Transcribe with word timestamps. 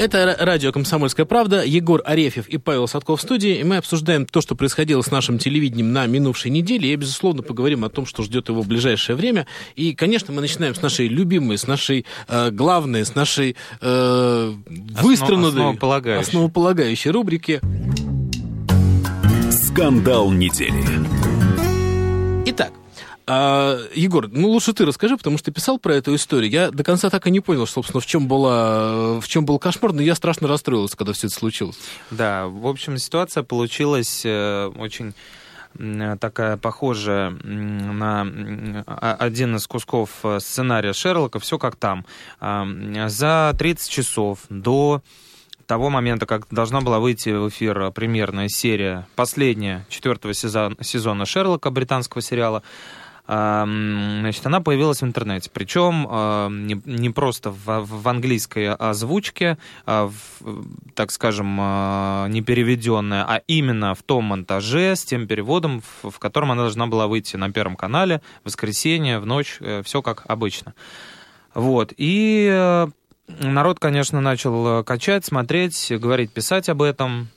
Это 0.00 0.34
радио 0.40 0.72
«Комсомольская 0.72 1.26
правда». 1.26 1.62
Егор 1.62 2.00
Арефьев 2.06 2.48
и 2.48 2.56
Павел 2.56 2.88
Садков 2.88 3.20
в 3.20 3.22
студии. 3.22 3.58
И 3.58 3.64
мы 3.64 3.76
обсуждаем 3.76 4.24
то, 4.24 4.40
что 4.40 4.54
происходило 4.54 5.02
с 5.02 5.10
нашим 5.10 5.36
телевидением 5.36 5.92
на 5.92 6.06
минувшей 6.06 6.50
неделе. 6.50 6.90
И, 6.90 6.96
безусловно, 6.96 7.42
поговорим 7.42 7.84
о 7.84 7.90
том, 7.90 8.06
что 8.06 8.22
ждет 8.22 8.48
его 8.48 8.62
в 8.62 8.66
ближайшее 8.66 9.14
время. 9.14 9.46
И, 9.76 9.94
конечно, 9.94 10.32
мы 10.32 10.40
начинаем 10.40 10.74
с 10.74 10.80
нашей 10.80 11.06
любимой, 11.06 11.58
с 11.58 11.66
нашей 11.66 12.06
э, 12.28 12.50
главной, 12.50 13.04
с 13.04 13.14
нашей 13.14 13.56
э, 13.82 14.54
выстроенной, 14.66 15.48
основополагающей. 15.48 16.22
основополагающей 16.22 17.10
рубрики. 17.10 17.60
Скандал 19.50 20.30
недели. 20.30 21.19
А, 23.26 23.78
Егор, 23.94 24.28
ну 24.28 24.48
лучше 24.48 24.72
ты 24.72 24.84
расскажи, 24.84 25.16
потому 25.16 25.38
что 25.38 25.46
ты 25.46 25.52
писал 25.52 25.78
про 25.78 25.94
эту 25.94 26.14
историю. 26.14 26.50
Я 26.50 26.70
до 26.70 26.84
конца 26.84 27.10
так 27.10 27.26
и 27.26 27.30
не 27.30 27.40
понял, 27.40 27.66
собственно, 27.66 28.00
в 28.00 28.06
чем, 28.06 28.26
была, 28.26 29.20
в 29.20 29.28
чем 29.28 29.44
был 29.44 29.58
кошмар, 29.58 29.92
но 29.92 30.02
я 30.02 30.14
страшно 30.14 30.48
расстроился, 30.48 30.96
когда 30.96 31.12
все 31.12 31.28
это 31.28 31.36
случилось. 31.36 31.78
Да, 32.10 32.46
в 32.46 32.66
общем, 32.66 32.98
ситуация 32.98 33.42
получилась 33.42 34.22
э, 34.24 34.72
очень 34.76 35.14
такая 36.18 36.56
похожая 36.56 37.30
на 37.30 38.22
один 39.20 39.54
из 39.54 39.66
кусков 39.68 40.10
э, 40.24 40.40
сценария 40.40 40.92
Шерлока, 40.92 41.38
все 41.38 41.58
как 41.58 41.76
там. 41.76 42.04
За 42.40 43.54
30 43.56 43.88
часов 43.88 44.40
до 44.48 45.02
того 45.70 45.88
момента, 45.88 46.26
как 46.26 46.48
должна 46.50 46.80
была 46.80 46.98
выйти 46.98 47.28
в 47.28 47.48
эфир 47.48 47.92
премьерная 47.92 48.48
серия, 48.48 49.06
последняя, 49.14 49.86
четвертого 49.88 50.34
сезона, 50.34 50.74
сезона 50.80 51.26
Шерлока, 51.26 51.70
британского 51.70 52.22
сериала, 52.22 52.64
значит, 53.30 54.44
она 54.44 54.60
появилась 54.60 55.02
в 55.02 55.04
интернете. 55.04 55.50
Причем 55.52 56.06
не, 56.84 57.10
просто 57.10 57.50
в, 57.50 58.08
английской 58.08 58.74
озвучке, 58.74 59.56
а 59.86 60.10
так 60.94 61.10
скажем, 61.10 61.56
а, 61.60 62.26
не 62.28 62.42
переведенная, 62.42 63.24
а 63.26 63.42
именно 63.46 63.94
в 63.94 64.02
том 64.02 64.24
монтаже 64.24 64.96
с 64.96 65.04
тем 65.04 65.26
переводом, 65.26 65.82
в, 66.02 66.18
котором 66.18 66.52
она 66.52 66.62
должна 66.62 66.86
была 66.86 67.06
выйти 67.06 67.36
на 67.36 67.50
Первом 67.50 67.76
канале 67.76 68.20
в 68.42 68.46
воскресенье, 68.46 69.18
в 69.18 69.26
ночь, 69.26 69.58
э, 69.60 69.82
все 69.84 70.02
как 70.02 70.24
обычно. 70.26 70.74
Вот. 71.54 71.92
И 71.96 72.48
э, 72.52 72.88
народ, 73.28 73.78
конечно, 73.78 74.20
начал 74.20 74.84
качать, 74.84 75.24
смотреть, 75.24 75.92
говорить, 75.98 76.32
писать 76.32 76.68
об 76.68 76.82
этом. 76.82 77.28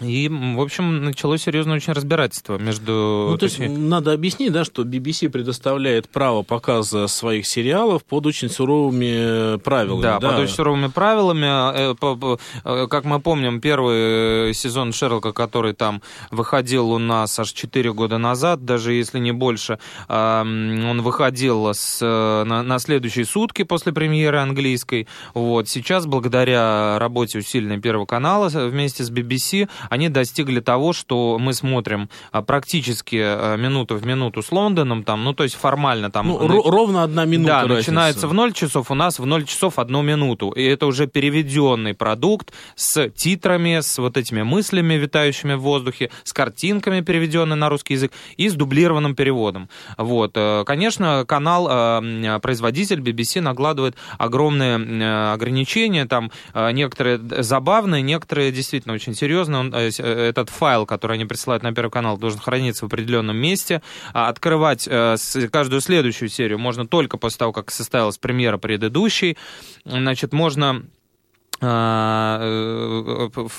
И, 0.00 0.28
в 0.28 0.60
общем, 0.60 1.04
началось 1.04 1.42
серьезное 1.42 1.76
очень 1.76 1.94
разбирательство 1.94 2.58
между... 2.58 3.28
Ну, 3.30 3.38
то 3.38 3.44
есть, 3.44 3.58
надо 3.58 4.12
объяснить, 4.12 4.52
да, 4.52 4.64
что 4.64 4.82
BBC 4.82 5.30
предоставляет 5.30 6.08
право 6.08 6.42
показа 6.42 7.06
своих 7.06 7.46
сериалов 7.46 8.04
под 8.04 8.26
очень 8.26 8.50
суровыми 8.50 9.54
э, 9.54 9.58
правилами. 9.58 10.02
Да, 10.02 10.18
да? 10.18 10.30
под 10.30 10.40
очень 10.40 10.54
суровыми 10.54 10.88
правилами. 10.88 11.46
Э, 11.46 12.36
э, 12.64 12.86
как 12.88 13.04
мы 13.04 13.20
помним, 13.20 13.60
первый 13.62 14.52
сезон 14.52 14.92
Шерлока, 14.92 15.32
который 15.32 15.72
там 15.72 16.02
выходил 16.30 16.90
у 16.90 16.98
нас 16.98 17.38
аж 17.38 17.52
4 17.52 17.92
года 17.94 18.18
назад, 18.18 18.66
даже 18.66 18.92
если 18.92 19.18
не 19.18 19.32
больше, 19.32 19.78
он 20.08 21.00
выходил 21.02 21.68
с, 21.72 22.00
на, 22.00 22.62
на 22.62 22.78
следующие 22.78 23.24
сутки 23.24 23.62
после 23.62 23.92
премьеры 23.92 24.38
английской. 24.38 25.08
Вот. 25.32 25.68
Сейчас, 25.68 26.06
благодаря 26.06 26.98
работе 26.98 27.38
усиленной 27.38 27.80
Первого 27.80 28.06
канала 28.06 28.48
вместе 28.48 29.04
с 29.04 29.10
BBC, 29.10 29.68
они 29.90 30.08
достигли 30.08 30.60
того, 30.60 30.92
что 30.92 31.38
мы 31.38 31.52
смотрим 31.52 32.08
а, 32.32 32.42
практически 32.42 33.20
а, 33.20 33.56
минуту 33.56 33.96
в 33.96 34.06
минуту 34.06 34.42
с 34.42 34.52
Лондоном, 34.52 35.04
там, 35.04 35.24
ну, 35.24 35.32
то 35.32 35.44
есть 35.44 35.56
формально 35.56 36.10
там... 36.10 36.28
Ну, 36.28 36.46
нач... 36.46 36.64
ровно 36.64 37.02
одна 37.02 37.24
минута 37.24 37.48
Да, 37.48 37.60
разница. 37.62 37.76
начинается 37.76 38.28
в 38.28 38.34
0 38.34 38.52
часов, 38.52 38.90
у 38.90 38.94
нас 38.94 39.18
в 39.18 39.26
0 39.26 39.44
часов 39.44 39.78
одну 39.78 40.02
минуту. 40.02 40.50
И 40.50 40.62
это 40.62 40.86
уже 40.86 41.06
переведенный 41.06 41.94
продукт 41.94 42.52
с 42.74 43.08
титрами, 43.10 43.80
с 43.80 43.98
вот 43.98 44.16
этими 44.16 44.42
мыслями, 44.42 44.94
витающими 44.94 45.54
в 45.54 45.60
воздухе, 45.60 46.10
с 46.24 46.32
картинками, 46.32 47.00
переведенными 47.00 47.58
на 47.58 47.68
русский 47.68 47.94
язык, 47.94 48.12
и 48.36 48.48
с 48.48 48.54
дублированным 48.54 49.14
переводом. 49.14 49.68
Вот. 49.96 50.32
Э, 50.34 50.64
конечно, 50.66 51.24
канал, 51.26 51.68
э, 51.70 52.38
производитель 52.40 53.00
BBC 53.00 53.40
накладывает 53.40 53.96
огромные 54.18 54.78
э, 54.78 55.32
ограничения, 55.32 56.06
там 56.06 56.30
некоторые 56.54 57.18
забавные, 57.42 58.02
некоторые 58.02 58.52
действительно 58.52 58.94
очень 58.94 59.14
серьезные. 59.14 59.60
Он 59.60 59.74
этот 59.76 60.50
файл, 60.50 60.86
который 60.86 61.14
они 61.14 61.24
присылают 61.24 61.62
на 61.62 61.72
Первый 61.72 61.90
канал, 61.90 62.18
должен 62.18 62.40
храниться 62.40 62.84
в 62.84 62.88
определенном 62.88 63.36
месте. 63.36 63.82
А 64.12 64.28
открывать 64.28 64.88
э, 64.90 65.16
каждую 65.50 65.80
следующую 65.80 66.28
серию 66.28 66.58
можно 66.58 66.86
только 66.86 67.18
после 67.18 67.38
того, 67.38 67.52
как 67.52 67.70
состоялась 67.70 68.18
премьера 68.18 68.58
предыдущей. 68.58 69.36
Значит, 69.84 70.32
можно 70.32 70.82
э, 70.82 70.95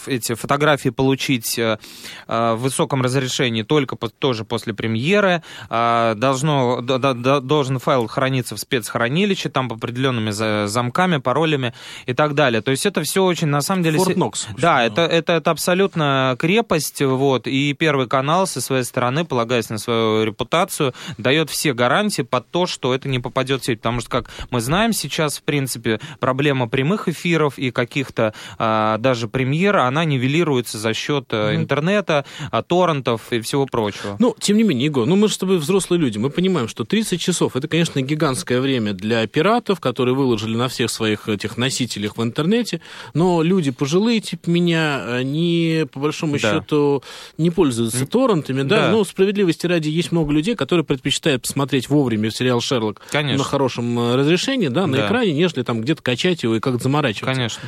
эти 0.08 0.35
фотографии 0.35 0.90
получить 0.90 1.58
э, 1.58 1.80
э, 2.28 2.53
в 2.53 2.58
высоком 2.58 3.02
разрешении 3.02 3.63
только 3.63 3.96
тоже 3.96 4.46
после 4.46 4.74
премьеры. 4.74 5.41
Должно, 5.69 6.81
должен 6.81 7.80
файл 7.80 8.08
храниться 8.08 8.56
в 8.56 8.59
спецхранилище, 8.59 9.50
там 9.50 9.69
по 9.69 9.75
определенными 9.75 10.31
замками, 10.68 11.18
паролями 11.18 11.74
и 12.06 12.13
так 12.13 12.35
далее. 12.35 12.62
То 12.62 12.72
есть 12.72 12.85
это 12.85 13.02
все 13.03 13.24
очень, 13.24 13.47
на 13.47 13.62
самом 13.62 13.84
деле... 13.84 13.97
Fort 13.97 14.16
Knox. 14.16 14.47
Да, 14.58 14.84
это, 14.84 15.02
это, 15.02 15.34
это 15.34 15.52
абсолютно 15.52 16.35
крепость, 16.40 17.02
вот, 17.02 17.47
и 17.47 17.74
Первый 17.74 18.08
канал 18.08 18.47
со 18.47 18.62
своей 18.62 18.84
стороны, 18.84 19.25
полагаясь 19.25 19.69
на 19.69 19.78
свою 19.78 20.24
репутацию, 20.24 20.94
дает 21.18 21.50
все 21.50 21.74
гарантии 21.74 22.22
под 22.22 22.50
то, 22.50 22.66
что 22.66 22.94
это 22.94 23.08
не 23.09 23.19
попадет 23.19 23.62
в 23.62 23.66
сеть, 23.66 23.79
потому 23.79 24.02
что, 24.02 24.09
как 24.09 24.29
мы 24.52 24.62
знаем 24.62 24.94
сейчас, 24.94 25.38
в 25.38 25.44
принципе, 25.44 26.00
проблема 26.19 26.68
прямых 26.68 27.08
эфиров 27.08 27.58
и 27.58 27.72
как 27.72 27.86
каких-то 27.87 28.33
а, 28.57 28.97
даже 28.97 29.27
премьер, 29.27 29.77
она 29.77 30.05
нивелируется 30.05 30.77
за 30.77 30.93
счет 30.93 31.25
mm-hmm. 31.29 31.55
интернета, 31.55 32.25
а, 32.51 32.61
торрентов 32.61 33.21
и 33.31 33.39
всего 33.41 33.65
прочего. 33.65 34.15
Ну, 34.19 34.35
тем 34.39 34.57
не 34.57 34.63
менее, 34.63 34.85
Егор, 34.85 35.05
ну 35.05 35.15
мы 35.15 35.27
же 35.27 35.33
с 35.33 35.37
тобой 35.37 35.57
взрослые 35.57 35.99
люди, 35.99 36.17
мы 36.17 36.29
понимаем, 36.29 36.67
что 36.67 36.83
30 36.83 37.19
часов 37.19 37.55
это, 37.55 37.67
конечно, 37.67 38.01
гигантское 38.01 38.61
время 38.61 38.93
для 38.93 39.25
пиратов, 39.27 39.79
которые 39.79 40.15
выложили 40.15 40.55
на 40.55 40.67
всех 40.67 40.89
своих 40.91 41.27
этих 41.27 41.57
носителях 41.57 42.17
в 42.17 42.23
интернете, 42.23 42.81
но 43.13 43.41
люди 43.41 43.71
пожилые, 43.71 44.19
типа 44.19 44.49
меня, 44.49 45.15
они, 45.15 45.85
по 45.91 45.99
большому 45.99 46.33
да. 46.33 46.39
счету, 46.39 47.03
не 47.37 47.49
пользуются 47.49 48.05
торрентами, 48.05 48.63
да? 48.63 48.87
да, 48.87 48.91
ну, 48.91 49.03
справедливости 49.03 49.65
ради, 49.65 49.89
есть 49.89 50.11
много 50.11 50.31
людей, 50.33 50.55
которые 50.55 50.85
предпочитают 50.85 51.43
посмотреть 51.43 51.89
вовремя 51.89 52.31
сериал 52.31 52.61
«Шерлок» 52.61 53.01
Конечно. 53.11 53.39
на 53.39 53.43
хорошем 53.43 53.99
э, 53.99 54.15
разрешении, 54.15 54.67
да, 54.67 54.87
на 54.87 54.97
да. 54.97 55.07
экране, 55.07 55.33
нежели 55.33 55.63
там 55.63 55.81
где-то 55.81 56.01
качать 56.01 56.43
его 56.43 56.55
и 56.55 56.59
как-то 56.59 56.83
заморачиваться. 56.83 57.33
Конечно. 57.33 57.61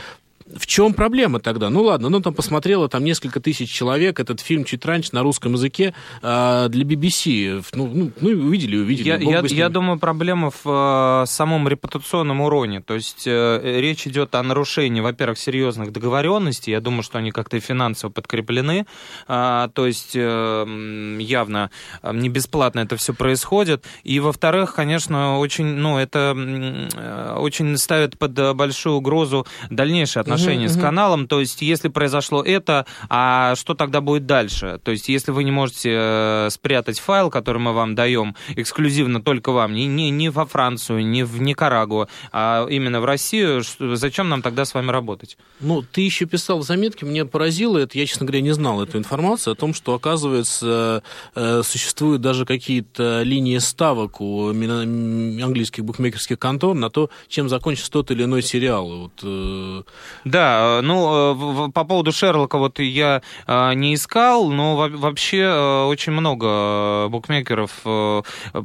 В 0.56 0.66
чем 0.66 0.94
проблема 0.94 1.40
тогда? 1.40 1.70
Ну 1.70 1.84
ладно, 1.84 2.10
ну 2.10 2.22
там 2.22 2.34
посмотрело 2.34 2.90
там 2.90 3.04
несколько 3.04 3.40
тысяч 3.40 3.72
человек 3.72 4.20
этот 4.20 4.40
фильм 4.40 4.64
чуть 4.64 4.84
раньше 4.84 5.10
на 5.14 5.22
русском 5.22 5.54
языке 5.54 5.94
э, 6.22 6.68
для 6.70 6.84
BBC. 6.86 7.64
Ну, 7.74 7.88
ну, 7.94 8.12
ну 8.20 8.30
увидели, 8.30 8.78
увидели. 8.78 9.08
Я, 9.08 9.18
я, 9.18 9.44
я 9.46 9.70
думаю, 9.70 10.00
проблема 10.00 10.50
в 10.50 11.24
э, 11.24 11.26
самом 11.28 11.68
репутационном 11.68 12.42
уроне. 12.42 12.82
То 12.82 12.96
есть 12.96 13.28
э, 13.28 13.62
речь 13.80 14.08
идет 14.08 14.34
о 14.34 14.42
нарушении, 14.42 15.02
во-первых, 15.02 15.38
серьезных 15.38 15.92
договоренностей. 15.92 16.72
Я 16.72 16.82
думаю, 16.82 17.04
что 17.04 17.20
они 17.20 17.32
как-то 17.32 17.60
финансово 17.60 18.10
подкреплены. 18.10 18.88
Э, 19.28 19.70
то 19.72 19.86
есть 19.86 20.16
э, 20.16 21.18
явно 21.20 21.70
э, 22.02 22.12
не 22.14 22.30
бесплатно 22.30 22.80
это 22.80 22.98
все 22.98 23.14
происходит. 23.14 23.86
И, 24.04 24.20
во-вторых, 24.20 24.74
конечно, 24.74 25.38
очень, 25.38 25.66
ну, 25.66 26.00
это 26.00 26.34
э, 26.36 27.36
очень 27.38 27.78
ставит 27.78 28.18
под 28.18 28.56
большую 28.56 28.96
угрозу 28.96 29.46
дальнейшие 29.70 30.22
отношения 30.22 30.39
отношения 30.40 30.68
угу, 30.68 30.74
с 30.74 30.78
каналом. 30.78 31.28
То 31.28 31.40
есть, 31.40 31.62
если 31.62 31.90
произошло 31.90 32.42
это, 32.44 32.86
а 33.10 33.56
что 33.56 33.74
тогда 33.74 34.02
будет 34.02 34.26
дальше? 34.26 34.80
То 34.84 34.92
есть, 34.92 35.10
если 35.10 35.32
вы 35.32 35.44
не 35.44 35.52
можете 35.52 35.92
э, 35.94 36.48
спрятать 36.52 37.00
файл, 37.00 37.30
который 37.30 37.60
мы 37.60 37.74
вам 37.74 37.96
даем 37.96 38.36
эксклюзивно 38.56 39.22
только 39.22 39.52
вам, 39.52 39.74
не, 39.74 39.88
не, 39.88 40.10
не 40.10 40.30
во 40.30 40.46
Францию, 40.46 41.06
не 41.06 41.24
в 41.24 41.42
Никарагуа, 41.42 42.08
а 42.32 42.66
именно 42.70 43.02
в 43.02 43.06
Россию, 43.06 43.64
зачем 43.80 44.30
нам 44.30 44.42
тогда 44.42 44.66
с 44.66 44.74
вами 44.74 44.92
работать? 44.92 45.38
Ну, 45.60 45.82
ты 45.82 46.02
еще 46.02 46.26
писал 46.26 46.60
в 46.60 46.64
заметке, 46.64 47.06
мне 47.06 47.26
поразило 47.26 47.78
это, 47.78 47.98
я, 47.98 48.06
честно 48.06 48.26
говоря, 48.26 48.42
не 48.42 48.52
знал 48.52 48.82
эту 48.82 48.98
информацию 48.98 49.54
о 49.54 49.56
том, 49.56 49.74
что, 49.74 49.94
оказывается, 49.94 51.04
э, 51.36 51.62
существуют 51.64 52.22
даже 52.22 52.46
какие-то 52.46 53.22
линии 53.24 53.58
ставок 53.58 54.22
у 54.22 54.50
английских 54.50 55.84
букмекерских 55.84 56.40
контор 56.40 56.76
на 56.76 56.90
то, 56.90 57.10
чем 57.28 57.50
закончится 57.50 57.92
тот 57.92 58.12
или 58.12 58.24
иной 58.24 58.42
сериал. 58.42 58.88
Вот, 58.90 59.12
э, 59.24 59.84
да, 60.30 60.82
ну, 60.84 61.68
э, 61.68 61.72
по 61.72 61.84
поводу 61.84 62.12
Шерлока 62.12 62.58
вот 62.58 62.80
я 62.80 63.22
э, 63.48 63.74
не 63.74 63.96
искал, 63.96 64.50
но 64.50 64.76
вообще 64.76 65.40
э, 65.40 65.84
очень 65.86 66.12
много 66.12 67.08
букмекеров 67.10 67.72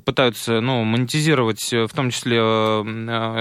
пытаются, 0.05 0.61
ну, 0.61 0.85
монетизировать, 0.85 1.73
в 1.73 1.89
том 1.95 2.11
числе 2.11 2.39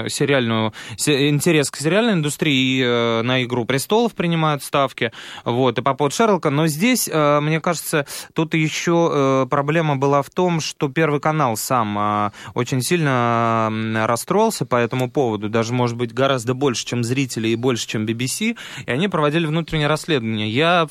сериальную, 0.08 0.72
интерес 1.06 1.70
к 1.70 1.76
сериальной 1.76 2.14
индустрии, 2.14 2.54
и 2.54 3.22
на 3.22 3.42
«Игру 3.42 3.64
престолов» 3.64 4.14
принимают 4.14 4.62
ставки, 4.62 5.12
вот, 5.44 5.78
и 5.78 5.82
по 5.82 5.94
поводу 5.94 6.14
Шерлока, 6.14 6.50
но 6.50 6.66
здесь, 6.66 7.08
мне 7.08 7.60
кажется, 7.60 8.06
тут 8.32 8.54
еще 8.54 9.46
проблема 9.50 9.96
была 9.96 10.22
в 10.22 10.30
том, 10.30 10.60
что 10.60 10.88
Первый 10.88 11.20
канал 11.20 11.56
сам 11.56 12.32
очень 12.54 12.80
сильно 12.80 13.70
расстроился 14.06 14.64
по 14.64 14.76
этому 14.76 15.10
поводу, 15.10 15.48
даже, 15.48 15.72
может 15.72 15.96
быть, 15.96 16.12
гораздо 16.14 16.54
больше, 16.54 16.86
чем 16.86 17.04
зрители 17.04 17.48
и 17.48 17.56
больше, 17.56 17.86
чем 17.86 18.03
каналом 18.04 18.06
BBC, 18.06 18.56
и 18.86 18.90
они 18.90 19.08
проводили 19.08 19.46
внутреннее 19.46 19.88
расследование. 19.88 20.48
Я 20.48 20.88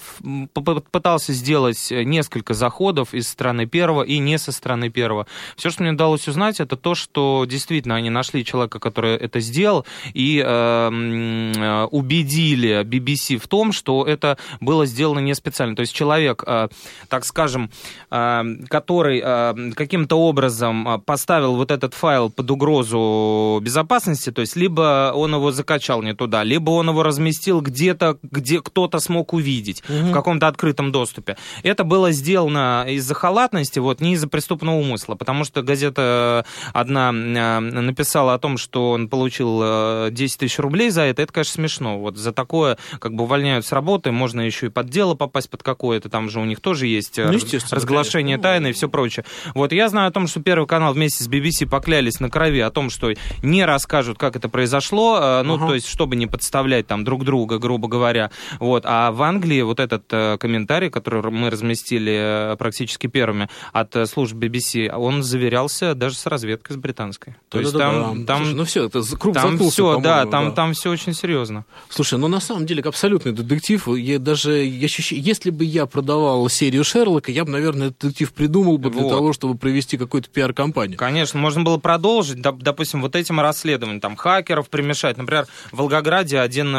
пытался 0.92 1.34
сделать 1.34 1.92
несколько 1.92 2.54
заходов 2.54 3.14
из 3.14 3.28
стороны 3.28 3.66
первого 3.66 4.04
и 4.04 4.20
не 4.20 4.38
со 4.38 4.52
стороны 4.52 4.90
первого. 4.90 5.26
Все, 5.56 5.70
что 5.70 5.84
мне 5.84 5.92
удалось 5.94 6.28
узнать, 6.28 6.60
это 6.60 6.76
то, 6.76 6.96
что 6.96 7.46
действительно 7.48 7.96
они 7.96 8.10
нашли 8.10 8.44
человека, 8.44 8.80
который 8.80 9.16
это 9.16 9.40
сделал, 9.40 9.86
и 10.14 10.44
э, 10.46 11.88
убедили 11.92 12.84
BBC 12.84 13.38
в 13.38 13.48
том, 13.48 13.72
что 13.72 14.06
это 14.06 14.38
было 14.62 14.86
сделано 14.86 15.20
не 15.20 15.36
специально. 15.36 15.76
То 15.76 15.82
есть 15.82 15.94
человек, 15.94 16.44
э, 16.46 16.68
так 17.10 17.26
скажем, 17.26 17.70
э, 18.12 18.44
который 18.70 19.22
э, 19.24 19.72
каким-то 19.76 20.16
образом 20.16 21.02
поставил 21.06 21.56
вот 21.56 21.72
этот 21.72 21.94
файл 21.94 22.30
под 22.30 22.52
угрозу 22.52 23.60
безопасности, 23.62 24.32
то 24.32 24.42
есть 24.42 24.56
либо 24.56 25.12
он 25.16 25.34
его 25.36 25.52
закачал 25.52 26.02
не 26.02 26.14
туда, 26.14 26.44
либо 26.44 26.72
он 26.72 26.90
его 26.90 27.03
разместил 27.04 27.62
где-то, 27.62 28.18
где 28.24 28.62
кто-то 28.62 29.00
смог 29.00 29.34
увидеть 29.34 29.84
угу. 29.88 30.10
в 30.10 30.12
каком-то 30.12 30.48
открытом 30.48 30.92
доступе. 30.92 31.38
Это 31.64 31.84
было 31.84 32.12
сделано 32.12 32.86
из-за 32.90 33.14
халатности, 33.14 33.80
вот 33.80 34.02
не 34.02 34.14
из-за 34.14 34.28
преступного 34.28 34.76
умысла, 34.76 35.16
потому 35.16 35.44
что 35.44 35.62
газета 35.62 36.46
одна 36.74 37.12
написала 37.12 38.34
о 38.34 38.40
том, 38.40 38.58
что 38.58 38.92
он 38.92 39.08
получил 39.08 40.10
10 40.10 40.40
тысяч 40.40 40.60
рублей 40.60 40.90
за 40.90 41.04
это. 41.04 41.22
Это, 41.22 41.34
конечно, 41.34 41.54
смешно. 41.54 42.00
Вот 42.00 42.18
за 42.18 42.32
такое 42.32 42.78
как 43.00 43.14
бы 43.14 43.24
увольняют 43.24 43.66
с 43.66 43.72
работы, 43.72 44.12
можно 44.12 44.42
еще 44.42 44.68
и 44.68 44.70
под 44.70 44.90
дело 44.90 45.16
попасть 45.16 45.50
под 45.50 45.64
какое-то, 45.64 46.10
там 46.10 46.30
же 46.30 46.40
у 46.40 46.46
них 46.46 46.62
тоже 46.62 46.88
есть 46.88 47.18
ну, 47.18 47.32
разглашение 47.72 48.38
конечно. 48.38 48.50
тайны 48.50 48.70
и 48.70 48.74
все 48.74 48.90
прочее. 48.90 49.26
Вот 49.54 49.72
я 49.72 49.90
знаю 49.90 50.10
о 50.10 50.12
том, 50.12 50.28
что 50.28 50.42
Первый 50.42 50.68
канал 50.68 50.94
вместе 50.94 51.24
с 51.24 51.30
BBC 51.30 51.68
поклялись 51.68 52.20
на 52.20 52.30
крови 52.30 52.60
о 52.60 52.70
том, 52.70 52.90
что 52.90 53.12
не 53.42 53.66
расскажут, 53.66 54.18
как 54.18 54.36
это 54.36 54.50
произошло, 54.50 55.20
э, 55.22 55.44
ну, 55.44 55.56
uh-huh. 55.56 55.68
то 55.68 55.74
есть, 55.74 55.88
чтобы 55.88 56.16
не 56.16 56.28
подставлять 56.28 56.86
там 56.94 57.04
друг 57.04 57.26
друга, 57.26 57.58
грубо 57.58 57.88
говоря. 57.88 58.30
Вот. 58.60 58.84
А 58.86 59.12
в 59.12 59.22
Англии 59.24 59.64
вот 59.64 59.80
этот 59.80 60.04
э, 60.12 60.38
комментарий, 60.38 60.92
который 60.92 61.24
мы 61.32 61.50
разместили 61.50 62.52
э, 62.54 62.56
практически 62.58 63.08
первыми 63.08 63.50
от 63.72 63.96
служб 64.08 64.36
BBC, 64.36 64.92
он 64.92 65.24
заверялся 65.24 65.96
даже 65.96 66.16
с 66.16 66.28
разведкой 66.28 66.76
с 66.76 66.78
британской. 66.78 67.34
То 67.50 67.58
да, 67.58 67.60
есть 67.62 67.74
да, 67.74 67.80
там, 67.80 68.26
да. 68.26 68.34
там... 68.34 68.38
Слушай, 68.44 68.56
ну 68.56 68.64
все, 68.66 68.86
это 68.86 69.02
круг 69.18 69.34
там 69.34 69.58
все, 69.58 70.00
да, 70.00 70.26
там, 70.28 70.50
да. 70.50 70.52
там 70.52 70.74
все 70.74 70.92
очень 70.92 71.14
серьезно. 71.14 71.66
Слушай, 71.90 72.20
ну 72.20 72.28
на 72.28 72.40
самом 72.40 72.68
деле 72.68 72.84
абсолютный 72.84 73.32
детектив. 73.32 73.88
Я 73.88 74.20
даже, 74.20 74.64
я 74.64 74.86
ощущаю, 74.86 75.20
если 75.20 75.50
бы 75.50 75.64
я 75.64 75.88
продавал 75.88 76.48
серию 76.50 76.84
Шерлока, 76.84 77.32
я 77.32 77.44
бы, 77.44 77.52
наверное, 77.52 77.90
детектив 77.90 78.32
придумал 78.34 78.78
бы 78.78 78.92
для 78.92 79.02
вот. 79.02 79.10
того, 79.10 79.34
чтобы 79.34 79.58
провести 79.58 79.98
какую-то 79.98 80.30
пиар-компанию. 80.30 80.98
Конечно, 80.98 81.40
можно 81.40 81.64
было 81.64 81.78
продолжить, 81.78 82.40
допустим, 82.42 83.02
вот 83.02 83.16
этим 83.16 83.40
расследованием, 83.40 84.00
там, 84.00 84.16
хакеров 84.16 84.70
примешать. 84.70 85.18
Например, 85.18 85.48
в 85.72 85.78
Волгограде 85.78 86.40
один 86.40 86.76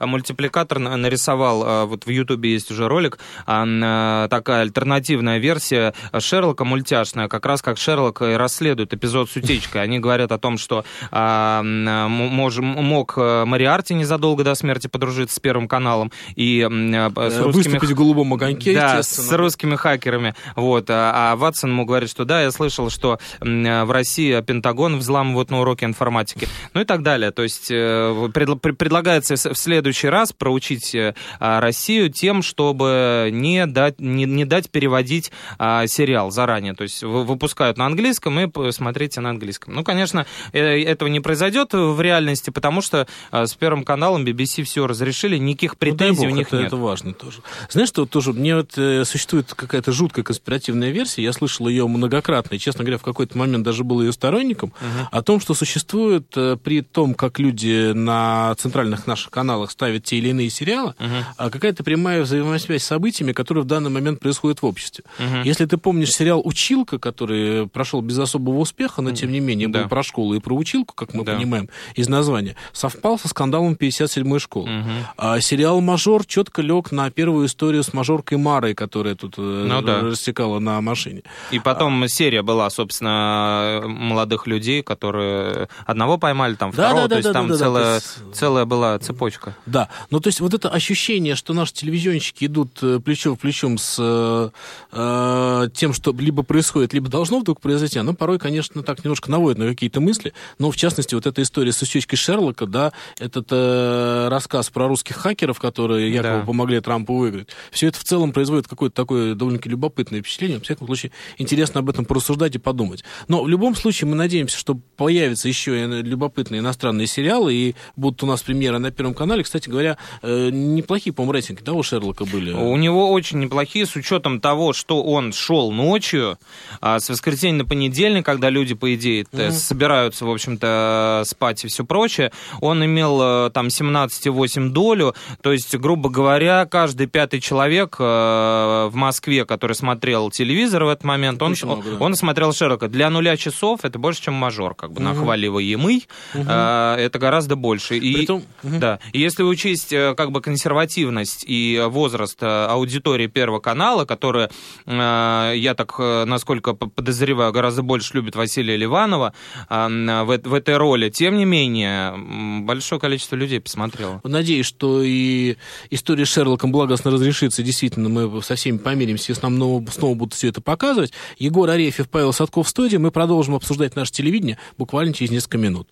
э, 0.00 0.06
мультипликатор 0.06 0.78
нарисовал, 0.78 1.64
э, 1.64 1.84
вот 1.84 2.06
в 2.06 2.10
Ютубе 2.10 2.52
есть 2.52 2.70
уже 2.70 2.88
ролик, 2.88 3.18
э, 3.46 4.28
такая 4.30 4.62
альтернативная 4.62 5.38
версия 5.38 5.94
Шерлока 6.18 6.64
мультяшная, 6.64 7.28
как 7.28 7.46
раз 7.46 7.62
как 7.62 7.78
Шерлок 7.78 8.22
и 8.22 8.34
расследует 8.34 8.92
эпизод 8.94 9.30
с 9.30 9.36
утечкой. 9.36 9.82
Они 9.82 9.98
говорят 9.98 10.32
о 10.32 10.38
том, 10.38 10.58
что 10.58 10.84
мож, 11.10 12.58
мог 12.58 13.16
Мариарти 13.16 13.94
незадолго 13.94 14.44
до 14.44 14.54
смерти 14.54 14.86
подружиться 14.86 15.36
с 15.36 15.40
Первым 15.40 15.68
каналом 15.68 16.12
и 16.34 16.60
с 16.60 17.40
русскими... 17.40 17.52
Выступить 17.52 17.90
в 17.90 17.94
голубом 17.94 18.34
огоньке, 18.34 18.74
Да, 18.74 19.02
с 19.02 19.32
русскими 19.32 19.76
хакерами. 19.76 20.34
Вот. 20.56 20.90
А, 20.90 21.32
а 21.32 21.36
Ватсон 21.36 21.70
ему 21.70 21.84
говорит, 21.84 22.10
что 22.10 22.24
да, 22.24 22.42
я 22.42 22.50
слышал, 22.50 22.90
что 22.90 23.18
в 23.40 23.92
России 23.92 24.40
Пентагон 24.40 24.98
взламывают 24.98 25.50
на 25.50 25.60
уроке 25.60 25.86
информатики. 25.86 26.48
Ну 26.74 26.80
и 26.80 26.84
так 26.84 27.02
далее. 27.02 27.30
То 27.30 27.42
есть 27.42 27.68
предлагается 27.68 29.47
в 29.52 29.58
следующий 29.58 30.08
раз 30.08 30.32
проучить 30.32 30.94
э, 30.94 31.14
Россию 31.38 32.10
тем, 32.10 32.42
чтобы 32.42 33.30
не 33.32 33.66
дать, 33.66 34.00
не, 34.00 34.24
не 34.24 34.44
дать 34.44 34.70
переводить 34.70 35.30
а, 35.58 35.86
сериал 35.86 36.30
заранее. 36.30 36.74
То 36.74 36.82
есть 36.82 37.02
выпускают 37.02 37.76
на 37.76 37.86
английском 37.86 38.38
и 38.40 38.72
смотрите 38.72 39.20
на 39.20 39.30
английском. 39.30 39.74
Ну, 39.74 39.84
конечно, 39.84 40.26
э, 40.52 40.82
этого 40.82 41.08
не 41.08 41.20
произойдет 41.20 41.72
в 41.72 42.00
реальности, 42.00 42.50
потому 42.50 42.80
что 42.80 43.06
с 43.32 43.54
Первым 43.54 43.84
каналом 43.84 44.24
BBC 44.24 44.62
все 44.62 44.86
разрешили, 44.86 45.36
никаких 45.36 45.72
ну, 45.72 45.78
претензий 45.78 46.26
ну, 46.26 46.28
бог, 46.28 46.32
у 46.32 46.36
них 46.36 46.46
это, 46.48 46.56
нет. 46.58 46.66
Это 46.68 46.76
важно 46.76 47.12
тоже. 47.12 47.38
Знаешь, 47.70 47.88
что 47.88 48.06
тоже, 48.06 48.32
мне 48.32 48.56
вот 48.56 48.72
существует 48.72 49.52
какая-то 49.54 49.92
жуткая 49.92 50.24
конспиративная 50.24 50.90
версия, 50.90 51.22
я 51.22 51.32
слышал 51.32 51.68
ее 51.68 51.86
многократно, 51.88 52.54
и, 52.54 52.58
честно 52.58 52.84
говоря, 52.84 52.98
в 52.98 53.02
какой-то 53.02 53.36
момент 53.36 53.64
даже 53.64 53.84
был 53.84 54.00
ее 54.00 54.12
сторонником, 54.12 54.72
uh-huh. 54.80 55.08
о 55.10 55.22
том, 55.22 55.40
что 55.40 55.54
существует 55.54 56.28
при 56.62 56.82
том, 56.82 57.14
как 57.14 57.38
люди 57.38 57.92
на 57.92 58.54
центральных 58.56 59.06
наших 59.06 59.30
каналах 59.38 59.70
ставят 59.70 60.02
те 60.02 60.16
или 60.16 60.30
иные 60.30 60.50
сериалы, 60.50 60.94
uh-huh. 60.98 61.50
какая-то 61.50 61.84
прямая 61.84 62.22
взаимосвязь 62.22 62.82
с 62.82 62.86
событиями, 62.86 63.32
которые 63.32 63.62
в 63.62 63.68
данный 63.68 63.88
момент 63.88 64.18
происходят 64.18 64.62
в 64.62 64.66
обществе. 64.66 65.04
Uh-huh. 65.20 65.42
Если 65.44 65.64
ты 65.64 65.76
помнишь 65.76 66.12
сериал 66.12 66.42
«Училка», 66.44 66.98
который 66.98 67.68
прошел 67.68 68.00
без 68.00 68.18
особого 68.18 68.58
успеха, 68.58 69.00
но, 69.00 69.12
тем 69.12 69.30
не 69.30 69.38
менее, 69.38 69.68
был 69.68 69.82
да. 69.82 69.88
про 69.88 70.02
школу 70.02 70.34
и 70.34 70.40
про 70.40 70.54
училку, 70.54 70.92
как 70.96 71.14
мы 71.14 71.24
да. 71.24 71.36
понимаем 71.36 71.68
из 71.94 72.08
названия, 72.08 72.56
совпал 72.72 73.16
со 73.16 73.28
скандалом 73.28 73.74
57-й 73.74 74.40
школы. 74.40 74.68
Uh-huh. 74.68 75.02
А 75.16 75.40
сериал 75.40 75.80
«Мажор» 75.80 76.26
четко 76.26 76.60
лег 76.60 76.90
на 76.90 77.08
первую 77.12 77.46
историю 77.46 77.84
с 77.84 77.92
мажоркой 77.92 78.38
Марой, 78.38 78.74
которая 78.74 79.14
тут 79.14 79.34
э, 79.38 79.40
ну, 79.40 79.82
да. 79.82 80.00
рассекала 80.00 80.58
на 80.58 80.80
машине. 80.80 81.22
И 81.52 81.60
потом 81.60 82.02
а... 82.02 82.08
серия 82.08 82.42
была, 82.42 82.68
собственно, 82.70 83.84
молодых 83.86 84.48
людей, 84.48 84.82
которые 84.82 85.68
одного 85.86 86.18
поймали, 86.18 86.56
там 86.56 86.72
да, 86.72 86.88
второго, 86.88 87.02
да, 87.02 87.02
да, 87.02 87.08
то 87.08 87.16
есть 87.18 87.28
да, 87.28 87.32
там 87.32 87.48
да, 87.48 87.56
целая, 87.56 88.00
да, 88.00 88.32
целая 88.34 88.64
была 88.64 88.98
цепочка. 88.98 89.27
Да, 89.66 89.88
ну 90.10 90.20
то 90.20 90.28
есть 90.28 90.40
вот 90.40 90.54
это 90.54 90.68
ощущение, 90.68 91.34
что 91.34 91.52
наши 91.54 91.72
телевизионщики 91.72 92.46
идут 92.46 92.78
э, 92.82 93.00
плечо 93.00 93.34
в 93.34 93.38
плечом 93.38 93.78
с 93.78 93.96
э, 93.98 94.50
э, 94.92 95.68
тем, 95.74 95.92
что 95.92 96.12
либо 96.12 96.42
происходит, 96.42 96.92
либо 96.92 97.08
должно 97.08 97.40
вдруг 97.40 97.60
произойти, 97.60 97.98
оно 97.98 98.14
порой, 98.14 98.38
конечно, 98.38 98.82
так 98.82 99.04
немножко 99.04 99.30
наводит 99.30 99.58
на 99.58 99.68
какие-то 99.68 100.00
мысли, 100.00 100.32
но 100.58 100.70
в 100.70 100.76
частности 100.76 101.14
вот 101.14 101.26
эта 101.26 101.42
история 101.42 101.72
с 101.72 101.82
усечкой 101.82 102.18
Шерлока, 102.18 102.66
да, 102.66 102.92
этот 103.18 103.48
э, 103.50 104.28
рассказ 104.28 104.70
про 104.70 104.88
русских 104.88 105.16
хакеров, 105.16 105.58
которые 105.58 106.12
якобы 106.12 106.40
да. 106.40 106.46
помогли 106.46 106.80
Трампу 106.80 107.16
выиграть, 107.16 107.48
все 107.70 107.88
это 107.88 107.98
в 107.98 108.04
целом 108.04 108.32
производит 108.32 108.68
какое-то 108.68 108.94
такое 108.94 109.34
довольно-таки 109.34 109.70
любопытное 109.70 110.20
впечатление, 110.20 110.58
в 110.58 110.62
всяком 110.62 110.86
случае, 110.86 111.12
интересно 111.38 111.80
об 111.80 111.90
этом 111.90 112.04
порассуждать 112.04 112.54
и 112.54 112.58
подумать. 112.58 113.04
Но 113.28 113.42
в 113.42 113.48
любом 113.48 113.74
случае 113.74 114.08
мы 114.08 114.16
надеемся, 114.16 114.58
что 114.58 114.74
появится 114.96 115.48
еще 115.48 115.86
любопытные 116.02 116.60
иностранные 116.60 117.06
сериалы, 117.06 117.54
и 117.54 117.74
будут 117.96 118.22
у 118.22 118.26
нас 118.26 118.42
премьеры 118.42 118.78
на 118.78 118.90
Первом 118.90 119.14
канале. 119.18 119.42
Кстати 119.42 119.68
говоря, 119.68 119.98
э, 120.22 120.50
неплохие, 120.50 121.12
по-моему, 121.12 121.32
рейтинги 121.32 121.60
того 121.60 121.82
Шерлока 121.82 122.24
были. 122.24 122.52
У 122.52 122.76
него 122.76 123.10
очень 123.10 123.40
неплохие, 123.40 123.84
с 123.84 123.96
учетом 123.96 124.40
того, 124.40 124.72
что 124.72 125.02
он 125.02 125.32
шел 125.32 125.72
ночью, 125.72 126.38
а 126.80 127.00
с 127.00 127.08
воскресенья 127.08 127.58
на 127.58 127.64
понедельник, 127.64 128.24
когда 128.24 128.48
люди, 128.48 128.74
по 128.74 128.94
идее, 128.94 129.24
mm-hmm. 129.24 129.50
собираются, 129.50 130.24
в 130.24 130.30
общем-то, 130.30 131.24
спать 131.26 131.64
и 131.64 131.68
все 131.68 131.84
прочее, 131.84 132.32
он 132.60 132.84
имел 132.84 133.20
э, 133.20 133.50
там 133.50 133.66
17,8 133.66 134.70
долю, 134.70 135.14
то 135.42 135.52
есть, 135.52 135.74
грубо 135.76 136.08
говоря, 136.08 136.66
каждый 136.66 137.06
пятый 137.06 137.40
человек 137.40 137.98
в 137.98 138.90
Москве, 138.92 139.44
который 139.44 139.74
смотрел 139.74 140.30
телевизор 140.30 140.84
в 140.84 140.88
этот 140.88 141.04
момент, 141.04 141.42
он, 141.42 141.54
много, 141.62 141.90
да. 141.90 141.96
он 142.04 142.14
смотрел 142.14 142.52
Шерлока. 142.52 142.88
Для 142.88 143.10
нуля 143.10 143.36
часов 143.36 143.80
это 143.84 143.98
больше, 143.98 144.22
чем 144.22 144.34
мажор, 144.34 144.74
как 144.74 144.92
бы, 144.92 145.00
mm-hmm. 145.00 145.04
нахваливаемый. 145.04 146.06
Mm-hmm. 146.34 146.96
Это 146.96 147.18
гораздо 147.18 147.56
больше. 147.56 147.96
И, 147.98 148.14
Притом... 148.14 148.42
да, 148.62 148.98
и 149.12 149.20
если 149.20 149.42
учесть 149.42 149.92
э, 149.92 150.14
как 150.16 150.32
бы 150.32 150.40
консервативность 150.40 151.44
и 151.46 151.82
возраст 151.88 152.42
э, 152.42 152.46
аудитории 152.46 153.26
Первого 153.26 153.60
канала, 153.60 154.04
которая, 154.04 154.50
э, 154.86 155.52
я 155.56 155.74
так, 155.74 155.98
насколько 155.98 156.74
подозреваю, 156.74 157.52
гораздо 157.52 157.82
больше 157.82 158.14
любит 158.14 158.36
Василия 158.36 158.76
Ливанова 158.76 159.32
в, 159.68 160.54
этой 160.54 160.76
роли, 160.76 161.10
тем 161.10 161.36
не 161.36 161.44
менее, 161.44 162.14
большое 162.62 163.00
количество 163.00 163.36
людей 163.36 163.60
посмотрело. 163.60 164.20
Надеюсь, 164.24 164.66
что 164.66 165.02
и 165.02 165.56
история 165.90 166.24
с 166.24 166.28
Шерлоком 166.28 166.72
благостно 166.72 167.10
разрешится. 167.10 167.62
Действительно, 167.62 168.08
мы 168.08 168.42
со 168.42 168.54
всеми 168.54 168.78
помиримся, 168.78 169.32
если 169.32 169.46
нам 169.46 169.86
снова 169.88 170.14
будут 170.14 170.34
все 170.34 170.48
это 170.48 170.60
показывать. 170.60 171.12
Егор 171.38 171.68
Арефьев, 171.68 172.08
Павел 172.08 172.32
Садков 172.32 172.66
в 172.66 172.70
студии. 172.70 172.96
Мы 172.96 173.10
продолжим 173.10 173.54
обсуждать 173.54 173.96
наше 173.96 174.12
телевидение 174.12 174.58
буквально 174.76 175.12
через 175.12 175.30
несколько 175.30 175.58
минут. 175.58 175.88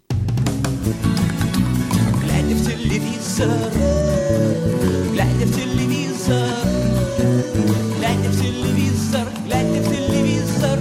Глядя 0.87 1.23
в 1.23 1.25
телевизор, 3.37 3.71
глядя 5.12 5.47
в 5.47 5.55
телевизор, 5.55 6.49
глядя 7.99 8.28
в 8.31 8.40
телевизор, 8.40 9.28
глядя 9.45 9.83
в 9.83 9.95
телевизор. 9.95 10.78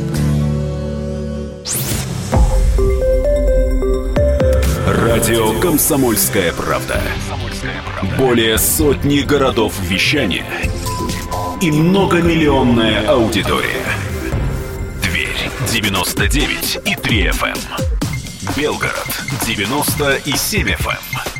Радио 4.88 5.59
«Комсомольская 5.59 6.53
правда». 6.53 7.01
Более 8.17 8.57
сотни 8.57 9.19
городов 9.19 9.74
вещания 9.81 10.45
и 11.62 11.71
многомиллионная 11.71 13.05
аудитория. 13.07 13.83
Дверь 15.03 15.50
99 15.74 16.79
и 16.85 16.95
3 16.95 17.27
FM. 17.27 17.57
Белгород 18.55 19.09
97 19.45 20.67
FM. 20.69 21.34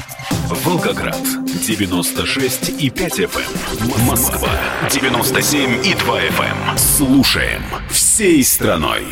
Волгоград 0.49 1.17
96 1.65 2.69
и 2.79 2.89
5 2.91 3.19
FM. 3.19 4.05
Москва 4.05 4.49
97 4.91 5.83
и 5.83 5.95
2 5.95 6.19
FM. 6.21 6.77
Слушаем 6.77 7.63
всей 7.89 8.43
страной. 8.43 9.03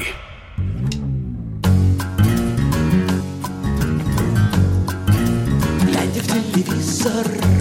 Глядя 5.81 6.21
в 6.21 6.53
телевизор 6.53 7.52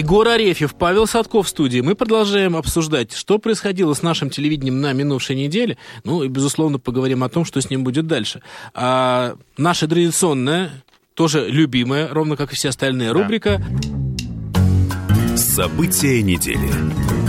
Егор 0.00 0.26
Арефьев, 0.26 0.74
Павел 0.76 1.06
Садков 1.06 1.46
в 1.46 1.50
студии. 1.50 1.80
Мы 1.80 1.94
продолжаем 1.94 2.56
обсуждать, 2.56 3.12
что 3.12 3.38
происходило 3.38 3.92
с 3.92 4.00
нашим 4.00 4.30
телевидением 4.30 4.80
на 4.80 4.94
минувшей 4.94 5.36
неделе. 5.36 5.76
Ну 6.04 6.22
и, 6.22 6.28
безусловно, 6.28 6.78
поговорим 6.78 7.22
о 7.22 7.28
том, 7.28 7.44
что 7.44 7.60
с 7.60 7.68
ним 7.68 7.84
будет 7.84 8.06
дальше. 8.06 8.40
А 8.72 9.36
наша 9.58 9.86
традиционная, 9.86 10.70
тоже 11.12 11.50
любимая, 11.50 12.08
ровно 12.08 12.36
как 12.38 12.50
и 12.50 12.56
все 12.56 12.70
остальные, 12.70 13.12
рубрика 13.12 13.62
События 15.36 16.22
недели. 16.22 17.19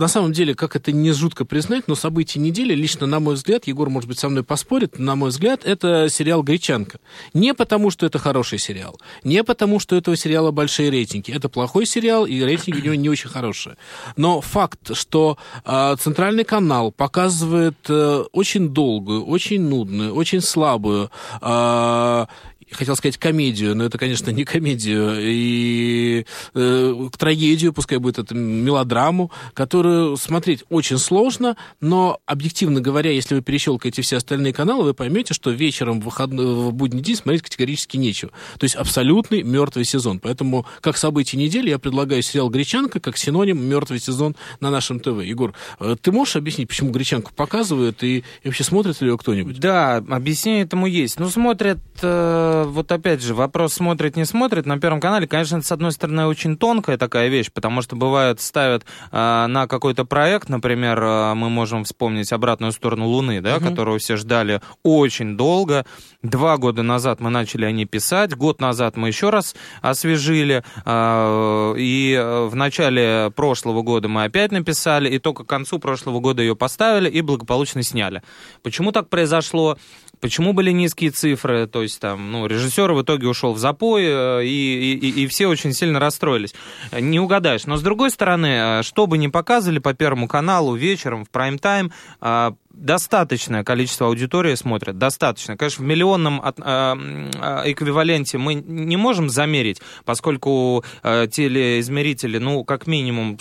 На 0.00 0.08
самом 0.08 0.32
деле, 0.32 0.54
как 0.54 0.76
это 0.76 0.92
не 0.92 1.12
жутко 1.12 1.44
признать, 1.44 1.86
но 1.86 1.94
события 1.94 2.40
недели, 2.40 2.74
лично 2.74 3.06
на 3.06 3.20
мой 3.20 3.34
взгляд, 3.34 3.66
Егор, 3.66 3.90
может 3.90 4.08
быть, 4.08 4.18
со 4.18 4.30
мной 4.30 4.42
поспорит, 4.42 4.98
на 4.98 5.14
мой 5.14 5.28
взгляд, 5.28 5.60
это 5.64 6.08
сериал 6.08 6.42
«Гречанка». 6.42 6.98
Не 7.34 7.52
потому, 7.52 7.90
что 7.90 8.06
это 8.06 8.18
хороший 8.18 8.58
сериал, 8.58 8.98
не 9.24 9.44
потому, 9.44 9.78
что 9.78 9.94
у 9.94 9.98
этого 9.98 10.16
сериала 10.16 10.52
большие 10.52 10.90
рейтинги. 10.90 11.30
Это 11.30 11.50
плохой 11.50 11.84
сериал, 11.84 12.24
и 12.24 12.40
рейтинги 12.40 12.80
у 12.80 12.84
него 12.84 12.94
не 12.94 13.10
очень 13.10 13.28
хорошие. 13.28 13.76
Но 14.16 14.40
факт, 14.40 14.96
что 14.96 15.36
э, 15.66 15.96
центральный 16.00 16.44
канал 16.44 16.92
показывает 16.92 17.78
э, 17.88 18.24
очень 18.32 18.70
долгую, 18.70 19.26
очень 19.26 19.60
нудную, 19.60 20.14
очень 20.14 20.40
слабую 20.40 21.10
э, 21.42 22.26
хотел 22.72 22.96
сказать 22.96 23.16
комедию, 23.18 23.74
но 23.74 23.84
это, 23.84 23.98
конечно, 23.98 24.30
не 24.30 24.44
комедию, 24.44 25.16
и 25.18 26.26
э, 26.54 27.08
трагедию, 27.16 27.72
пускай 27.72 27.98
будет 27.98 28.18
это 28.18 28.34
мелодраму, 28.34 29.30
которую 29.54 30.16
смотреть 30.16 30.64
очень 30.68 30.98
сложно, 30.98 31.56
но, 31.80 32.20
объективно 32.26 32.80
говоря, 32.80 33.10
если 33.10 33.34
вы 33.34 33.42
перещелкаете 33.42 34.02
все 34.02 34.16
остальные 34.16 34.52
каналы, 34.52 34.84
вы 34.84 34.94
поймете, 34.94 35.34
что 35.34 35.50
вечером 35.50 36.00
в, 36.00 36.04
выходной, 36.04 36.54
в 36.54 36.72
будний 36.72 37.02
день 37.02 37.16
смотреть 37.16 37.42
категорически 37.42 37.96
нечего. 37.96 38.32
То 38.58 38.64
есть 38.64 38.76
абсолютный 38.76 39.42
мертвый 39.42 39.84
сезон. 39.84 40.18
Поэтому, 40.18 40.66
как 40.80 40.96
событие 40.96 41.42
недели, 41.42 41.70
я 41.70 41.78
предлагаю 41.78 42.22
сериал 42.22 42.50
«Гречанка» 42.50 43.00
как 43.00 43.16
синоним 43.16 43.64
мертвый 43.64 44.00
сезон 44.00 44.36
на 44.60 44.70
нашем 44.70 45.00
ТВ. 45.00 45.22
Егор, 45.22 45.54
э, 45.78 45.96
ты 46.00 46.12
можешь 46.12 46.36
объяснить, 46.36 46.68
почему 46.68 46.90
«Гречанку» 46.90 47.32
показывают, 47.34 48.02
и, 48.02 48.18
и 48.18 48.24
вообще 48.44 48.64
смотрит 48.64 49.00
ли 49.00 49.08
ее 49.08 49.18
кто-нибудь? 49.18 49.58
Да, 49.58 49.96
объяснение 49.96 50.64
этому 50.64 50.86
есть. 50.86 51.18
Ну, 51.18 51.28
смотрят, 51.28 51.78
э, 52.02 52.59
вот 52.64 52.90
опять 52.92 53.22
же, 53.22 53.34
вопрос 53.34 53.74
смотрит, 53.74 54.16
не 54.16 54.24
смотрит. 54.24 54.66
На 54.66 54.78
Первом 54.78 55.00
канале, 55.00 55.26
конечно, 55.26 55.56
это, 55.56 55.66
с 55.66 55.72
одной 55.72 55.92
стороны, 55.92 56.26
очень 56.26 56.56
тонкая 56.56 56.96
такая 56.98 57.28
вещь, 57.28 57.50
потому 57.52 57.82
что 57.82 57.96
бывает 57.96 58.40
ставят 58.40 58.84
э, 59.12 59.46
на 59.46 59.66
какой-то 59.66 60.04
проект, 60.04 60.48
например, 60.48 61.02
э, 61.02 61.34
мы 61.34 61.48
можем 61.50 61.84
вспомнить 61.84 62.32
«Обратную 62.32 62.72
сторону 62.72 63.06
Луны», 63.06 63.40
да, 63.40 63.56
Мгм. 63.56 63.68
которую 63.68 63.98
все 63.98 64.16
ждали 64.16 64.60
очень 64.82 65.36
долго. 65.36 65.84
Два 66.22 66.56
года 66.56 66.82
назад 66.82 67.20
мы 67.20 67.30
начали 67.30 67.64
о 67.64 67.72
ней 67.72 67.86
писать, 67.86 68.34
год 68.36 68.60
назад 68.60 68.96
мы 68.96 69.08
еще 69.08 69.30
раз 69.30 69.54
освежили, 69.82 70.62
э, 70.84 71.74
и 71.78 72.16
в 72.50 72.54
начале 72.54 73.30
прошлого 73.34 73.82
года 73.82 74.08
мы 74.08 74.24
опять 74.24 74.52
написали, 74.52 75.08
и 75.08 75.18
только 75.18 75.44
к 75.44 75.46
концу 75.48 75.78
прошлого 75.78 76.20
года 76.20 76.42
ее 76.42 76.56
поставили 76.56 77.08
и 77.08 77.20
благополучно 77.20 77.82
сняли. 77.82 78.22
Почему 78.62 78.92
так 78.92 79.08
произошло? 79.08 79.76
Почему 80.20 80.52
были 80.52 80.70
низкие 80.70 81.10
цифры? 81.10 81.66
То 81.66 81.82
есть 81.82 82.00
там, 82.00 82.30
ну, 82.30 82.46
режиссер 82.46 82.92
в 82.92 83.02
итоге 83.02 83.26
ушел 83.28 83.54
в 83.54 83.58
запой, 83.58 84.04
э, 84.04 84.44
и, 84.44 84.94
и, 84.94 85.22
и 85.22 85.26
все 85.26 85.46
очень 85.46 85.72
сильно 85.72 85.98
расстроились. 85.98 86.54
Не 86.92 87.20
угадаешь. 87.20 87.66
Но 87.66 87.76
с 87.76 87.82
другой 87.82 88.10
стороны, 88.10 88.80
э, 88.80 88.82
что 88.82 89.06
бы 89.06 89.18
ни 89.18 89.28
показывали 89.28 89.78
по 89.78 89.94
Первому 89.94 90.28
каналу 90.28 90.74
вечером 90.74 91.24
в 91.24 91.30
прайм-тайм, 91.30 91.90
э, 92.20 92.52
достаточное 92.72 93.64
количество 93.64 94.06
аудитории 94.06 94.54
смотрят, 94.54 94.96
достаточно. 94.98 95.56
Конечно, 95.56 95.84
в 95.84 95.86
миллионном 95.86 96.40
от- 96.42 96.58
э, 96.58 97.30
эквиваленте 97.66 98.38
мы 98.38 98.54
не 98.54 98.96
можем 98.96 99.28
замерить, 99.28 99.80
поскольку 100.04 100.84
э, 101.02 101.26
телеизмерители, 101.30 102.38
ну, 102.38 102.64
как 102.64 102.86
минимум, 102.86 103.38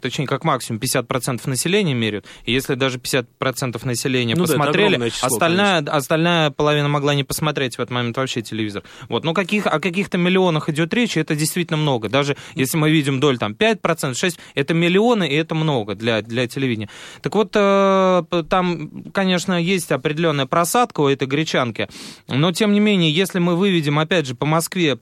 точнее, 0.00 0.26
как 0.26 0.44
максимум 0.44 0.80
50% 0.80 1.48
населения 1.48 1.94
меряют. 1.94 2.26
И 2.44 2.52
если 2.52 2.74
даже 2.74 2.98
50% 2.98 3.84
населения 3.84 4.34
Ну 4.34 4.44
да, 4.46 4.52
посмотрели, 4.54 4.86
огромное 4.86 5.10
число, 5.10 5.26
остальная, 5.28 5.78
остальная 5.80 6.50
половина 6.50 6.88
могла 6.88 7.14
не 7.14 7.24
посмотреть 7.24 7.76
в 7.76 7.80
этот 7.80 7.90
момент 7.90 8.16
вообще 8.16 8.42
телевизор. 8.42 8.82
Вот. 9.08 9.24
Ну, 9.24 9.34
каких, 9.34 9.66
о 9.66 9.80
каких-то 9.80 10.18
миллионах 10.18 10.68
идет 10.68 10.92
речь, 10.94 11.16
и 11.16 11.20
это 11.20 11.34
действительно 11.34 11.76
много. 11.76 12.08
Даже 12.08 12.36
если 12.54 12.76
мы 12.76 12.90
видим 12.90 13.20
долю 13.20 13.38
там 13.38 13.52
5%, 13.52 14.12
6%, 14.12 14.38
это 14.54 14.74
миллионы, 14.74 15.28
и 15.28 15.34
это 15.34 15.54
много 15.54 15.94
для, 15.94 16.22
для 16.22 16.46
телевидения. 16.46 16.88
Так 17.22 17.34
вот, 17.34 17.50
э, 17.54 18.22
там, 18.50 19.04
конечно, 19.14 19.54
есть 19.54 19.90
определенная 19.92 20.46
просадка 20.46 21.00
у 21.00 21.08
этой 21.08 21.26
гречанки, 21.26 21.88
но, 22.28 22.52
тем 22.52 22.72
не 22.72 22.80
менее, 22.80 23.10
если 23.10 23.38
мы 23.38 23.56
выведем, 23.56 23.98
опять 23.98 24.26
же, 24.26 24.34
по 24.34 24.44
Москве 24.44 24.98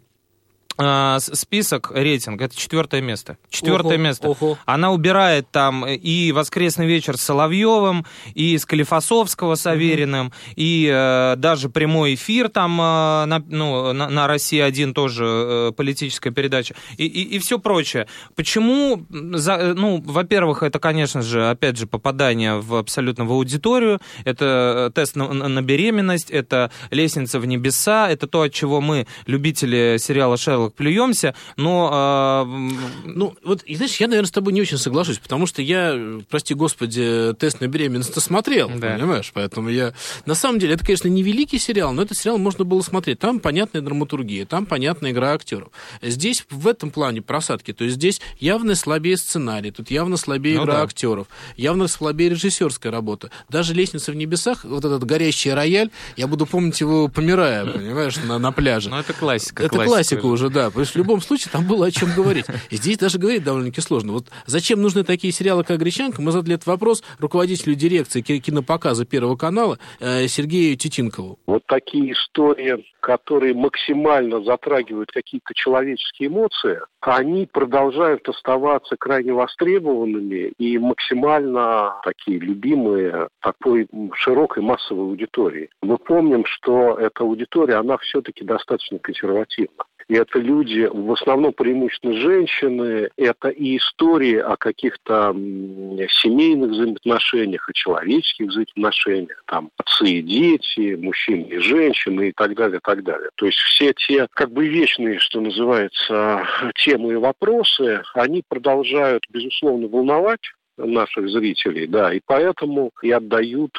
список, 1.19 1.91
рейтинг, 1.93 2.41
это 2.41 2.57
четвертое 2.57 3.01
место. 3.01 3.37
Четвертое 3.51 3.95
Ого, 3.95 4.03
место. 4.03 4.29
ого. 4.29 4.59
Она 4.65 4.93
убирает 4.93 5.51
там 5.51 5.85
и 5.87 6.31
«Воскресный 6.31 6.87
вечер» 6.87 7.17
с 7.17 7.23
Соловьевым, 7.23 8.07
и 8.35 8.57
с 8.57 8.63
Склифосовского 8.63 9.57
с 9.57 9.67
Авериным, 9.67 10.33
и 10.55 10.89
э, 10.93 11.35
даже 11.37 11.69
прямой 11.69 12.15
эфир 12.15 12.49
там 12.49 12.81
э, 12.81 13.25
на, 13.25 13.43
ну, 13.49 13.93
на, 13.93 14.09
на 14.09 14.27
«Россия-1» 14.29 14.93
тоже 14.93 15.25
э, 15.25 15.73
политическая 15.77 16.31
передача, 16.31 16.75
и, 16.97 17.07
и, 17.07 17.39
все 17.39 17.59
прочее. 17.59 18.07
Почему? 18.37 19.05
За, 19.11 19.55
э, 19.55 19.75
ну, 19.75 20.01
во-первых, 20.05 20.63
это, 20.63 20.79
конечно 20.79 21.23
же, 21.23 21.49
опять 21.51 21.77
же, 21.77 21.87
попадание 21.87 22.61
в 22.61 22.77
абсолютно 22.77 23.25
в 23.25 23.33
аудиторию, 23.33 24.01
это 24.25 24.91
э, 24.91 24.91
тест 24.95 25.17
на- 25.17 25.33
на 25.33 25.63
беременность, 25.63 26.31
это 26.31 26.71
лестница 26.91 27.41
в 27.41 27.47
небеса, 27.47 28.09
это 28.11 28.27
то, 28.27 28.43
от 28.43 28.53
чего 28.53 28.81
мы, 28.81 29.07
любители 29.27 29.97
сериала 29.99 30.37
«Шерлок», 30.37 30.68
плюемся, 30.71 31.35
но... 31.57 32.47
э, 32.47 33.09
Ну, 33.09 33.35
вот, 33.45 33.63
и 33.63 33.75
знаешь, 33.77 33.97
я, 33.97 34.07
наверное, 34.09 34.29
с 34.29 34.33
тобой 34.33 34.53
не 34.53 34.61
очень 34.61 34.79
соглашусь, 34.79 35.19
потому 35.19 35.47
что 35.47 35.63
я, 35.63 36.21
прости 36.31 36.55
господи, 36.55 37.35
тест 37.39 37.61
на 37.61 37.69
беременность 37.69 38.21
смотрел, 38.21 38.71
Да. 38.75 38.95
понимаешь? 38.97 39.31
Поэтому 39.35 39.69
я... 39.69 39.95
На 40.27 40.35
самом 40.35 40.59
деле, 40.59 40.75
это, 40.75 40.85
конечно, 40.85 41.09
не 41.09 41.23
великий 41.23 41.59
сериал, 41.59 41.93
но 41.93 42.03
этот 42.03 42.17
сериал 42.19 42.39
можно 42.39 42.65
было 42.65 42.83
смотреть. 42.83 43.19
Там 43.19 43.41
понятная 43.41 43.83
драматургия, 43.83 44.47
там 44.47 44.67
понятная 44.67 45.11
игра 45.13 45.33
актеров. 45.33 45.69
Здесь 46.03 46.45
в 46.51 46.67
этом 46.69 46.91
плане 46.91 47.23
просадки, 47.23 47.73
то 47.73 47.85
есть 47.85 47.97
здесь 47.97 48.21
явно 48.39 48.75
слабее 48.75 49.17
сценарий, 49.17 49.71
тут 49.71 49.91
явно 49.91 50.17
слабее 50.17 50.57
Ну 50.59 50.65
игра 50.65 50.75
да. 50.75 50.83
актеров, 50.83 51.27
явно 51.57 51.89
слабее 51.89 52.31
режиссерская 52.31 52.93
работа. 52.93 53.31
Даже 53.49 53.75
«Лестница 53.75 54.13
в 54.13 54.17
небесах», 54.17 54.65
вот 54.65 54.85
этот 54.85 55.05
горящий 55.05 55.51
рояль, 55.53 55.91
я 56.17 56.27
буду 56.27 56.47
помнить 56.47 56.81
его, 56.81 57.09
помирая, 57.09 57.65
понимаешь, 57.67 58.17
на, 58.17 58.39
на 58.39 58.53
пляже. 58.53 58.91
Ну, 58.91 58.97
это 58.99 59.13
классика. 59.13 59.63
Это 59.65 59.85
классика 59.85 60.27
уже, 60.27 60.48
да. 60.51 60.67
Потому 60.67 60.85
что 60.85 60.95
в 60.95 61.03
любом 61.03 61.21
случае 61.21 61.51
там 61.53 61.67
было 61.67 61.87
о 61.87 61.91
чем 61.91 62.11
говорить. 62.15 62.47
И 62.71 62.77
здесь 62.77 62.99
даже 62.99 63.19
говорить 63.19 63.45
довольно-таки 63.45 63.81
сложно. 63.81 64.13
Вот 64.13 64.27
зачем 64.47 64.83
нужны 64.83 65.05
такие 65.05 65.33
сериалы, 65.33 65.65
как 65.65 65.79
«Гречанка», 65.79 66.23
мы 66.23 66.33
задали 66.33 66.55
этот 66.57 66.67
вопрос 66.67 67.03
руководителю 67.19 67.75
дирекции 67.75 68.21
ки- 68.21 68.39
кинопоказа 68.39 69.05
Первого 69.05 69.37
канала 69.37 69.79
э, 70.01 70.27
Сергею 70.29 70.77
Титинкову. 70.77 71.39
Вот 71.47 71.63
такие 71.67 72.13
истории, 72.13 72.85
которые 73.01 73.55
максимально 73.55 74.43
затрагивают 74.43 75.11
какие-то 75.11 75.55
человеческие 75.55 76.29
эмоции, 76.29 76.81
они 77.01 77.47
продолжают 77.47 78.29
оставаться 78.29 78.97
крайне 78.99 79.33
востребованными 79.33 80.53
и 80.59 80.79
максимально 80.79 81.95
такие 82.05 82.39
любимые 82.39 83.29
такой 83.41 83.89
широкой 84.15 84.63
массовой 84.63 85.05
аудитории. 85.05 85.71
Мы 85.83 85.97
помним, 85.99 86.45
что 86.45 86.99
эта 86.99 87.25
аудитория, 87.25 87.77
она 87.77 87.97
все-таки 87.99 88.45
достаточно 88.45 88.99
консервативна. 88.99 89.85
И 90.09 90.15
это 90.15 90.39
люди, 90.39 90.89
в 90.91 91.13
основном 91.13 91.53
преимущественно 91.53 92.15
женщины, 92.15 93.11
это 93.19 93.49
и 93.51 93.77
истории 93.77 94.37
о 94.37 94.57
каких-то 94.57 95.35
семейных 95.35 96.71
взаимоотношениях, 96.71 97.69
о 97.69 97.73
человеческих 97.75 98.47
взаимоотношениях, 98.47 99.43
там, 99.47 99.71
отцы 99.77 100.09
и 100.09 100.23
дети, 100.23 100.95
мужчины 100.95 101.43
и 101.43 101.59
женщины 101.59 102.31
и 102.31 102.33
так 102.33 102.55
далее, 102.55 102.79
и 102.79 102.83
так 102.83 103.05
далее. 103.05 103.29
То 103.35 103.47
есть 103.47 103.59
все 103.59 103.93
те, 103.93 104.27
как 104.33 104.51
бы 104.51 104.67
вечные, 104.67 105.19
что 105.19 105.43
называется, 105.43 106.43
темы 106.77 107.13
и 107.13 107.17
вопросы, 107.17 108.03
они 108.15 108.43
продолжают, 108.49 109.25
безусловно, 109.29 109.89
волновать 109.89 110.41
наших 110.79 111.29
зрителей, 111.29 111.87
да, 111.87 112.15
и 112.15 112.21
поэтому 112.25 112.93
и 113.03 113.11
отдают 113.11 113.73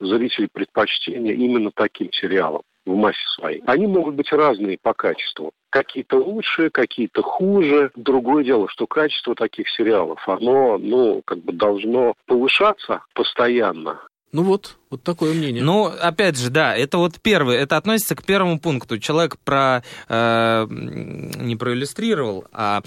зрители 0.00 0.48
предпочтение 0.50 1.34
именно 1.34 1.70
таким 1.74 2.10
сериалам. 2.12 2.62
В 2.88 2.96
массе 2.96 3.26
своей. 3.36 3.62
Они 3.66 3.86
могут 3.86 4.14
быть 4.14 4.32
разные 4.32 4.78
по 4.80 4.94
качеству. 4.94 5.52
Какие-то 5.70 6.16
лучше, 6.16 6.70
какие-то 6.70 7.22
хуже. 7.22 7.90
Другое 7.94 8.44
дело, 8.44 8.68
что 8.68 8.86
качество 8.86 9.34
таких 9.34 9.68
сериалов, 9.68 10.26
оно, 10.26 10.78
ну, 10.78 11.22
как 11.24 11.38
бы 11.38 11.52
должно 11.52 12.14
повышаться 12.26 13.02
постоянно. 13.14 14.00
Ну 14.32 14.42
вот, 14.42 14.76
вот 14.90 15.02
такое 15.02 15.34
мнение. 15.34 15.62
Ну, 15.62 15.84
опять 15.84 16.38
же, 16.38 16.50
да, 16.50 16.74
это 16.74 16.98
вот 16.98 17.20
первый, 17.20 17.56
это 17.56 17.76
относится 17.76 18.14
к 18.14 18.24
первому 18.24 18.58
пункту. 18.58 18.98
Человек 18.98 19.36
про 19.44 19.82
э, 20.08 20.66
не 20.68 21.56
проиллюстрировал, 21.56 22.46
а 22.52 22.82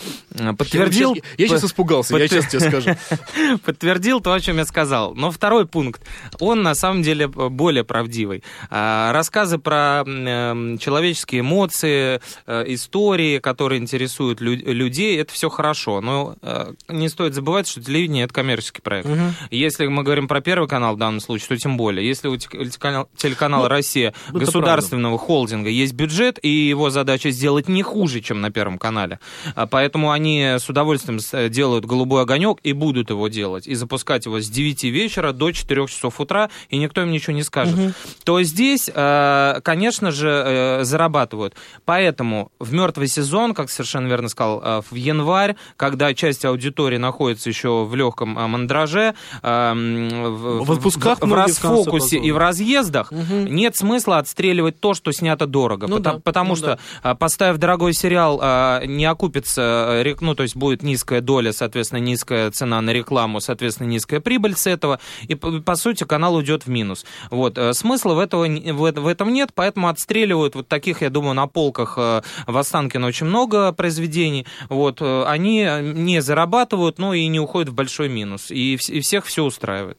подтвердил. 0.57 1.13
Я, 1.13 1.21
я 1.37 1.47
сейчас 1.47 1.65
испугался, 1.65 2.13
под... 2.13 2.21
я 2.21 2.27
сейчас 2.27 2.47
тебе 2.47 2.59
скажу. 2.59 2.89
Подтвердил 3.65 4.19
то, 4.19 4.33
о 4.33 4.39
чем 4.39 4.57
я 4.57 4.65
сказал. 4.65 5.13
Но 5.13 5.29
второй 5.31 5.67
пункт, 5.67 6.01
он 6.39 6.63
на 6.63 6.73
самом 6.73 7.03
деле 7.03 7.27
более 7.27 7.83
правдивый. 7.83 8.43
А, 8.69 9.11
рассказы 9.13 9.59
про 9.59 10.03
э, 10.05 10.77
человеческие 10.79 11.41
эмоции, 11.41 12.19
э, 12.47 12.63
истории, 12.67 13.39
которые 13.39 13.79
интересуют 13.79 14.41
людей, 14.41 15.19
это 15.19 15.33
все 15.33 15.49
хорошо. 15.49 16.01
Но 16.01 16.35
э, 16.41 16.73
не 16.87 17.09
стоит 17.09 17.35
забывать, 17.35 17.67
что 17.67 17.81
телевидение 17.81 18.25
это 18.25 18.33
коммерческий 18.33 18.81
проект. 18.81 19.07
Угу. 19.07 19.19
Если 19.51 19.85
мы 19.87 20.03
говорим 20.03 20.27
про 20.27 20.41
первый 20.41 20.67
канал 20.67 20.95
в 20.95 20.97
данном 20.97 21.19
случае, 21.19 21.49
то 21.49 21.57
тем 21.57 21.77
более. 21.77 21.90
Если 21.99 22.27
у 22.27 22.37
телеканала 22.37 23.63
ну, 23.63 23.69
«Россия» 23.69 24.13
государственного 24.31 25.17
правда. 25.17 25.25
холдинга 25.25 25.69
есть 25.69 25.93
бюджет, 25.93 26.39
и 26.41 26.49
его 26.49 26.89
задача 26.89 27.31
сделать 27.31 27.67
не 27.67 27.83
хуже, 27.83 28.21
чем 28.21 28.41
на 28.41 28.51
Первом 28.51 28.77
канале. 28.77 29.19
А 29.55 29.67
поэтому 29.67 30.11
они 30.11 30.55
с 30.59 30.69
удовольствием 30.69 31.19
делают 31.49 31.85
«Голубой 31.85 32.23
огонек» 32.23 32.59
и 32.63 32.73
будут 32.73 33.09
его 33.09 33.27
делать. 33.27 33.67
И 33.67 33.75
запускать 33.75 34.25
его 34.25 34.39
с 34.39 34.49
9 34.49 34.83
вечера 34.85 35.31
до 35.31 35.51
4 35.51 35.87
часов 35.87 36.19
утра, 36.19 36.49
и 36.69 36.77
никто 36.77 37.01
им 37.01 37.11
ничего 37.11 37.33
не 37.33 37.43
скажет. 37.43 37.77
Угу. 37.77 37.93
То 38.23 38.41
здесь, 38.43 38.89
э, 38.93 39.59
конечно 39.63 40.11
же, 40.11 40.29
э, 40.29 40.83
зарабатывают. 40.83 41.55
Поэтому 41.85 42.51
в 42.59 42.73
«Мертвый 42.73 43.07
сезон», 43.07 43.53
как 43.53 43.69
совершенно 43.69 44.07
верно 44.07 44.29
сказал, 44.29 44.61
э, 44.63 44.81
в 44.89 44.95
январь, 44.95 45.55
когда 45.77 46.13
часть 46.13 46.45
аудитории 46.45 46.97
находится 46.97 47.49
еще 47.49 47.85
в 47.85 47.95
легком 47.95 48.29
мандраже, 48.29 49.13
в, 49.41 50.63
в 50.63 50.71
отпусках 50.71 51.19
в 51.21 51.33
расфокусе 51.33 51.80
и 52.17 52.31
в 52.31 52.37
разъездах 52.37 53.11
угу. 53.11 53.35
нет 53.47 53.75
смысла 53.75 54.17
отстреливать 54.17 54.79
то, 54.79 54.93
что 54.93 55.11
снято 55.11 55.47
дорого. 55.47 55.87
Ну, 55.87 55.97
потому, 55.97 56.17
да. 56.17 56.21
потому 56.23 56.49
ну, 56.49 56.55
что, 56.55 56.65
да. 56.65 56.79
А, 57.03 57.15
поставив 57.15 57.57
дорогой 57.57 57.93
сериал, 57.93 58.39
а, 58.41 58.85
не 58.85 59.05
окупится, 59.05 60.01
э, 60.05 60.15
ну, 60.19 60.35
то 60.35 60.43
есть 60.43 60.55
будет 60.55 60.83
низкая 60.83 61.21
доля, 61.21 61.53
соответственно, 61.53 61.99
низкая 61.99 62.51
цена 62.51 62.81
на 62.81 62.91
рекламу, 62.91 63.39
соответственно, 63.39 63.87
низкая 63.87 64.19
прибыль 64.19 64.55
с 64.55 64.67
этого, 64.67 64.99
и, 65.27 65.35
по 65.35 65.75
сути, 65.75 66.03
канал 66.03 66.35
уйдет 66.35 66.65
в 66.65 66.69
минус. 66.69 67.05
Вот. 67.29 67.57
Э, 67.57 67.73
смысла 67.73 68.13
в, 68.13 68.19
этого, 68.19 68.45
в 68.45 69.07
этом 69.07 69.33
нет, 69.33 69.51
поэтому 69.53 69.87
отстреливают 69.87 70.55
вот 70.55 70.67
таких, 70.67 71.01
я 71.01 71.09
думаю, 71.09 71.33
на 71.33 71.47
полках 71.47 71.95
э, 71.97 72.21
в 72.47 72.57
Останкино 72.57 73.07
очень 73.07 73.25
много 73.25 73.71
произведений. 73.71 74.45
Вот. 74.69 75.01
Они 75.01 75.67
не 75.81 76.21
зарабатывают, 76.21 76.97
но 76.99 77.13
и 77.13 77.27
не 77.27 77.39
уходят 77.39 77.69
в 77.69 77.73
большой 77.73 78.09
минус. 78.09 78.51
И, 78.51 78.73
и 78.75 78.99
всех 79.01 79.25
все 79.25 79.43
устраивает 79.43 79.97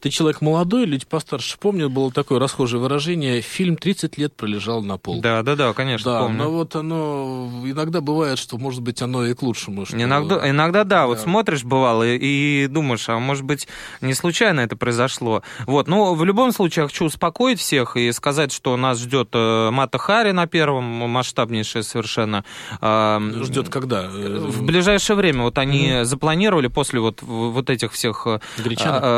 ты 0.00 0.10
человек 0.10 0.40
молодой, 0.40 0.86
люди 0.86 1.06
постарше 1.06 1.58
помнят, 1.58 1.90
было 1.90 2.10
такое 2.10 2.38
расхожее 2.38 2.80
выражение, 2.80 3.40
фильм 3.40 3.76
30 3.76 4.18
лет 4.18 4.34
пролежал 4.34 4.82
на 4.82 4.98
пол. 4.98 5.20
Да, 5.20 5.42
да, 5.42 5.56
да, 5.56 5.72
конечно, 5.72 6.12
да, 6.12 6.20
помню. 6.22 6.38
но 6.38 6.50
вот 6.50 6.74
оно, 6.76 7.50
иногда 7.64 8.00
бывает, 8.00 8.38
что, 8.38 8.58
может 8.58 8.82
быть, 8.82 9.02
оно 9.02 9.26
и 9.26 9.34
к 9.34 9.42
лучшему. 9.42 9.86
Что... 9.86 9.96
Иногда, 9.96 10.48
иногда 10.48 10.80
да, 10.84 11.00
да, 11.00 11.06
вот 11.06 11.20
смотришь, 11.20 11.64
бывало, 11.64 12.04
и, 12.06 12.64
и 12.64 12.66
думаешь, 12.66 13.08
а 13.08 13.18
может 13.18 13.44
быть, 13.44 13.68
не 14.00 14.14
случайно 14.14 14.60
это 14.60 14.76
произошло. 14.76 15.42
Вот, 15.66 15.88
ну, 15.88 16.14
в 16.14 16.24
любом 16.24 16.52
случае, 16.52 16.84
я 16.84 16.88
хочу 16.88 17.04
успокоить 17.04 17.60
всех 17.60 17.96
и 17.96 18.10
сказать, 18.12 18.52
что 18.52 18.76
нас 18.76 18.98
ждет 18.98 19.28
э, 19.32 19.70
Мата 19.70 19.98
Хари 19.98 20.32
на 20.32 20.46
первом, 20.46 20.84
масштабнейшее 20.84 21.82
совершенно. 21.82 22.44
Э, 22.80 23.20
ждет 23.42 23.68
когда? 23.68 24.08
В 24.08 24.62
ближайшее 24.62 25.16
время. 25.16 25.42
Вот 25.42 25.58
они 25.58 25.88
mm 25.88 26.04
запланировали 26.04 26.68
после 26.68 27.00
вот, 27.00 27.22
вот 27.22 27.70
этих 27.70 27.92
всех 27.92 28.26
э, 28.26 28.40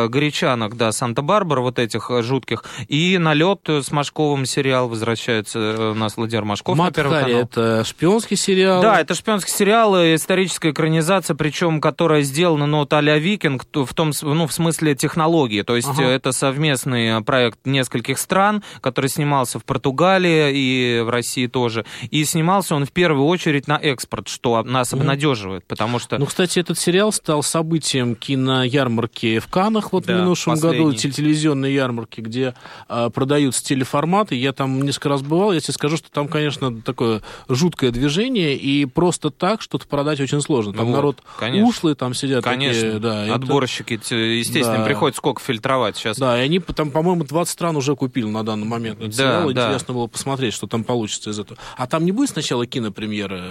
горячанок, 0.08 0.71
э, 0.72 0.76
да, 0.76 0.92
Санта-Барбара, 0.92 1.60
вот 1.60 1.78
этих 1.78 2.10
э, 2.10 2.22
жутких. 2.22 2.64
И 2.88 3.18
налет 3.18 3.60
с 3.68 3.90
Машковым 3.90 4.46
сериал 4.46 4.88
возвращается 4.88 5.58
э, 5.58 5.90
у 5.92 5.94
нас 5.94 6.16
Владимир 6.16 6.44
Машков 6.44 6.76
Мат 6.76 6.96
на 6.96 7.04
Хари, 7.04 7.34
это 7.34 7.84
шпионский 7.84 8.36
сериал? 8.36 8.82
Да, 8.82 9.00
это 9.00 9.14
шпионский 9.14 9.52
сериал, 9.52 9.94
историческая 10.14 10.70
экранизация, 10.70 11.34
причем 11.34 11.80
которая 11.80 12.22
сделана, 12.22 12.66
ну, 12.66 12.78
вот 12.78 12.92
а 12.92 13.02
Викинг, 13.02 13.64
в 13.72 13.94
том, 13.94 14.12
ну, 14.22 14.46
в 14.46 14.52
смысле 14.52 14.94
технологии. 14.94 15.62
То 15.62 15.76
есть 15.76 15.88
ага. 15.88 16.04
это 16.04 16.32
совместный 16.32 17.22
проект 17.22 17.58
нескольких 17.64 18.18
стран, 18.18 18.62
который 18.80 19.10
снимался 19.10 19.58
в 19.58 19.64
Португалии 19.64 20.52
и 20.52 21.00
в 21.00 21.10
России 21.10 21.46
тоже. 21.46 21.84
И 22.10 22.24
снимался 22.24 22.74
он 22.74 22.84
в 22.84 22.92
первую 22.92 23.26
очередь 23.26 23.66
на 23.68 23.78
экспорт, 23.78 24.28
что 24.28 24.62
нас 24.62 24.92
обнадеживает, 24.92 25.64
потому 25.66 25.98
что... 25.98 26.18
Ну, 26.18 26.26
кстати, 26.26 26.58
этот 26.58 26.78
сериал 26.78 27.12
стал 27.12 27.42
событием 27.42 28.14
киноярмарки 28.14 29.38
в 29.38 29.48
Канах 29.48 29.92
вот 29.92 30.06
да, 30.06 30.14
в 30.14 30.20
минувшем 30.20 30.54
году 30.62 30.92
телевизионные 30.94 31.74
ярмарки, 31.74 32.20
где 32.20 32.54
а, 32.88 33.10
продаются 33.10 33.64
телеформаты. 33.64 34.34
Я 34.34 34.52
там 34.52 34.82
несколько 34.82 35.08
раз 35.08 35.22
бывал. 35.22 35.52
Я 35.52 35.60
тебе 35.60 35.74
скажу, 35.74 35.96
что 35.96 36.10
там, 36.10 36.28
конечно, 36.28 36.80
такое 36.80 37.22
жуткое 37.48 37.90
движение, 37.90 38.56
и 38.56 38.86
просто 38.86 39.30
так 39.30 39.62
что-то 39.62 39.86
продать 39.86 40.20
очень 40.20 40.40
сложно. 40.40 40.72
Там 40.72 40.86
ну, 40.86 40.92
народ 40.92 41.22
конечно. 41.38 41.68
ушлый, 41.68 41.94
там 41.94 42.14
сидят 42.14 42.44
Конечно. 42.44 42.82
Такие, 42.82 42.98
да, 42.98 43.34
Отборщики, 43.34 43.94
это... 43.94 44.14
естественно, 44.14 44.78
да. 44.78 44.84
приходится 44.84 45.18
сколько 45.18 45.42
фильтровать 45.42 45.96
сейчас. 45.96 46.18
Да, 46.18 46.40
и 46.40 46.44
они 46.44 46.58
там, 46.60 46.90
по-моему, 46.90 47.24
20 47.24 47.52
стран 47.52 47.76
уже 47.76 47.96
купили 47.96 48.26
на 48.26 48.44
данный 48.44 48.66
момент. 48.66 49.00
Это 49.00 49.08
да, 49.08 49.12
сериал. 49.14 49.52
да. 49.52 49.66
Интересно 49.66 49.94
было 49.94 50.06
посмотреть, 50.06 50.54
что 50.54 50.66
там 50.66 50.84
получится 50.84 51.30
из 51.30 51.38
этого. 51.38 51.58
А 51.76 51.86
там 51.86 52.04
не 52.04 52.12
будет 52.12 52.30
сначала 52.30 52.66
кинопремьеры? 52.66 53.42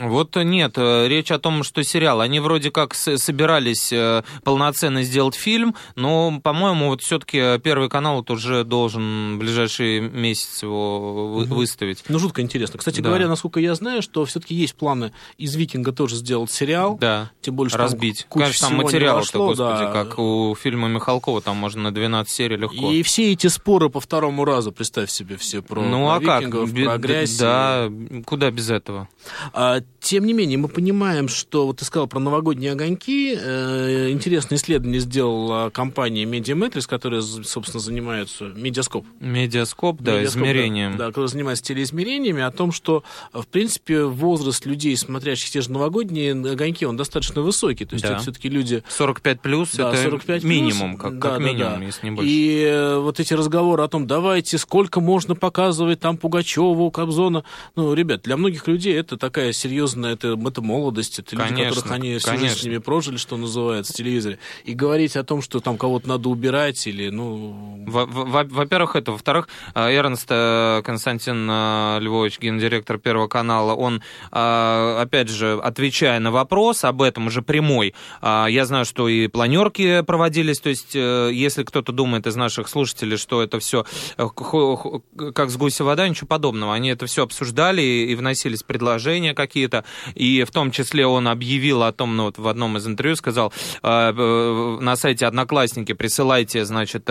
Вот 0.00 0.36
нет. 0.36 0.74
Э, 0.76 1.08
речь 1.08 1.30
о 1.30 1.38
том, 1.38 1.62
что 1.62 1.82
сериал. 1.82 2.20
Они 2.20 2.40
вроде 2.40 2.70
как 2.70 2.94
собирались 2.94 3.92
э, 3.92 4.22
полноценно 4.44 5.02
сделать 5.02 5.34
фильм, 5.34 5.74
но, 5.94 6.40
по-моему, 6.56 6.88
вот 6.88 7.02
все-таки 7.02 7.58
Первый 7.58 7.90
канал 7.90 8.16
вот 8.16 8.30
уже 8.30 8.64
должен 8.64 9.36
в 9.36 9.38
ближайший 9.38 10.00
месяц 10.00 10.62
его 10.62 11.36
угу. 11.36 11.54
выставить. 11.54 12.02
Ну, 12.08 12.18
жутко 12.18 12.40
интересно. 12.40 12.78
Кстати 12.78 13.02
да. 13.02 13.10
говоря, 13.10 13.28
насколько 13.28 13.60
я 13.60 13.74
знаю, 13.74 14.00
что 14.00 14.24
все-таки 14.24 14.54
есть 14.54 14.74
планы 14.74 15.12
из 15.36 15.54
«Викинга» 15.54 15.92
тоже 15.92 16.16
сделать 16.16 16.50
сериал. 16.50 16.96
Да, 16.98 17.30
Тем 17.42 17.68
что 17.68 17.76
разбить. 17.76 18.26
Там 18.30 18.40
Конечно, 18.40 18.68
там 18.68 18.76
материал-то, 18.78 19.38
господи, 19.38 19.58
да. 19.58 19.92
как 19.92 20.18
у 20.18 20.56
фильма 20.58 20.88
Михалкова, 20.88 21.42
там 21.42 21.56
можно 21.56 21.82
на 21.82 21.92
12 21.92 22.32
серий 22.32 22.56
легко. 22.56 22.90
И 22.90 23.02
все 23.02 23.32
эти 23.32 23.48
споры 23.48 23.90
по 23.90 24.00
второму 24.00 24.46
разу, 24.46 24.72
представь 24.72 25.10
себе, 25.10 25.36
все 25.36 25.60
про, 25.60 25.82
ну, 25.82 26.06
про 26.06 26.36
а 26.36 26.40
викингов, 26.40 26.72
как? 26.72 26.84
про 26.84 26.98
грязь. 26.98 27.36
Да, 27.36 27.90
куда 28.24 28.50
без 28.50 28.70
этого? 28.70 29.10
А, 29.52 29.80
тем 30.00 30.24
не 30.24 30.32
менее, 30.32 30.56
мы 30.56 30.68
понимаем, 30.68 31.28
что, 31.28 31.66
вот 31.66 31.78
ты 31.78 31.84
сказал 31.84 32.06
про 32.06 32.18
новогодние 32.18 32.72
огоньки, 32.72 33.36
э, 33.38 34.10
интересное 34.10 34.56
исследование 34.56 35.00
сделала 35.00 35.68
компания 35.68 36.24
Mediametrics, 36.46 36.88
которая, 36.88 37.22
собственно, 37.22 37.80
занимается 37.80 38.44
Медиаскоп. 38.44 39.04
Медиаскоп, 39.20 40.00
да, 40.00 40.16
Медиаскоп, 40.16 40.42
измерением. 40.42 40.92
Да, 40.92 40.98
да, 40.98 41.06
который 41.08 41.28
занимается 41.28 41.64
телеизмерениями, 41.64 42.42
о 42.42 42.50
том, 42.50 42.72
что, 42.72 43.02
в 43.32 43.46
принципе, 43.46 44.04
возраст 44.04 44.64
людей, 44.66 44.96
смотрящих 44.96 45.50
те 45.50 45.60
же 45.60 45.70
новогодние 45.70 46.32
огоньки, 46.32 46.84
он 46.84 46.96
достаточно 46.96 47.42
высокий. 47.42 47.84
То 47.84 47.94
есть 47.94 48.04
да. 48.04 48.12
это 48.12 48.22
все-таки 48.22 48.48
люди... 48.48 48.82
45 48.88 49.40
плюс, 49.40 49.72
да, 49.74 49.92
это 49.92 50.02
45 50.02 50.44
минимум, 50.44 50.96
как, 50.96 51.18
да, 51.18 51.30
как 51.30 51.40
минимум, 51.40 51.58
да, 51.58 51.76
да. 51.76 51.84
если 51.84 52.06
не 52.06 52.14
больше. 52.14 52.30
И 52.30 52.62
э, 52.62 52.98
вот 52.98 53.20
эти 53.20 53.34
разговоры 53.34 53.82
о 53.82 53.88
том, 53.88 54.06
давайте, 54.06 54.58
сколько 54.58 55.00
можно 55.00 55.34
показывать 55.34 56.00
там 56.00 56.16
Пугачеву, 56.16 56.90
Кобзона. 56.90 57.44
Ну, 57.74 57.92
ребят, 57.94 58.22
для 58.22 58.36
многих 58.36 58.66
людей 58.66 58.94
это 58.94 59.16
такая 59.16 59.52
серьезная, 59.52 60.14
это, 60.14 60.38
это 60.46 60.62
молодость, 60.62 61.18
это 61.18 61.36
конечно, 61.36 61.56
люди, 61.56 61.68
которых 61.68 61.92
они 61.92 62.18
всю 62.18 62.38
жизнь 62.38 62.58
с 62.58 62.64
ними 62.64 62.78
прожили, 62.78 63.16
что 63.16 63.36
называется, 63.36 63.92
в 63.92 63.96
телевизоре. 63.96 64.38
И 64.64 64.74
говорить 64.74 65.16
о 65.16 65.24
том, 65.24 65.42
что 65.42 65.60
там 65.60 65.76
кого-то 65.76 66.08
надо 66.08 66.28
убирать 66.36 66.86
или, 66.86 67.08
ну... 67.10 67.82
Во-первых, 67.86 68.96
это. 68.96 69.12
Во-вторых, 69.12 69.48
э, 69.74 69.90
Эрнст 69.90 70.26
э, 70.30 70.82
Константин 70.84 71.48
э, 71.50 71.98
Львович, 72.00 72.38
гендиректор 72.40 72.98
Первого 72.98 73.28
канала, 73.28 73.74
он, 73.74 74.02
опять 74.30 75.28
же, 75.28 75.58
отвечая 75.62 76.20
на 76.20 76.30
вопрос 76.30 76.84
об 76.84 77.02
этом 77.02 77.28
уже 77.28 77.42
прямой, 77.42 77.94
я 78.22 78.64
знаю, 78.64 78.84
что 78.84 79.08
и 79.08 79.28
планерки 79.28 80.02
проводились, 80.02 80.60
то 80.60 80.68
есть, 80.68 80.94
если 80.94 81.62
кто-то 81.62 81.92
думает 81.92 82.26
из 82.26 82.36
наших 82.36 82.68
слушателей, 82.68 83.16
что 83.16 83.42
это 83.42 83.60
все 83.60 83.84
как 84.16 85.50
с 85.50 85.56
гуся 85.56 85.84
вода, 85.84 86.08
ничего 86.08 86.26
подобного. 86.26 86.74
Они 86.74 86.90
это 86.90 87.06
все 87.06 87.22
обсуждали 87.22 87.82
и 87.82 88.14
вносились 88.14 88.62
предложения 88.62 89.34
какие-то, 89.34 89.84
и 90.14 90.44
в 90.44 90.50
том 90.50 90.70
числе 90.70 91.06
он 91.06 91.28
объявил 91.28 91.82
о 91.82 91.92
том, 91.92 92.16
ну 92.16 92.24
вот 92.24 92.38
в 92.38 92.48
одном 92.48 92.76
из 92.76 92.86
интервью 92.86 93.16
сказал, 93.16 93.52
на 93.82 94.96
сайте 94.96 95.26
Одноклассники 95.26 95.92
присылайте, 96.26 96.64
значит, 96.64 97.08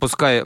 пускай 0.00 0.42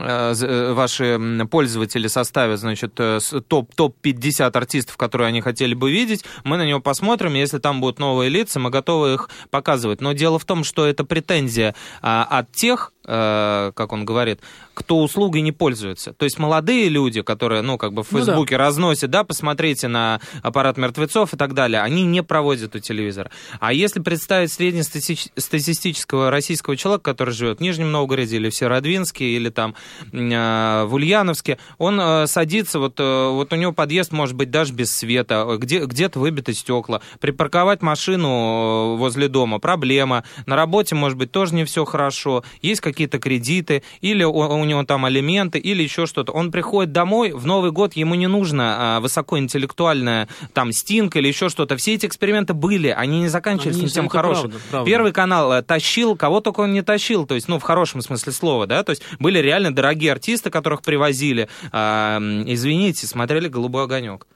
Э, 0.00 0.34
э, 0.40 0.72
ваши 0.72 1.18
пользователи 1.50 2.06
составят, 2.08 2.60
значит, 2.60 2.92
э, 2.98 3.18
топ, 3.48 3.74
топ-50 3.74 4.56
артистов, 4.56 4.96
которые 4.96 5.28
они 5.28 5.40
хотели 5.40 5.74
бы 5.74 5.90
видеть, 5.90 6.24
мы 6.44 6.56
на 6.56 6.66
него 6.66 6.80
посмотрим, 6.80 7.34
если 7.34 7.58
там 7.58 7.80
будут 7.80 7.98
новые 7.98 8.30
лица, 8.30 8.60
мы 8.60 8.70
готовы 8.70 9.14
их 9.14 9.30
показывать. 9.50 10.00
Но 10.00 10.12
дело 10.12 10.38
в 10.38 10.44
том, 10.44 10.64
что 10.64 10.86
это 10.86 11.04
претензия 11.04 11.74
а, 12.00 12.24
от 12.24 12.52
тех 12.52 12.92
э, 12.97 12.97
как 13.08 13.92
он 13.92 14.04
говорит, 14.04 14.40
кто 14.74 15.02
услугой 15.02 15.40
не 15.40 15.50
пользуется. 15.50 16.12
То 16.12 16.24
есть 16.24 16.38
молодые 16.38 16.88
люди, 16.88 17.22
которые, 17.22 17.62
ну, 17.62 17.78
как 17.78 17.92
бы 17.92 18.02
в 18.04 18.08
Фейсбуке 18.08 18.54
ну, 18.54 18.58
да. 18.58 18.64
разносят, 18.64 19.10
да, 19.10 19.24
посмотрите 19.24 19.88
на 19.88 20.20
аппарат 20.42 20.76
мертвецов 20.76 21.34
и 21.34 21.36
так 21.36 21.54
далее, 21.54 21.80
они 21.80 22.04
не 22.04 22.22
проводят 22.22 22.76
у 22.76 22.78
телевизора. 22.78 23.30
А 23.60 23.72
если 23.72 24.00
представить 24.00 24.52
среднестатистического 24.52 26.30
российского 26.30 26.76
человека, 26.76 27.02
который 27.02 27.34
живет 27.34 27.58
в 27.58 27.60
Нижнем 27.62 27.90
Новгороде 27.90 28.36
или 28.36 28.50
в 28.50 28.54
Северодвинске, 28.54 29.24
или 29.24 29.48
там 29.48 29.74
э, 30.12 30.84
в 30.84 30.94
Ульяновске, 30.94 31.58
он 31.78 32.00
э, 32.00 32.26
садится, 32.26 32.78
вот, 32.78 33.00
э, 33.00 33.28
вот 33.30 33.52
у 33.52 33.56
него 33.56 33.72
подъезд 33.72 34.12
может 34.12 34.36
быть 34.36 34.50
даже 34.50 34.72
без 34.72 34.94
света, 34.94 35.56
где, 35.58 35.84
где-то 35.84 36.20
выбиты 36.20 36.52
стекла. 36.52 37.00
Припарковать 37.20 37.82
машину 37.82 38.28
э, 38.28 38.96
возле 38.98 39.28
дома 39.28 39.58
проблема. 39.58 40.24
На 40.46 40.56
работе, 40.56 40.94
может 40.94 41.18
быть, 41.18 41.32
тоже 41.32 41.54
не 41.54 41.64
все 41.64 41.84
хорошо. 41.84 42.44
Есть 42.62 42.80
какие-то 42.98 43.20
кредиты, 43.20 43.84
или 44.00 44.24
у, 44.24 44.32
у 44.32 44.64
него 44.64 44.82
там 44.82 45.04
алименты, 45.04 45.60
или 45.60 45.84
еще 45.84 46.06
что-то. 46.06 46.32
Он 46.32 46.50
приходит 46.50 46.90
домой, 46.90 47.30
в 47.30 47.46
Новый 47.46 47.70
год 47.70 47.94
ему 47.94 48.16
не 48.16 48.26
нужно 48.26 48.96
а, 48.96 49.00
высокоинтеллектуальная 49.00 50.28
там 50.52 50.72
стинг 50.72 51.14
или 51.14 51.28
еще 51.28 51.48
что-то. 51.48 51.76
Все 51.76 51.94
эти 51.94 52.06
эксперименты 52.06 52.54
были, 52.54 52.88
они 52.88 53.20
не 53.20 53.28
заканчивались 53.28 53.76
они, 53.76 53.86
совсем 53.86 54.08
хорошим. 54.08 54.50
Правда, 54.50 54.66
правда. 54.70 54.90
Первый 54.90 55.12
канал 55.12 55.52
э, 55.52 55.62
тащил, 55.62 56.16
кого 56.16 56.40
только 56.40 56.60
он 56.60 56.72
не 56.72 56.82
тащил, 56.82 57.24
то 57.24 57.36
есть, 57.36 57.46
ну, 57.46 57.60
в 57.60 57.62
хорошем 57.62 58.02
смысле 58.02 58.32
слова, 58.32 58.66
да, 58.66 58.82
то 58.82 58.90
есть 58.90 59.02
были 59.20 59.38
реально 59.38 59.72
дорогие 59.72 60.10
артисты, 60.10 60.50
которых 60.50 60.82
привозили. 60.82 61.48
А, 61.70 62.18
извините, 62.46 63.06
смотрели 63.06 63.46
«Голубой 63.46 63.84
огонек». 63.84 64.26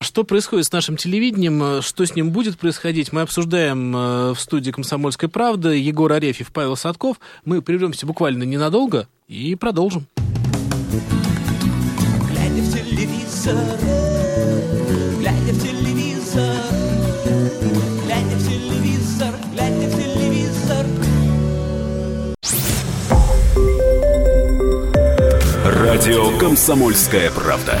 Что 0.00 0.24
происходит 0.24 0.66
с 0.66 0.72
нашим 0.72 0.96
телевидением, 0.96 1.62
э, 1.62 1.82
что 1.82 2.04
с 2.04 2.14
ним 2.14 2.30
будет 2.30 2.58
происходить, 2.58 3.12
мы 3.12 3.22
обсуждаем 3.22 3.96
э, 3.96 4.32
в 4.32 4.40
студии 4.40 4.70
«Комсомольской 4.70 5.28
правды». 5.28 5.76
Егор 5.76 6.12
Арефьев, 6.12 6.52
Павел 6.52 6.76
Садков. 6.76 7.18
Мы 7.44 7.62
прервемся 7.62 8.06
буквально 8.06 8.44
ненадолго 8.44 9.08
и 9.28 9.54
продолжим. 9.54 10.06
Глядя 12.30 12.62
в 12.62 12.72
телевизор, 12.72 13.54
глядя 15.18 15.52
в 15.52 15.62
телевизор, 15.62 16.56
глядя 18.04 18.36
в 18.36 18.48
телевизор, 18.48 19.34
глядя 19.52 19.88
в 19.88 19.96
телевизор. 19.96 20.86
Радио 25.64 26.38
«Комсомольская 26.38 27.30
правда». 27.30 27.80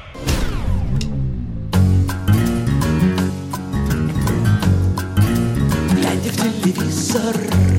cerrar. 7.11 7.70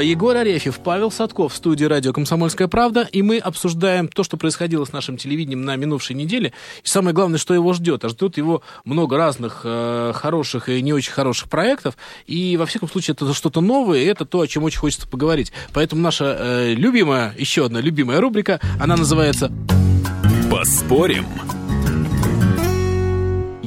Егор 0.00 0.36
Арефьев, 0.36 0.80
Павел 0.80 1.10
Садков 1.10 1.52
в 1.52 1.56
студии 1.56 1.84
радио 1.84 2.12
«Комсомольская 2.12 2.68
правда», 2.68 3.08
и 3.10 3.22
мы 3.22 3.38
обсуждаем 3.38 4.08
то, 4.08 4.22
что 4.22 4.36
происходило 4.36 4.84
с 4.84 4.92
нашим 4.92 5.16
телевидением 5.16 5.64
на 5.64 5.76
минувшей 5.76 6.16
неделе, 6.16 6.52
и 6.82 6.86
самое 6.86 7.14
главное, 7.14 7.38
что 7.38 7.54
его 7.54 7.72
ждет. 7.72 8.04
А 8.04 8.08
ждет 8.08 8.36
его 8.36 8.62
много 8.84 9.16
разных 9.16 9.62
э, 9.64 10.12
хороших 10.14 10.68
и 10.68 10.82
не 10.82 10.92
очень 10.92 11.12
хороших 11.12 11.48
проектов, 11.48 11.96
и, 12.26 12.56
во 12.56 12.66
всяком 12.66 12.88
случае, 12.88 13.14
это 13.14 13.32
что-то 13.34 13.60
новое, 13.60 14.00
и 14.00 14.04
это 14.06 14.24
то, 14.24 14.40
о 14.40 14.46
чем 14.46 14.64
очень 14.64 14.78
хочется 14.78 15.08
поговорить. 15.08 15.52
Поэтому 15.72 16.02
наша 16.02 16.36
э, 16.38 16.74
любимая, 16.74 17.34
еще 17.38 17.66
одна 17.66 17.80
любимая 17.80 18.20
рубрика, 18.20 18.60
она 18.80 18.96
называется 18.96 19.52
«Поспорим». 20.50 21.26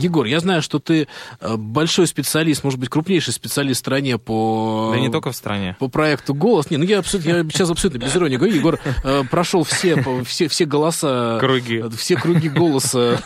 Егор, 0.02 0.26
я 0.26 0.40
знаю, 0.40 0.62
что 0.62 0.80
ты 0.80 1.08
э, 1.40 1.56
большой 1.56 2.08
специалист, 2.08 2.64
может 2.64 2.80
быть, 2.80 2.90
крупнейший 2.90 3.34
специалист 3.34 3.78
в 3.78 3.82
стране 3.82 4.18
по... 4.18 4.92
Да 4.94 5.00
не 5.00 5.10
только 5.10 5.32
в 5.32 5.36
стране. 5.36 5.76
По 5.80 5.88
проекту 5.88 6.34
«Голос». 6.34 6.70
Не, 6.70 6.78
ну 6.78 6.84
я, 6.86 7.00
абсолютно, 7.00 7.30
я 7.30 7.44
сейчас 7.44 7.70
абсолютно 7.70 8.00
без 8.00 8.16
иронии 8.16 8.38
говорю. 8.38 8.56
Егор 8.56 8.80
э, 9.04 9.24
прошел 9.30 9.64
все, 9.64 10.04
все, 10.26 10.48
все 10.48 10.66
голоса... 10.66 11.38
Круги. 11.40 11.84
Все 11.98 12.16
круги 12.16 12.50
голоса, 12.50 13.22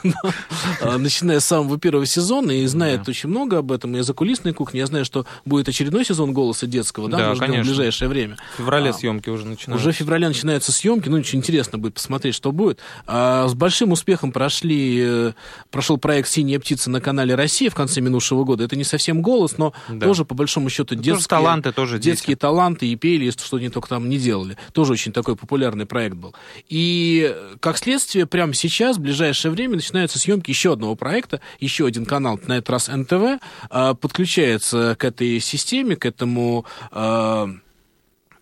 э, 0.81 0.97
начиная 0.97 1.39
с 1.39 1.45
самого 1.45 1.77
первого 1.77 2.05
сезона, 2.05 2.51
и 2.51 2.65
знает 2.65 3.07
очень 3.07 3.29
много 3.29 3.59
об 3.59 3.71
этом. 3.71 3.95
И 3.95 4.01
за 4.01 4.13
кулисной 4.13 4.53
кухни. 4.53 4.79
Я 4.79 4.85
знаю, 4.88 5.05
что 5.05 5.25
будет 5.45 5.69
очередной 5.69 6.03
сезон 6.05 6.33
«Голоса 6.33 6.67
детского», 6.67 7.09
да, 7.09 7.35
конечно. 7.35 7.63
в 7.63 7.67
ближайшее 7.67 8.09
время. 8.09 8.38
В 8.55 8.57
феврале 8.57 8.89
а, 8.89 8.93
съемки 8.93 9.29
уже 9.29 9.45
начинаются. 9.45 9.88
Уже 9.88 9.95
в 9.95 9.97
феврале 9.97 10.27
начинаются 10.27 10.71
съемки. 10.71 11.07
Ну, 11.07 11.17
очень 11.17 11.39
интересно 11.39 11.77
будет 11.77 11.93
посмотреть, 11.93 12.35
что 12.35 12.51
будет. 12.51 12.79
А, 13.05 13.47
с 13.47 13.53
большим 13.53 13.91
успехом 13.91 14.31
прошли, 14.31 15.33
прошел 15.71 15.97
проект 15.97 16.29
«Синяя 16.29 16.59
птица» 16.65 16.89
на 16.89 16.99
канале 16.99 17.36
Россия 17.36 17.69
в 17.69 17.75
конце 17.75 18.01
минувшего 18.01 18.43
года. 18.43 18.63
Это 18.63 18.75
не 18.75 18.84
совсем 18.84 19.21
голос, 19.21 19.58
но 19.58 19.73
да. 19.88 20.08
тоже, 20.08 20.25
по 20.25 20.34
большому 20.34 20.69
счету, 20.69 20.95
детские, 20.95 21.13
тоже 21.13 21.28
таланты, 21.28 21.71
тоже 21.71 21.99
детские 21.99 22.34
дети. 22.34 22.41
таланты 22.41 22.88
и 22.88 22.95
пели, 22.95 23.30
что 23.30 23.58
они 23.58 23.69
только 23.69 23.88
там 23.88 24.10
не 24.10 24.17
делали. 24.17 24.58
Тоже 24.73 24.93
очень 24.93 25.12
такой 25.12 25.36
популярный 25.36 25.86
проект 25.86 26.15
был. 26.15 26.34
И, 26.67 27.36
как 27.60 27.78
следствие, 27.78 28.25
прямо 28.25 28.54
сейчас, 28.54 28.97
в 28.97 29.01
ближайшее 29.01 29.51
время, 29.51 29.75
начинаются 29.75 30.17
съемки 30.17 30.49
еще 30.49 30.73
одного 30.73 30.95
проекта, 30.95 31.39
еще 31.60 31.86
один 31.86 32.06
канал, 32.06 32.39
на 32.47 32.58
этот 32.58 32.69
раз 32.71 32.88
НТВ, 32.88 33.39
а, 33.69 33.93
подключается 33.93 34.95
к 34.97 35.04
этой 35.06 35.39
системе, 35.39 35.95
к 35.95 36.06
этому 36.06 36.65
а, 36.91 37.49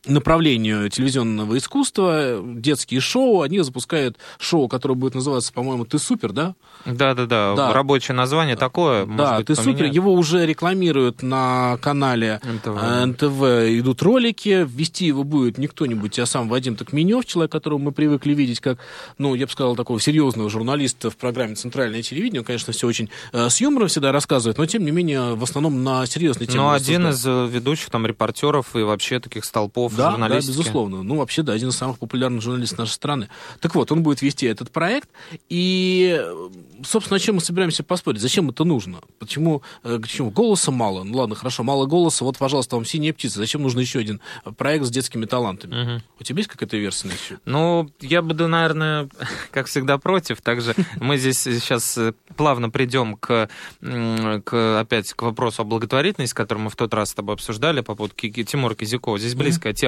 направлению 0.06 0.90
телевизионного 0.90 1.58
искусства, 1.58 2.42
детские 2.44 3.00
шоу, 3.00 3.42
они 3.42 3.62
запускают 3.62 4.18
шоу, 4.38 4.68
которое 4.68 4.96
будет 4.96 5.16
называться, 5.16 5.54
по-моему, 5.54 5.86
«Ты 5.86 5.98
супер», 5.98 6.34
да? 6.34 6.56
Да-да-да, 6.86 7.56
да. 7.56 7.74
рабочее 7.74 8.16
название 8.16 8.56
такое, 8.56 9.06
Да, 9.06 9.38
быть, 9.38 9.48
«Ты 9.48 9.56
поменяют. 9.56 9.80
супер», 9.80 9.92
его 9.92 10.14
уже 10.14 10.46
рекламируют 10.46 11.24
на 11.24 11.78
канале 11.82 12.42
НТВ. 12.44 13.06
НТВ, 13.06 13.42
идут 13.80 14.02
ролики, 14.02 14.68
вести 14.70 15.06
его 15.06 15.24
будет 15.24 15.58
не 15.58 15.68
кто-нибудь, 15.68 16.20
а 16.20 16.26
сам 16.26 16.50
Вадим 16.50 16.76
Токменев, 16.76 17.26
человек, 17.26 17.52
которого 17.52 17.80
мы 17.80 17.92
привыкли 17.94 18.34
видеть 18.34 18.60
как, 18.60 18.80
ну, 19.18 19.36
я 19.36 19.46
бы 19.46 19.52
сказал, 19.52 19.76
такого 19.76 20.00
серьезного 20.02 20.50
журналиста 20.50 21.10
в 21.10 21.18
программе 21.18 21.56
«Центральное 21.56 22.02
телевидение», 22.02 22.42
он, 22.42 22.46
конечно, 22.46 22.74
все 22.74 22.88
очень 22.88 23.10
э, 23.32 23.50
с 23.50 23.62
юмором 23.62 23.88
всегда 23.88 24.12
рассказывает, 24.12 24.58
но, 24.58 24.66
тем 24.66 24.84
не 24.84 24.92
менее, 24.92 25.36
в 25.36 25.44
основном 25.44 25.84
на 25.84 26.06
серьезные 26.06 26.48
темы. 26.48 26.64
Ну, 26.64 26.70
один 26.72 27.08
из 27.08 27.26
э, 27.26 27.48
ведущих 27.48 27.90
там 27.90 28.06
репортеров 28.06 28.76
и 28.76 28.80
вообще 28.80 29.20
таких 29.22 29.46
столпов 29.46 29.93
да, 29.98 30.18
Да, 30.18 30.36
безусловно. 30.36 31.04
Ну, 31.04 31.18
вообще, 31.18 31.44
да, 31.44 31.54
один 31.54 31.70
из 31.70 31.76
самых 31.76 32.00
популярных 32.00 32.42
журналистов 32.42 32.80
нашей 32.80 32.92
страны. 32.92 33.30
Так 33.60 33.76
вот, 33.76 33.92
он 33.92 34.04
будет 34.04 34.22
вести 34.22 34.46
этот 34.46 34.72
проект, 34.72 35.10
и, 35.50 36.22
собственно, 36.84 37.18
о 37.18 37.20
чем 37.20 37.36
мы 37.36 37.42
собираемся 37.42 37.84
поспорить? 37.84 38.22
Зачем 38.22 38.50
это 38.50 38.64
нужно? 38.64 39.02
Почему, 39.20 39.64
почему? 39.82 40.30
Э, 40.30 40.32
голоса 40.32 40.72
мало. 40.72 41.04
Ну, 41.04 41.18
ладно, 41.18 41.36
хорошо, 41.36 41.64
мало 41.64 41.86
голоса, 41.86 42.26
вот, 42.26 42.38
пожалуйста, 42.38 42.76
вам 42.76 42.86
«Синяя 42.86 43.14
птица». 43.14 43.40
Зачем 43.40 43.62
нужен 43.62 43.80
еще 43.80 44.00
один 44.00 44.22
проект 44.58 44.86
с 44.86 44.90
детскими 44.90 45.26
талантами? 45.26 45.96
Угу. 45.96 46.02
У 46.20 46.24
тебя 46.24 46.38
есть 46.40 46.50
какая-то 46.50 46.78
версия 46.78 47.08
на 47.08 47.14
счет? 47.14 47.40
Ну, 47.46 47.90
я 48.00 48.22
буду, 48.22 48.48
наверное, 48.48 49.10
как 49.52 49.68
всегда, 49.68 49.98
против. 49.98 50.42
Также 50.42 50.76
мы 51.00 51.18
здесь 51.18 51.40
сейчас 51.40 51.98
э, 51.98 52.14
плавно 52.36 52.70
придем 52.70 53.16
к, 53.18 53.50
к 53.82 54.80
опять 54.80 55.14
к 55.14 55.22
вопросу 55.22 55.62
о 55.62 55.66
благотворительности, 55.66 56.34
который 56.34 56.60
мы 56.60 56.70
в 56.70 56.76
тот 56.76 56.94
раз 56.94 57.12
с 57.12 57.14
тобой 57.14 57.36
обсуждали 57.36 57.82
по 57.82 57.96
поводу 57.96 58.14
Тимура 58.16 58.76
Кизякова. 58.76 59.18
Здесь 59.18 59.36
близкая 59.36 59.74
тема. 59.74 59.83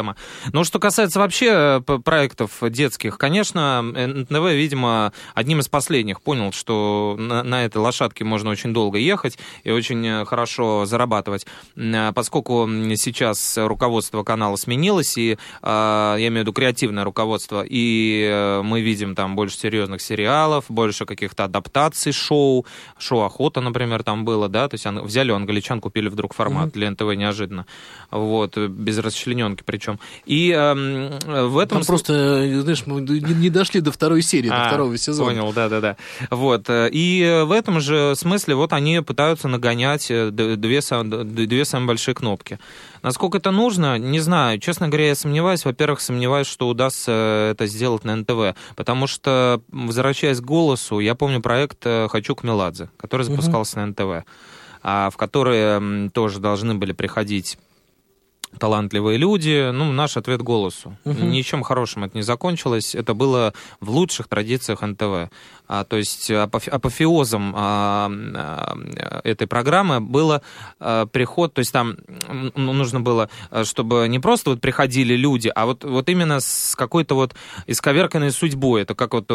Но 0.51 0.63
что 0.63 0.79
касается 0.79 1.19
вообще 1.19 1.81
э, 1.88 1.99
проектов 2.03 2.51
детских, 2.62 3.17
конечно, 3.17 3.81
НТВ, 3.81 4.51
видимо, 4.51 5.13
одним 5.34 5.60
из 5.60 5.67
последних 5.67 6.21
понял, 6.21 6.51
что 6.51 7.15
на, 7.17 7.43
на 7.43 7.65
этой 7.65 7.77
лошадке 7.77 8.23
можно 8.23 8.49
очень 8.49 8.73
долго 8.73 8.97
ехать 8.97 9.38
и 9.63 9.71
очень 9.71 10.05
э, 10.05 10.25
хорошо 10.25 10.86
зарабатывать, 10.86 11.45
э, 11.75 12.12
поскольку 12.13 12.67
сейчас 12.95 13.58
руководство 13.58 14.23
канала 14.23 14.55
сменилось, 14.55 15.17
и 15.17 15.38
я 15.62 16.15
имею 16.17 16.34
в 16.34 16.41
виду 16.41 16.53
креативное 16.53 17.03
руководство, 17.03 17.63
и 17.67 18.62
мы 18.63 18.81
видим 18.81 19.15
там 19.15 19.36
больше 19.36 19.58
серьезных 19.58 20.01
сериалов, 20.01 20.65
больше 20.69 21.05
каких-то 21.05 21.45
адаптаций 21.45 22.12
шоу, 22.12 22.65
шоу 22.97 23.21
«Охота», 23.21 23.62
например, 23.62 24.03
там 24.03 24.25
было, 24.25 24.47
да, 24.47 24.67
то 24.67 24.75
есть 24.75 24.86
взяли 24.86 25.31
у 25.31 25.36
англичан, 25.36 25.81
купили 25.81 26.10
вдруг 26.10 26.34
формат 26.34 26.69
mm-hmm. 26.69 26.73
для 26.73 26.91
НТВ 26.91 27.15
неожиданно, 27.15 27.65
вот, 28.12 28.58
без 28.58 28.97
расчлененки 28.99 29.63
причем 29.65 29.85
чем. 29.86 30.00
И 30.26 30.52
э, 30.52 30.74
в 31.45 31.58
этом... 31.58 31.80
Там 31.80 31.86
просто, 31.86 32.62
знаешь, 32.62 32.84
мы 32.86 33.02
не 33.02 33.50
дошли 33.50 33.82
до 33.82 33.91
второй 33.91 34.21
серии, 34.21 34.50
до 34.50 34.65
А, 34.65 34.67
второго 34.67 34.98
сезона. 34.98 35.30
Понял, 35.32 35.54
да-да-да. 35.54 35.95
Вот. 36.30 36.69
э, 36.69 36.89
И 36.91 37.43
в 37.45 37.52
этом 37.52 37.80
же 37.80 38.13
смысле 38.15 38.56
вот 38.56 38.74
они 38.74 39.02
пытаются 39.02 39.48
нагонять 39.48 40.10
э, 40.10 40.32
две, 40.32 40.56
две 40.56 41.65
самые 41.65 41.88
большие 41.88 42.15
кнопки. 42.15 42.60
Насколько 43.04 43.38
это 43.38 43.52
нужно, 43.52 43.98
не 44.00 44.19
знаю. 44.19 44.60
Честно 44.60 44.88
говоря, 44.88 45.08
я 45.10 45.15
сомневаюсь. 45.15 45.63
Во-первых, 45.65 46.02
сомневаюсь, 46.02 46.48
что 46.48 46.67
удастся 46.67 47.50
это 47.52 47.67
сделать 47.67 48.04
на 48.04 48.15
НТВ. 48.15 48.58
Потому 48.76 49.08
что, 49.08 49.62
возвращаясь 49.71 50.39
к 50.39 50.43
голосу, 50.43 51.00
я 51.00 51.13
помню 51.15 51.41
проект 51.41 51.78
э, 51.86 52.08
«Хочу 52.10 52.36
к 52.36 52.43
Меладзе», 52.43 52.89
который 52.98 53.24
запускался 53.24 53.78
на 53.80 53.88
НТВ, 53.88 54.26
а, 54.82 55.10
в 55.10 55.17
который 55.17 56.10
тоже 56.12 56.39
должны 56.39 56.74
были 56.76 56.93
приходить 56.93 57.58
талантливые 58.60 59.18
люди. 59.18 59.72
Ну, 59.72 59.91
наш 59.91 60.18
ответ 60.18 60.41
голосу. 60.41 60.98
Мгм. 61.06 61.32
Ничем 61.32 61.63
хорошим 61.63 62.04
это 62.04 62.18
не 62.18 62.24
закончилось. 62.24 62.96
Это 62.96 63.13
было 63.13 63.54
в 63.80 63.89
лучших 63.89 64.28
традициях 64.28 64.82
НТВ. 64.82 65.30
А, 65.67 65.84
то 65.84 65.97
есть 65.97 66.30
апофе- 66.30 66.69
апофеозом 66.69 67.54
а, 67.56 68.12
а, 68.12 68.78
этой 69.23 69.47
программы 69.47 69.99
было 69.99 70.41
приход, 71.12 71.54
то 71.54 71.60
есть 71.60 71.71
там 71.71 71.97
ну, 72.56 72.73
нужно 72.73 72.99
было, 72.99 73.30
чтобы 73.63 74.08
не 74.08 74.19
просто 74.19 74.51
вот 74.51 74.62
приходили 74.62 75.15
люди, 75.15 75.51
а 75.54 75.65
вот, 75.65 75.84
вот 75.84 76.10
именно 76.10 76.39
с 76.39 76.75
какой-то 76.75 77.15
вот 77.15 77.36
исковерканной 77.67 78.32
судьбой. 78.32 78.84
Это 78.84 78.95
как 78.95 79.13
вот 79.13 79.28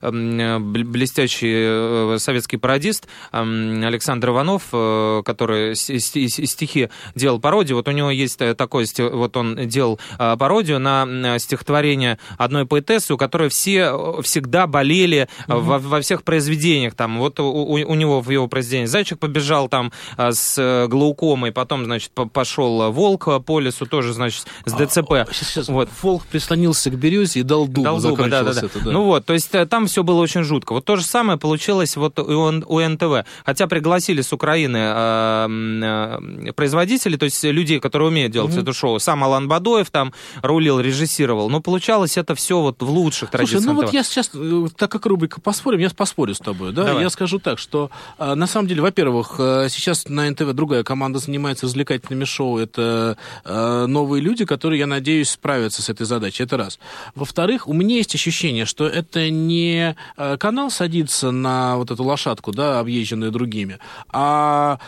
блестящий 0.00 1.52
э, 1.54 2.16
советский 2.18 2.56
пародист 2.56 3.06
Александр 3.32 4.30
Иванов, 4.30 4.64
э, 4.72 5.22
который 5.24 5.74
стихи 5.74 6.90
делал 7.14 7.40
пародию. 7.40 7.76
Вот 7.76 7.88
у 7.88 7.90
него 7.92 8.10
есть 8.10 8.40
э, 8.40 8.54
такой, 8.54 8.86
вот 8.98 9.36
он 9.36 9.68
делал 9.68 9.98
пародию 10.18 10.78
на 10.78 11.38
стихотворение 11.38 12.18
одной 12.38 12.66
поэтессы, 12.66 13.14
у 13.14 13.16
которой 13.16 13.48
все 13.48 14.20
всегда 14.22 14.66
болели 14.66 15.28
э, 15.48 15.54
во, 15.78 15.88
во 15.88 16.00
всех 16.00 16.22
произведениях. 16.22 16.94
Там 16.94 17.18
вот 17.18 17.40
у, 17.40 17.44
у- 17.44 17.94
него 17.94 18.20
в 18.20 18.30
его 18.30 18.48
произведении 18.48 18.86
зайчик 18.86 19.18
побежал 19.18 19.68
там 19.68 19.92
э, 20.16 20.32
с 20.32 20.56
э, 20.58 20.86
глаукомой, 20.88 21.52
потом, 21.52 21.84
значит, 21.84 22.10
по- 22.10 22.26
пошел 22.26 22.82
э, 22.82 22.90
волк 22.90 23.28
по 23.44 23.60
лесу, 23.60 23.86
тоже, 23.86 24.12
значит, 24.12 24.46
с 24.64 24.72
ДЦП. 24.72 25.28
Сейчас, 25.32 25.48
сейчас. 25.48 25.68
Вот. 25.68 25.88
Волк 26.02 26.24
прислонился 26.24 26.90
к 26.90 26.94
березе 26.94 27.40
и 27.40 27.42
дал 27.42 27.66
дубу. 27.66 27.82
Дал 27.82 27.98
зубы, 28.00 28.28
да, 28.28 28.42
да, 28.42 28.52
да. 28.52 28.60
это, 28.60 28.80
да. 28.84 28.90
Ну 28.90 29.04
вот, 29.04 29.24
то 29.24 29.32
есть 29.32 29.50
там 29.70 29.86
все 29.86 30.02
было 30.02 30.20
очень 30.20 30.42
жутко. 30.42 30.72
Вот 30.72 30.84
то 30.84 30.96
же 30.96 31.04
самое 31.04 31.38
получилось 31.38 31.96
вот 31.96 32.18
у, 32.18 32.22
у 32.22 32.80
НТВ. 32.80 33.26
Хотя 33.44 33.66
пригласили 33.66 34.20
с 34.22 34.32
Украины 34.32 34.78
э, 34.80 36.52
производителей, 36.54 37.16
то 37.16 37.24
есть 37.24 37.42
людей, 37.44 37.80
которые 37.80 38.08
умеют 38.08 38.32
делать 38.32 38.56
это 38.56 38.72
шоу. 38.72 38.98
Сам 38.98 39.24
Алан 39.24 39.48
Бадоев 39.48 39.90
там 39.90 40.12
рулил, 40.42 40.80
режиссировал. 40.80 41.50
Но 41.50 41.60
получалось 41.60 42.16
это 42.16 42.34
все 42.34 42.60
вот 42.60 42.82
в 42.82 42.90
лучших 42.90 43.30
Слушай, 43.30 43.46
традициях 43.46 43.64
ну 43.64 43.74
вот 43.74 43.92
я 43.92 44.02
сейчас, 44.02 44.30
так 44.76 44.90
как 44.90 45.06
рубрика 45.06 45.40
«Поспорим», 45.64 45.80
я 45.80 45.88
поспорю 45.88 46.34
с 46.34 46.38
тобой, 46.40 46.72
да, 46.72 46.84
Давай. 46.84 47.04
я 47.04 47.08
скажу 47.08 47.38
так, 47.38 47.58
что 47.58 47.90
э, 48.18 48.34
на 48.34 48.46
самом 48.46 48.68
деле, 48.68 48.82
во-первых, 48.82 49.36
э, 49.38 49.68
сейчас 49.70 50.06
на 50.10 50.28
НТВ 50.28 50.52
другая 50.52 50.84
команда 50.84 51.20
занимается 51.20 51.64
развлекательными 51.64 52.24
шоу, 52.24 52.58
это 52.58 53.16
э, 53.46 53.86
новые 53.86 54.20
люди, 54.20 54.44
которые, 54.44 54.80
я 54.80 54.86
надеюсь, 54.86 55.30
справятся 55.30 55.80
с 55.80 55.88
этой 55.88 56.04
задачей, 56.04 56.42
это 56.42 56.58
раз. 56.58 56.78
Во-вторых, 57.14 57.66
у 57.66 57.72
меня 57.72 57.96
есть 57.96 58.14
ощущение, 58.14 58.66
что 58.66 58.86
это 58.86 59.30
не 59.30 59.96
э, 60.18 60.36
канал 60.36 60.70
садится 60.70 61.30
на 61.30 61.78
вот 61.78 61.90
эту 61.90 62.04
лошадку, 62.04 62.52
да, 62.52 62.78
объезженную 62.80 63.32
другими, 63.32 63.78
а 64.08 64.78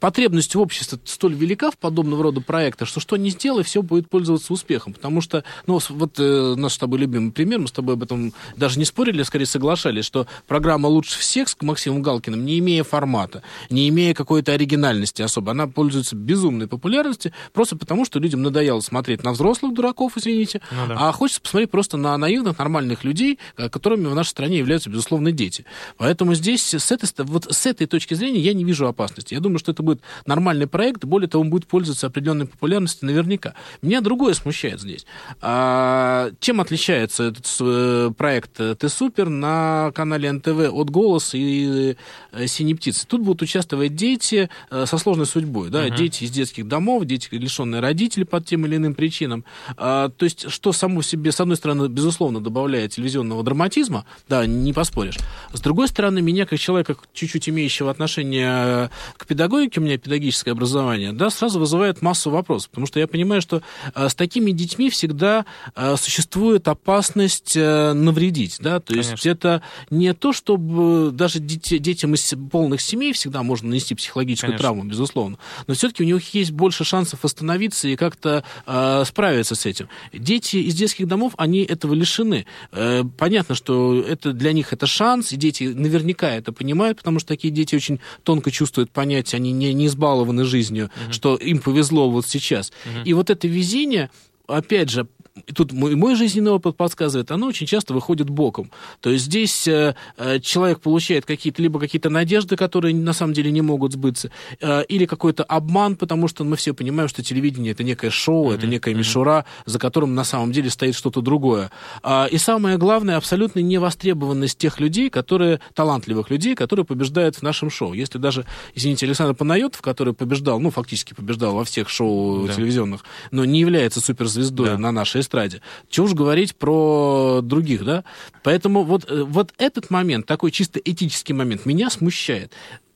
потребность 0.00 0.56
в 0.56 0.60
обществе 0.60 0.98
столь 1.04 1.34
велика 1.34 1.70
в 1.70 1.78
подобного 1.78 2.24
рода 2.24 2.40
проектах, 2.40 2.88
что 2.88 2.98
что 2.98 3.16
ни 3.16 3.28
сделай, 3.28 3.62
все 3.62 3.82
будет 3.82 4.10
пользоваться 4.10 4.52
успехом, 4.52 4.94
потому 4.94 5.20
что, 5.20 5.44
ну, 5.68 5.78
вот 5.90 6.18
э, 6.18 6.54
наш 6.56 6.72
с 6.72 6.78
тобой 6.78 6.98
любимый 6.98 7.30
пример, 7.30 7.60
мы 7.60 7.68
с 7.68 7.72
тобой 7.72 7.94
об 7.94 8.02
этом 8.02 8.32
даже 8.56 8.80
не 8.80 8.84
спорили, 8.84 9.22
а 9.22 9.24
скорее 9.24 9.46
соглашались, 9.46 10.04
что 10.04 10.23
программа 10.46 10.86
«Лучше 10.88 11.18
всех» 11.18 11.48
с 11.48 11.56
Максимом 11.60 12.02
Галкиным, 12.02 12.44
не 12.44 12.58
имея 12.58 12.84
формата, 12.84 13.42
не 13.70 13.88
имея 13.88 14.14
какой-то 14.14 14.52
оригинальности 14.52 15.22
особо, 15.22 15.52
она 15.52 15.66
пользуется 15.66 16.16
безумной 16.16 16.66
популярностью 16.66 17.32
просто 17.52 17.76
потому, 17.76 18.04
что 18.04 18.18
людям 18.18 18.42
надоело 18.42 18.80
смотреть 18.80 19.22
на 19.24 19.32
взрослых 19.32 19.74
дураков, 19.74 20.16
извините, 20.16 20.60
Ну 20.70 20.86
да. 20.88 21.08
а 21.08 21.12
хочется 21.12 21.40
посмотреть 21.40 21.70
просто 21.70 21.96
на 21.96 22.16
наивных, 22.16 22.58
нормальных 22.58 23.04
людей, 23.04 23.38
э, 23.56 23.68
которыми 23.68 24.06
в 24.06 24.14
нашей 24.14 24.30
стране 24.30 24.58
являются, 24.58 24.90
безусловно, 24.90 25.32
дети. 25.32 25.64
Поэтому 25.96 26.34
здесь 26.34 26.74
с 26.74 26.92
этой, 26.92 27.08
вот 27.24 27.52
с 27.52 27.66
этой 27.66 27.86
точки 27.86 28.14
зрения 28.14 28.40
я 28.40 28.54
не 28.54 28.64
вижу 28.64 28.86
опасности. 28.86 29.34
Я 29.34 29.40
думаю, 29.40 29.58
что 29.58 29.72
это 29.72 29.82
будет 29.82 30.00
нормальный 30.26 30.66
проект, 30.66 31.04
более 31.04 31.28
того, 31.28 31.42
он 31.42 31.50
будет 31.50 31.66
пользоваться 31.66 32.06
определенной 32.06 32.46
популярностью 32.46 33.06
наверняка. 33.06 33.54
Меня 33.82 34.00
другое 34.00 34.34
смущает 34.34 34.80
здесь. 34.80 35.06
А, 35.40 36.30
чем 36.40 36.60
отличается 36.60 37.24
этот 37.24 37.46
э, 37.60 38.10
проект 38.16 38.52
«Ты 38.78 38.88
супер» 38.88 39.28
на 39.28 39.90
канале 39.94 40.13
НТВ 40.18 40.72
от 40.72 40.90
«Голос» 40.90 41.34
и 41.34 41.96
э, 42.32 42.46
«Синей 42.46 42.74
птицы»? 42.74 43.06
Тут 43.06 43.22
будут 43.22 43.42
участвовать 43.42 43.94
дети 43.94 44.48
э, 44.70 44.86
со 44.86 44.98
сложной 44.98 45.26
судьбой, 45.26 45.70
да, 45.70 45.88
дети 45.90 46.24
из 46.24 46.30
детских 46.30 46.68
домов, 46.68 47.04
дети, 47.04 47.28
лишенные 47.32 47.80
родителей 47.80 48.24
по 48.24 48.40
тем 48.40 48.66
или 48.66 48.76
иным 48.76 48.94
причинам. 48.94 49.44
А, 49.76 50.08
то 50.08 50.24
есть, 50.24 50.50
что 50.50 50.72
само 50.72 51.00
в 51.00 51.06
себе, 51.06 51.32
с 51.32 51.40
одной 51.40 51.56
стороны, 51.56 51.88
безусловно, 51.88 52.40
добавляет 52.40 52.92
телевизионного 52.92 53.42
драматизма, 53.42 54.04
да, 54.28 54.46
не 54.46 54.72
поспоришь. 54.72 55.18
С 55.52 55.60
другой 55.60 55.88
стороны, 55.88 56.20
меня, 56.22 56.46
как 56.46 56.58
человека, 56.58 56.96
чуть-чуть 57.12 57.48
имеющего 57.48 57.90
отношение 57.90 58.90
к 59.16 59.26
педагогике, 59.26 59.80
у 59.80 59.82
меня 59.82 59.98
педагогическое 59.98 60.52
образование, 60.52 61.12
да, 61.12 61.30
сразу 61.30 61.58
вызывает 61.58 62.02
массу 62.02 62.30
вопросов, 62.30 62.70
потому 62.70 62.86
что 62.86 63.00
я 63.00 63.06
понимаю, 63.06 63.40
что 63.40 63.62
э, 63.94 64.08
с 64.08 64.14
такими 64.14 64.50
детьми 64.50 64.90
всегда 64.90 65.44
э, 65.74 65.96
существует 65.96 66.68
опасность 66.68 67.56
э, 67.56 67.92
навредить, 67.92 68.58
да, 68.60 68.80
то 68.80 68.94
есть 68.94 69.10
Конечно. 69.10 69.28
это 69.28 69.62
не 69.90 70.03
то, 70.12 70.32
чтобы 70.34 71.10
даже 71.12 71.38
дети- 71.38 71.78
детям 71.78 72.14
из 72.14 72.34
полных 72.50 72.82
семей 72.82 73.12
всегда 73.14 73.42
можно 73.42 73.68
нанести 73.68 73.94
психологическую 73.94 74.50
Конечно. 74.50 74.62
травму, 74.62 74.84
безусловно, 74.84 75.38
но 75.66 75.74
все-таки 75.74 76.02
у 76.02 76.06
них 76.06 76.34
есть 76.34 76.50
больше 76.50 76.84
шансов 76.84 77.22
восстановиться 77.22 77.88
и 77.88 77.96
как-то 77.96 78.44
э, 78.66 79.04
справиться 79.06 79.54
с 79.54 79.64
этим. 79.64 79.88
Дети 80.12 80.56
из 80.56 80.74
детских 80.74 81.08
домов, 81.08 81.32
они 81.38 81.62
этого 81.62 81.94
лишены. 81.94 82.44
Э, 82.72 83.04
понятно, 83.16 83.54
что 83.54 84.00
это 84.00 84.32
для 84.32 84.52
них 84.52 84.72
это 84.72 84.86
шанс, 84.86 85.32
и 85.32 85.36
дети 85.36 85.64
наверняка 85.64 86.30
это 86.34 86.52
понимают, 86.52 86.98
потому 86.98 87.20
что 87.20 87.28
такие 87.28 87.52
дети 87.54 87.74
очень 87.74 88.00
тонко 88.24 88.50
чувствуют 88.50 88.90
понятие, 88.90 89.38
они 89.38 89.52
не, 89.52 89.72
не 89.72 89.86
избалованы 89.86 90.44
жизнью, 90.44 90.90
что 91.10 91.36
им 91.36 91.60
повезло 91.60 92.10
вот 92.10 92.26
сейчас. 92.26 92.72
И 93.04 93.14
вот 93.14 93.30
это 93.30 93.46
везение, 93.48 94.10
опять 94.46 94.90
же, 94.90 95.06
тут 95.54 95.72
мой, 95.72 95.96
мой 95.96 96.14
жизненный 96.14 96.52
опыт 96.52 96.76
подсказывает, 96.76 97.30
оно 97.32 97.48
очень 97.48 97.66
часто 97.66 97.92
выходит 97.92 98.30
боком. 98.30 98.70
То 99.00 99.10
есть 99.10 99.24
здесь 99.24 99.66
э, 99.66 99.96
э, 100.16 100.38
человек 100.38 100.80
получает 100.80 101.26
какие-то 101.26 101.60
либо 101.60 101.80
какие-то 101.80 102.08
надежды, 102.08 102.56
которые 102.56 102.94
на 102.94 103.12
самом 103.12 103.32
деле 103.32 103.50
не 103.50 103.60
могут 103.60 103.92
сбыться, 103.92 104.30
э, 104.60 104.84
или 104.84 105.06
какой-то 105.06 105.42
обман, 105.42 105.96
потому 105.96 106.28
что 106.28 106.44
мы 106.44 106.56
все 106.56 106.72
понимаем, 106.72 107.08
что 107.08 107.22
телевидение 107.24 107.72
это 107.72 107.82
некое 107.82 108.10
шоу, 108.10 108.52
это 108.52 108.66
некая 108.68 108.94
мишура, 108.94 109.44
за 109.66 109.78
которым 109.80 110.14
на 110.14 110.22
самом 110.22 110.52
деле 110.52 110.70
стоит 110.70 110.94
что-то 110.94 111.20
другое. 111.20 111.72
А, 112.02 112.26
и 112.30 112.38
самое 112.38 112.78
главное, 112.78 113.16
абсолютная 113.16 113.62
невостребованность 113.64 114.56
тех 114.58 114.78
людей, 114.78 115.10
которые, 115.10 115.58
талантливых 115.74 116.30
людей, 116.30 116.54
которые 116.54 116.86
побеждают 116.86 117.36
в 117.36 117.42
нашем 117.42 117.70
шоу. 117.70 117.92
Если 117.92 118.18
даже, 118.18 118.46
извините, 118.74 119.06
Александр 119.06 119.34
Панайотов, 119.34 119.82
который 119.82 120.14
побеждал, 120.14 120.60
ну, 120.60 120.70
фактически 120.70 121.12
побеждал 121.12 121.54
во 121.56 121.64
всех 121.64 121.88
шоу 121.88 122.46
Да. 122.46 122.54
телевизионных, 122.54 123.04
но 123.32 123.44
не 123.44 123.58
является 123.58 124.00
суперзвездой 124.00 124.68
Да. 124.68 124.78
на 124.78 124.92
нашей 124.92 125.23
эстраде. 125.24 125.60
Чего 125.88 126.06
уж 126.06 126.14
говорить 126.14 126.54
про 126.54 127.40
других, 127.42 127.84
да? 127.84 128.04
Поэтому 128.42 128.84
вот, 128.84 129.10
э, 129.10 129.24
вот 129.24 129.52
этот 129.58 129.90
момент, 129.90 130.26
такой 130.26 130.50
чисто 130.50 130.78
этический 130.78 131.34
момент, 131.34 131.66
меня 131.66 131.90
смущает. 131.90 132.52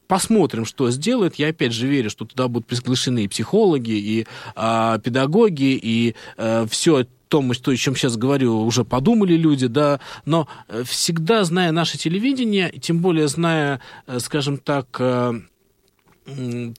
Посмотрим, 0.06 0.64
что 0.64 0.90
сделают. 0.90 1.34
Я 1.34 1.48
опять 1.48 1.72
же 1.72 1.86
верю, 1.86 2.08
что 2.08 2.24
туда 2.24 2.48
будут 2.48 2.66
приглашены 2.66 3.24
и 3.24 3.28
психологи, 3.28 3.90
и 3.90 4.26
а, 4.54 4.98
педагоги, 5.00 5.78
и 5.82 6.14
все 6.68 7.00
о 7.00 7.06
том, 7.28 7.52
что, 7.52 7.70
о 7.70 7.76
чем 7.76 7.94
сейчас 7.94 8.16
говорю, 8.16 8.62
уже 8.62 8.84
подумали 8.84 9.34
люди, 9.34 9.66
да, 9.66 10.00
но 10.24 10.48
э, 10.68 10.82
всегда, 10.84 11.44
зная 11.44 11.72
наше 11.72 11.98
телевидение, 11.98 12.70
тем 12.80 13.00
более 13.00 13.28
зная, 13.28 13.80
э, 14.06 14.18
скажем 14.18 14.58
так, 14.58 14.96
э, 14.98 15.34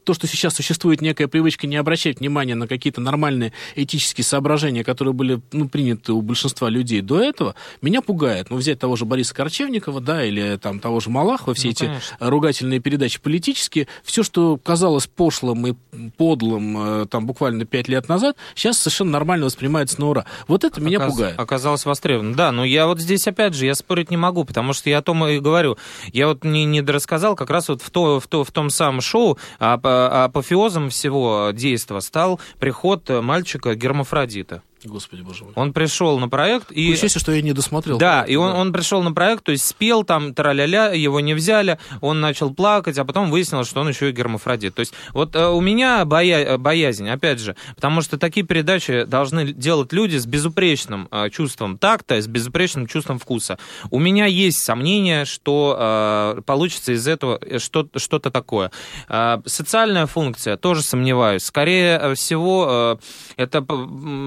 то, 0.04 0.14
что 0.14 0.28
сейчас 0.28 0.56
существует 0.56 1.02
некая 1.02 1.28
привычка 1.28 1.68
не 1.68 1.76
обращать 1.76 2.20
внимания 2.20 2.56
на 2.56 2.68
какие-то 2.68 3.02
нормальные 3.02 3.54
этические 3.76 4.24
соображения, 4.26 4.84
которые 4.84 5.14
были 5.14 5.42
ну, 5.52 5.68
приняты 5.68 6.14
у 6.14 6.22
большинства 6.22 6.70
людей 6.70 7.02
до 7.02 7.22
этого, 7.22 7.56
меня 7.82 8.02
пугает. 8.02 8.50
Ну, 8.50 8.58
взять 8.58 8.80
того 8.80 8.96
же 8.96 9.06
Бориса 9.06 9.34
Корчевникова, 9.34 10.02
да, 10.02 10.24
или 10.24 10.58
там 10.58 10.80
того 10.80 11.00
же 11.00 11.10
Малахова, 11.10 11.54
все 11.54 11.68
Ну, 11.68 11.72
эти 11.72 11.86
конечно. 11.86 12.18
ругательные 12.20 12.80
передачи 12.80 13.20
политические, 13.20 13.88
все, 14.04 14.24
что 14.24 14.58
казалось 14.58 15.08
пошлым 15.08 15.66
и 15.68 15.74
подлым 16.18 17.02
э, 17.02 17.06
там 17.08 17.26
буквально 17.26 17.66
пять 17.66 17.88
лет 17.88 18.08
назад, 18.08 18.38
сейчас 18.56 18.78
совершенно 18.78 19.12
нормально 19.12 19.46
воспринимается 19.46 20.00
на 20.00 20.10
ура. 20.10 20.26
Вот 20.48 20.64
это 20.64 20.80
меня 20.82 21.00
Оказ- 21.00 21.10
пугает. 21.10 21.40
Оказалось 21.40 21.86
востребовано. 21.86 22.36
Да, 22.36 22.52
но 22.52 22.64
я 22.66 22.86
вот 22.88 23.00
здесь, 23.00 23.28
опять 23.28 23.54
же, 23.56 23.66
я 23.66 23.74
спорить 23.76 24.12
не 24.12 24.18
могу, 24.18 24.44
потому 24.44 24.74
что 24.74 24.90
я 24.90 25.00
о 25.00 25.02
том 25.02 25.26
и 25.26 25.40
говорю. 25.40 25.78
Я 26.14 26.28
вот 26.28 26.44
не, 26.44 26.66
не 26.66 26.82
дорассказал, 26.82 27.36
как 27.36 27.50
раз 27.50 27.70
вот 27.70 27.82
в, 27.82 27.90
то, 27.90 28.20
в, 28.20 28.28
то, 28.28 28.44
в 28.44 28.52
том 28.52 28.70
самом 28.70 29.02
шоу 29.02 29.38
апофеозом 29.60 30.90
всего 30.90 31.52
действа 31.54 32.00
стал 32.00 32.40
приход 32.60 33.10
мальчика 33.10 33.76
гермафродита. 33.76 34.62
Господи, 34.86 35.22
боже 35.22 35.44
мой. 35.44 35.54
Он 35.56 35.74
пришел 35.74 36.20
на 36.20 36.30
проект 36.30 36.72
и... 36.72 36.96
Счастье, 36.96 37.20
что 37.20 37.32
я 37.32 37.42
не 37.42 37.54
досмотрел. 37.54 37.98
Да, 37.98 38.24
и 38.24 38.36
он, 38.36 38.52
он 38.56 38.74
пришел 38.74 39.02
на 39.04 39.12
проект, 39.12 39.44
то 39.44 39.52
есть 39.52 39.66
спел 39.66 40.04
там, 40.04 40.34
траля-ля, 40.34 40.94
его 40.94 41.20
не 41.20 41.34
взяли, 41.34 41.80
он 42.02 42.22
начал 42.22 42.54
плакать, 42.54 42.98
а 42.98 43.06
потом 43.06 43.30
выяснилось, 43.30 43.68
что 43.68 43.82
он 43.82 43.90
еще 43.90 44.10
и 44.10 44.12
гермафродит. 44.12 44.76
То 44.76 44.82
есть 44.82 44.94
вот 45.14 45.36
э, 45.36 45.48
у 45.48 45.62
меня 45.62 46.06
боя... 46.06 46.58
боязнь, 46.58 47.10
опять 47.10 47.40
же, 47.40 47.56
потому 47.76 48.02
что 48.02 48.18
такие 48.18 48.46
передачи 48.46 49.04
должны 49.04 49.52
делать 49.52 49.92
люди 49.94 50.18
с 50.18 50.26
безупречным 50.26 51.08
э, 51.12 51.30
чувством 51.30 51.78
такта, 51.78 52.22
с 52.22 52.28
безупречным 52.28 52.88
чувством 52.88 53.20
вкуса. 53.20 53.58
У 53.92 54.00
меня 54.00 54.26
есть 54.26 54.64
сомнение, 54.64 55.26
что 55.26 56.36
э, 56.38 56.42
получится 56.46 56.94
из 56.94 57.08
этого 57.08 57.40
что- 57.60 57.90
что-то 57.96 58.32
такое. 58.32 58.72
Э, 59.10 59.40
социальная 59.46 60.06
функция, 60.06 60.58
тоже 60.58 60.82
сомневаюсь. 60.84 61.44
Скорее 61.44 62.14
всего, 62.16 62.98
э, 63.38 63.42
это 63.42 63.66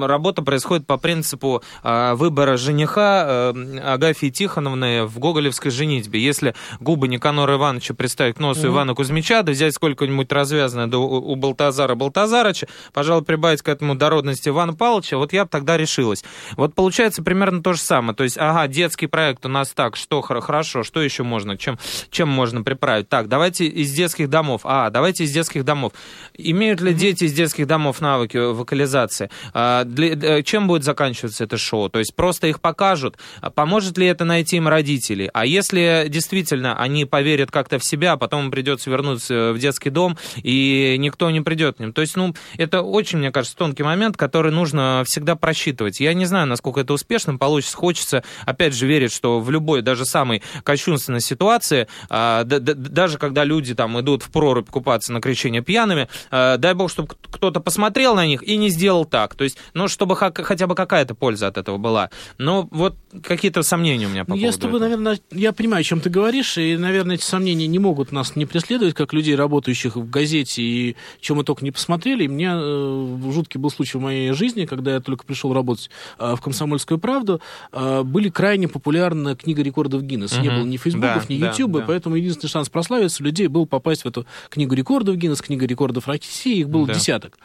работа 0.07 0.42
происходит 0.43 0.87
по 0.87 0.97
принципу 0.97 1.63
э, 1.83 2.15
выбора 2.15 2.57
жениха 2.57 3.53
э, 3.55 3.79
Агафьи 3.79 4.31
Тихоновны 4.31 5.05
в 5.05 5.19
гоголевской 5.19 5.71
женитьбе. 5.71 6.21
Если 6.21 6.55
губы 6.81 7.09
Никанора 7.09 7.57
Ивановича 7.57 7.95
представить 7.95 8.37
к 8.37 8.41
носу 8.41 8.63
mm-hmm. 8.63 8.69
Ивана 8.69 8.95
Кузьмича, 8.95 9.43
да 9.43 9.53
взять 9.53 9.75
сколько-нибудь 9.75 10.31
развязанное 10.33 10.87
да, 10.87 10.99
у, 10.99 11.35
Балтазара 11.37 11.95
Балтазарыча, 11.95 12.69
пожалуй, 12.93 13.25
прибавить 13.25 13.63
к 13.63 13.69
этому 13.69 13.95
дородности 13.95 14.49
Ивана 14.49 14.75
Павловича, 14.75 15.17
вот 15.17 15.33
я 15.33 15.45
бы 15.45 15.51
тогда 15.51 15.77
решилась. 15.77 16.25
Вот 16.57 16.75
получается 16.75 17.23
примерно 17.23 17.63
то 17.63 17.73
же 17.73 17.81
самое. 17.81 18.15
То 18.15 18.25
есть, 18.25 18.39
ага, 18.39 18.67
детский 18.69 19.07
проект 19.07 19.45
у 19.47 19.49
нас 19.49 19.71
так, 19.71 19.97
что 19.97 20.21
хорошо, 20.21 20.83
что 20.83 21.01
еще 21.03 21.23
можно, 21.23 21.57
чем, 21.57 21.79
чем 22.11 22.29
можно 22.29 22.63
приправить? 22.63 23.09
Так, 23.09 23.29
давайте 23.29 23.67
из 23.67 23.93
детских 23.93 24.29
домов. 24.29 24.63
А, 24.65 24.91
давайте 24.91 25.25
из 25.25 25.33
детских 25.33 25.65
домов. 25.65 25.93
Имеют 26.35 26.81
ли 26.81 26.95
дети 26.95 27.25
из 27.25 27.33
детских 27.33 27.67
домов 27.67 28.01
навыки 28.01 28.37
вокализации? 28.37 29.31
А, 29.55 29.85
для, 29.85 30.15
чем 30.43 30.67
будет 30.67 30.85
заканчиваться 30.85 31.45
это 31.45 31.59
шоу? 31.59 31.89
То 31.89 31.99
есть 31.99 32.15
просто 32.15 32.47
их 32.47 32.61
покажут. 32.61 33.19
А 33.41 33.51
поможет 33.51 33.99
ли 33.99 34.07
это 34.07 34.25
найти 34.25 34.57
им 34.57 34.69
родителей? 34.69 35.29
А 35.35 35.45
если 35.45 36.07
действительно 36.09 36.79
они 36.79 37.05
поверят 37.05 37.51
как-то 37.51 37.79
в 37.79 37.85
себя, 37.85 38.13
а 38.13 38.17
потом 38.17 38.47
им 38.47 38.51
придется 38.51 38.91
вернуться 38.91 39.53
в 39.53 39.59
детский 39.59 39.91
дом, 39.91 40.17
и 40.37 40.97
никто 40.99 41.31
не 41.31 41.41
придет 41.41 41.77
к 41.77 41.81
ним. 41.81 41.93
То 41.93 42.01
есть, 42.01 42.17
ну, 42.17 42.35
это 42.57 42.83
очень, 42.83 43.19
мне 43.19 43.31
кажется, 43.31 43.57
тонкий 43.57 43.83
момент, 43.83 44.17
который 44.17 44.53
нужно 44.53 45.03
всегда 45.07 45.37
просчитывать. 45.37 46.01
Я 46.01 46.15
не 46.15 46.25
знаю, 46.25 46.47
насколько 46.47 46.81
это 46.81 46.93
успешным 46.93 47.39
получится. 47.39 47.77
Хочется, 47.77 48.25
опять 48.47 48.75
же, 48.75 48.87
верить, 48.87 49.13
что 49.13 49.41
в 49.41 49.51
любой, 49.51 49.83
даже 49.83 50.07
самой 50.07 50.43
кощунственной 50.63 51.21
ситуации, 51.21 51.89
а, 52.09 52.45
даже 52.45 53.19
когда 53.19 53.45
люди 53.45 53.75
там 53.75 54.01
идут 54.01 54.23
в 54.23 54.31
прорубь 54.31 54.69
купаться 54.71 55.13
на 55.13 55.21
кричение 55.21 55.63
пьяными, 55.63 56.09
дай 56.31 56.75
бог, 56.75 56.91
чтобы 56.91 57.09
кто-то 57.31 57.61
посмотрел 57.61 58.15
на 58.15 58.27
них 58.27 58.43
и 58.43 58.57
не 58.57 58.69
сделал 58.69 59.05
так. 59.05 59.35
То 59.35 59.45
есть, 59.45 59.59
ну, 59.75 59.89
чтобы 59.89 60.17
хотя 60.31 60.67
бы 60.67 60.75
какая-то 60.75 61.15
польза 61.15 61.49
от 61.49 61.57
этого 61.57 61.79
была. 61.79 62.11
Но 62.39 62.69
вот 62.71 62.97
какие-то 63.23 63.63
сомнения 63.63 64.07
у 64.07 64.11
меня 64.11 64.25
по 64.25 64.35
Я 64.35 64.53
с 64.53 64.57
тобой, 64.57 64.77
этого. 64.77 64.89
наверное, 64.89 65.21
я 65.31 65.53
понимаю, 65.53 65.81
о 65.81 65.85
чем 65.85 66.01
ты 66.01 66.11
говоришь, 66.11 66.59
и, 66.59 66.77
наверное, 66.77 67.17
эти 67.17 67.25
сомнения 67.25 67.67
не 67.67 67.79
могут 67.79 68.13
нас 68.13 68.37
не 68.37 68.47
преследовать, 68.47 68.95
как 68.95 69.13
людей, 69.13 69.35
работающих 69.35 69.97
в 69.97 70.09
газете, 70.09 70.63
и 70.63 70.97
чем 71.21 71.39
мы 71.39 71.45
только 71.45 71.65
не 71.65 71.71
посмотрели. 71.71 72.25
И 72.25 72.29
мне 72.29 72.51
э, 72.53 73.19
жуткий 73.33 73.59
был 73.59 73.71
случай 73.71 73.99
в 73.99 74.01
моей 74.01 74.33
жизни, 74.33 74.67
когда 74.67 74.95
я 74.95 75.01
только 75.01 75.25
пришел 75.25 75.53
работать 75.53 75.91
э, 76.19 76.35
в 76.37 76.41
«Комсомольскую 76.41 76.99
правду», 76.99 77.41
э, 77.73 78.03
были 78.03 78.29
крайне 78.29 78.69
популярны 78.69 79.37
книга 79.37 79.63
рекордов 79.63 80.03
Гиннесса. 80.03 80.37
Угу. 80.37 80.43
Не 80.43 80.51
было 80.51 80.65
ни 80.65 80.77
Фейсбуков, 80.77 81.27
да, 81.29 81.35
ни 81.35 81.39
Ютуба, 81.39 81.81
да, 81.81 81.81
да. 81.81 81.87
поэтому 81.89 82.17
единственный 82.17 82.51
шанс 82.51 82.69
прославиться 82.69 83.23
у 83.23 83.27
людей 83.27 83.47
был 83.47 83.67
попасть 83.67 84.03
в 84.03 84.07
эту 84.07 84.27
книгу 84.51 84.75
рекордов 84.75 85.17
Гиннесса, 85.17 85.43
книга 85.43 85.67
рекордов 85.67 86.09
России, 86.09 86.59
их 86.59 86.69
было 86.69 86.87
да. 86.87 86.95
десяток. 86.95 87.39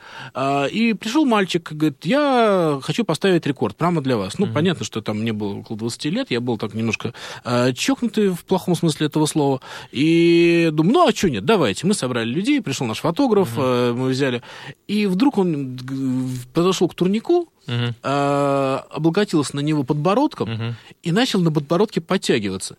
И 0.72 0.96
пришел 1.00 1.26
мальчик, 1.26 1.72
говорит, 1.72 2.06
я 2.06 2.67
хочу 2.82 3.04
поставить 3.04 3.46
рекорд 3.46 3.76
прямо 3.76 4.02
для 4.02 4.18
вас. 4.18 4.38
Ну, 4.38 4.46
угу. 4.46 4.54
понятно, 4.54 4.86
что 4.86 5.02
там 5.02 5.20
мне 5.20 5.34
было 5.34 5.56
около 5.56 5.78
20 5.78 6.06
лет, 6.06 6.32
я 6.32 6.42
был 6.42 6.58
так 6.58 6.74
немножко 6.74 7.14
э, 7.44 7.74
чокнутый 7.74 8.30
в 8.30 8.46
плохом 8.46 8.76
смысле 8.76 9.08
этого 9.08 9.26
слова. 9.26 9.62
И 9.92 10.70
думаю, 10.74 10.94
ну, 10.94 11.08
а 11.08 11.12
что 11.12 11.30
нет, 11.30 11.46
давайте. 11.46 11.88
Мы 11.88 11.94
собрали 11.94 12.30
людей, 12.30 12.62
пришел 12.62 12.88
наш 12.88 13.00
фотограф, 13.00 13.54
угу. 13.54 13.62
э, 13.62 13.94
мы 13.94 14.10
взяли. 14.10 14.42
И 14.88 15.06
вдруг 15.06 15.38
он 15.38 15.80
подошел 16.54 16.88
к 16.88 16.96
турнику, 16.96 17.50
угу. 17.68 17.94
э, 18.04 18.80
облокотился 18.90 19.56
на 19.56 19.62
него 19.62 19.84
подбородком 19.84 20.54
угу. 20.54 20.76
и 21.04 21.12
начал 21.12 21.42
на 21.42 21.52
подбородке 21.52 22.02
подтягиваться. 22.02 22.78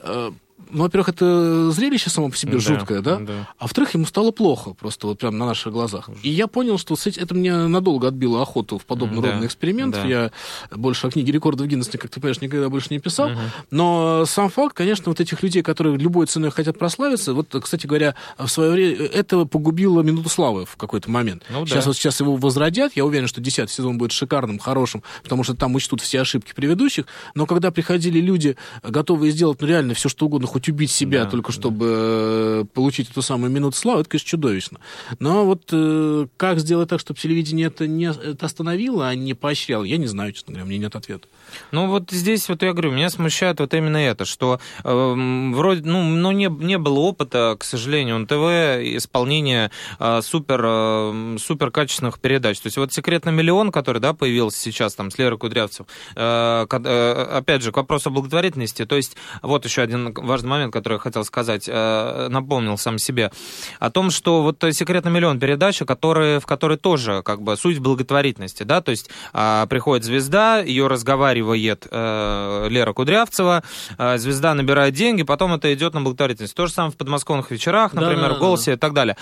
Э, 0.00 0.30
ну, 0.70 0.84
во-первых, 0.84 1.08
это 1.08 1.70
зрелище 1.70 2.10
само 2.10 2.30
по 2.30 2.36
себе 2.36 2.54
да, 2.54 2.58
жуткое, 2.58 3.00
да? 3.00 3.18
да? 3.18 3.48
А 3.58 3.64
во-вторых, 3.64 3.94
ему 3.94 4.06
стало 4.06 4.30
плохо 4.30 4.72
просто 4.72 5.06
вот 5.08 5.18
прямо 5.18 5.36
на 5.36 5.46
наших 5.46 5.72
глазах. 5.72 6.10
И 6.22 6.30
я 6.30 6.46
понял, 6.46 6.78
что 6.78 6.96
это 7.04 7.34
мне 7.34 7.54
надолго 7.66 8.08
отбило 8.08 8.42
охоту 8.42 8.78
в 8.78 8.84
подобный 8.84 9.20
да, 9.20 9.32
родный 9.32 9.46
эксперимент. 9.46 9.94
Да. 9.94 10.04
Я 10.04 10.30
больше 10.70 11.06
о 11.06 11.10
книге 11.10 11.32
рекордов 11.32 11.66
Гиннесса, 11.66 11.98
как 11.98 12.10
ты 12.10 12.20
понимаешь, 12.20 12.40
никогда 12.40 12.68
больше 12.68 12.88
не 12.90 12.98
писал. 12.98 13.28
Угу. 13.30 13.38
Но 13.70 14.24
сам 14.26 14.48
факт, 14.48 14.76
конечно, 14.76 15.04
вот 15.06 15.20
этих 15.20 15.42
людей, 15.42 15.62
которые 15.62 15.96
любой 15.96 16.26
ценой 16.26 16.50
хотят 16.50 16.78
прославиться, 16.78 17.34
вот, 17.34 17.54
кстати 17.62 17.86
говоря, 17.86 18.14
в 18.38 18.48
свое 18.48 18.70
время 18.70 18.96
это 19.06 19.44
погубило 19.44 20.02
минуту 20.02 20.28
славы 20.28 20.66
в 20.66 20.76
какой-то 20.76 21.10
момент. 21.10 21.44
Ну, 21.50 21.66
сейчас 21.66 21.84
да. 21.84 21.90
вот 21.90 21.96
сейчас 21.96 22.20
его 22.20 22.36
возродят, 22.36 22.92
я 22.96 23.04
уверен, 23.04 23.28
что 23.28 23.40
десятый 23.40 23.72
сезон 23.72 23.98
будет 23.98 24.12
шикарным, 24.12 24.58
хорошим, 24.58 25.02
потому 25.22 25.44
что 25.44 25.54
там 25.54 25.74
учтут 25.74 26.00
все 26.00 26.20
ошибки 26.20 26.52
предыдущих. 26.54 27.06
Но 27.34 27.46
когда 27.46 27.70
приходили 27.70 28.20
люди, 28.20 28.56
готовые 28.82 29.32
сделать 29.32 29.60
ну, 29.60 29.66
реально 29.66 29.94
все, 29.94 30.08
что 30.08 30.26
угодно, 30.26 30.48
хоть 30.54 30.68
убить 30.68 30.92
себя, 30.92 31.24
да, 31.24 31.30
только 31.30 31.50
чтобы 31.50 31.86
да. 31.86 32.62
Э, 32.62 32.64
получить 32.72 33.10
эту 33.10 33.22
самую 33.22 33.50
минуту 33.50 33.76
славы, 33.76 34.02
это, 34.02 34.10
конечно, 34.10 34.28
чудовищно. 34.28 34.78
Но 35.18 35.44
вот 35.44 35.64
э, 35.72 36.28
как 36.36 36.60
сделать 36.60 36.88
так, 36.88 37.00
чтобы 37.00 37.18
телевидение 37.18 37.66
это 37.66 37.88
не 37.88 38.04
это 38.04 38.46
остановило, 38.46 39.08
а 39.08 39.16
не 39.16 39.34
поощряло, 39.34 39.82
я 39.82 39.96
не 39.96 40.06
знаю, 40.06 40.32
честно 40.32 40.52
говоря, 40.52 40.64
у 40.64 40.68
меня 40.68 40.78
нет 40.78 40.94
ответа. 40.94 41.26
Ну 41.72 41.88
вот 41.88 42.12
здесь 42.12 42.48
вот 42.48 42.62
я 42.62 42.72
говорю, 42.72 42.92
меня 42.92 43.10
смущает 43.10 43.58
вот 43.58 43.74
именно 43.74 43.96
это, 43.96 44.24
что 44.24 44.60
э, 44.84 45.50
вроде, 45.54 45.82
ну, 45.82 46.04
ну 46.04 46.30
не, 46.30 46.46
не 46.46 46.78
было 46.78 47.00
опыта, 47.00 47.56
к 47.58 47.64
сожалению, 47.64 48.20
на 48.20 48.26
ТВ 48.28 48.96
исполнения 48.96 49.72
э, 49.98 50.20
супер, 50.22 50.62
э, 50.64 51.36
супер 51.40 51.72
качественных 51.72 52.20
передач. 52.20 52.60
То 52.60 52.68
есть 52.68 52.76
вот 52.76 52.92
«Секрет 52.92 53.24
на 53.24 53.30
миллион», 53.30 53.72
который, 53.72 54.00
да, 54.00 54.14
появился 54.14 54.60
сейчас 54.60 54.94
там 54.94 55.10
с 55.10 55.18
Лерой 55.18 55.36
Кудрявцев, 55.36 55.86
э, 56.14 56.66
э, 56.70 57.26
опять 57.38 57.62
же, 57.62 57.72
к 57.72 57.76
вопросу 57.76 58.10
о 58.10 58.12
благотворительности, 58.12 58.84
то 58.84 58.94
есть 58.94 59.16
вот 59.42 59.64
еще 59.64 59.82
один 59.82 60.14
важный 60.34 60.48
момент, 60.48 60.72
который 60.72 60.94
я 60.94 60.98
хотел 60.98 61.24
сказать, 61.24 61.68
э, 61.68 62.28
напомнил 62.28 62.76
сам 62.76 62.98
себе, 62.98 63.30
о 63.78 63.90
том, 63.90 64.10
что 64.10 64.42
вот 64.42 64.64
«Секрет 64.72 65.04
на 65.04 65.10
миллион» 65.10 65.38
передача, 65.38 65.84
который, 65.84 66.40
в 66.40 66.46
которой 66.46 66.76
тоже 66.76 67.22
как 67.22 67.40
бы 67.40 67.56
суть 67.56 67.78
благотворительности, 67.78 68.64
да, 68.64 68.80
то 68.80 68.90
есть 68.90 69.10
э, 69.32 69.66
приходит 69.68 70.04
звезда, 70.04 70.58
ее 70.58 70.88
разговаривает 70.88 71.86
э, 71.88 72.66
Лера 72.68 72.92
Кудрявцева, 72.92 73.62
э, 73.96 74.18
звезда 74.18 74.54
набирает 74.54 74.94
деньги, 74.94 75.22
потом 75.22 75.54
это 75.54 75.72
идет 75.72 75.94
на 75.94 76.00
благотворительность. 76.00 76.54
То 76.54 76.66
же 76.66 76.72
самое 76.72 76.92
в 76.92 76.96
подмосковных 76.96 77.52
вечерах, 77.52 77.94
например, 77.94 78.30
да, 78.30 78.34
в 78.34 78.38
«Голосе» 78.40 78.72
и 78.72 78.76
так 78.76 78.92
далее. 78.92 79.16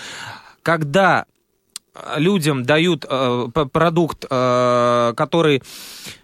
Когда 0.63 1.27
людям 2.17 2.63
дают 2.65 3.05
э, 3.07 3.49
продукт, 3.71 4.25
э, 4.31 5.13
который 5.15 5.57
Э, 5.57 5.61
э, 5.61 6.22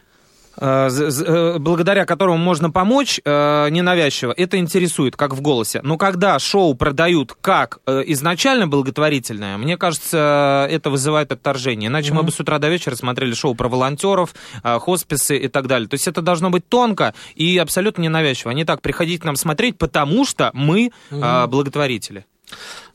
благодаря 0.58 2.04
которому 2.04 2.36
можно 2.38 2.70
помочь 2.70 3.20
э, 3.24 3.68
ненавязчиво, 3.70 4.34
это 4.36 4.58
интересует, 4.58 5.16
как 5.16 5.34
в 5.34 5.40
голосе. 5.40 5.80
Но 5.82 5.96
когда 5.96 6.38
шоу 6.38 6.74
продают 6.74 7.36
как 7.40 7.78
изначально 7.86 8.66
благотворительное, 8.66 9.56
мне 9.56 9.76
кажется, 9.76 10.66
это 10.70 10.90
вызывает 10.90 11.32
отторжение. 11.32 11.88
Иначе 11.88 12.10
mm-hmm. 12.10 12.14
мы 12.14 12.22
бы 12.24 12.32
с 12.32 12.40
утра 12.40 12.58
до 12.58 12.68
вечера 12.68 12.94
смотрели 12.94 13.34
шоу 13.34 13.54
про 13.54 13.68
волонтеров, 13.68 14.34
хосписы 14.62 15.36
и 15.36 15.48
так 15.48 15.66
далее. 15.66 15.88
То 15.88 15.94
есть 15.94 16.08
это 16.08 16.22
должно 16.22 16.50
быть 16.50 16.68
тонко 16.68 17.14
и 17.34 17.58
абсолютно 17.58 18.02
ненавязчиво. 18.02 18.50
А 18.50 18.54
не 18.54 18.64
так, 18.64 18.82
приходить 18.82 19.20
к 19.20 19.24
нам 19.24 19.36
смотреть, 19.36 19.78
потому 19.78 20.24
что 20.24 20.50
мы 20.54 20.90
mm-hmm. 21.10 21.46
благотворители. 21.48 22.26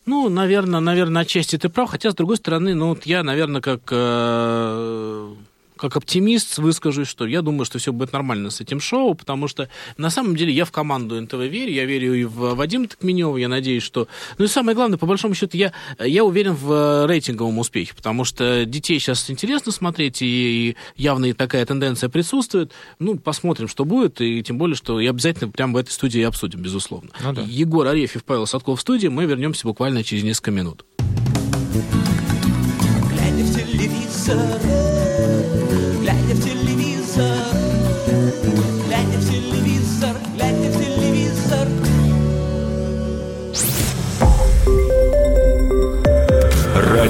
Ну, 0.06 0.28
наверное, 0.30 0.82
наверное, 0.82 1.22
отчасти 1.22 1.58
ты 1.58 1.70
прав. 1.70 1.90
Хотя, 1.90 2.12
с 2.12 2.16
другой 2.16 2.38
стороны, 2.38 2.76
ну, 2.76 2.90
вот 2.90 3.06
я, 3.06 3.24
наверное, 3.24 3.62
как 3.62 3.82
э, 3.92 5.34
как 5.78 5.96
оптимист 5.98 6.58
выскажусь, 6.58 7.08
что 7.08 7.26
я 7.26 7.42
думаю, 7.42 7.66
что 7.66 7.80
все 7.80 7.92
будет 7.92 8.14
нормально 8.14 8.50
с 8.50 8.62
этим 8.62 8.80
шоу, 8.80 9.14
потому 9.16 9.48
что 9.48 9.70
на 9.98 10.10
самом 10.10 10.36
деле 10.36 10.54
я 10.54 10.66
в 10.66 10.72
команду 10.72 11.20
НТВ 11.20 11.34
верю, 11.34 11.72
я 11.72 11.86
верю 11.86 12.14
и 12.14 12.24
в 12.24 12.56
Вадима 12.56 12.88
Токменева, 12.88 13.38
я 13.38 13.48
надеюсь, 13.48 13.84
что... 13.84 14.08
Ну 14.38 14.46
и 14.46 14.48
самое 14.48 14.76
главное, 14.76 14.98
по 14.98 15.06
большому 15.06 15.36
счету, 15.36 15.58
я, 15.58 15.74
я 16.00 16.24
уверен 16.24 16.54
в 16.54 17.06
рейтинговом 17.08 17.60
успехе, 17.60 17.94
потому 17.96 18.24
что 18.24 18.66
детей 18.66 19.00
сейчас 19.00 19.30
интересно 19.30 19.72
смотреть, 19.72 20.22
и, 20.22 20.26
и 20.70 20.76
явно 20.96 21.26
и 21.26 21.34
такая 21.34 21.66
тенденция 21.66 22.10
присутствует. 22.10 22.72
Ну, 23.00 23.18
посмотрим, 23.18 23.68
что 23.68 23.86
будет, 23.86 24.22
и 24.22 24.44
тем 24.44 24.58
более, 24.58 24.76
что 24.76 25.00
и 25.00 25.08
обязательно 25.08 25.52
прямо 25.52 25.74
в 25.74 25.78
этой 25.78 25.92
студии 25.92 26.22
обсудим, 26.22 26.62
безусловно. 26.62 27.10
Ну, 27.24 27.34
да. 27.34 27.42
Егор 27.44 27.88
Арефьев, 27.88 28.24
Павел 28.24 28.48
Садков 28.48 28.80
в 28.80 28.82
студии, 28.82 29.08
мы 29.08 29.26
вернемся 29.26 29.68
буквально 29.68 30.04
через 30.04 30.24
несколько 30.24 30.52
минут. 30.52 30.86
Глядя 33.10 33.44
в 33.44 33.56
телевизор, 33.56 34.93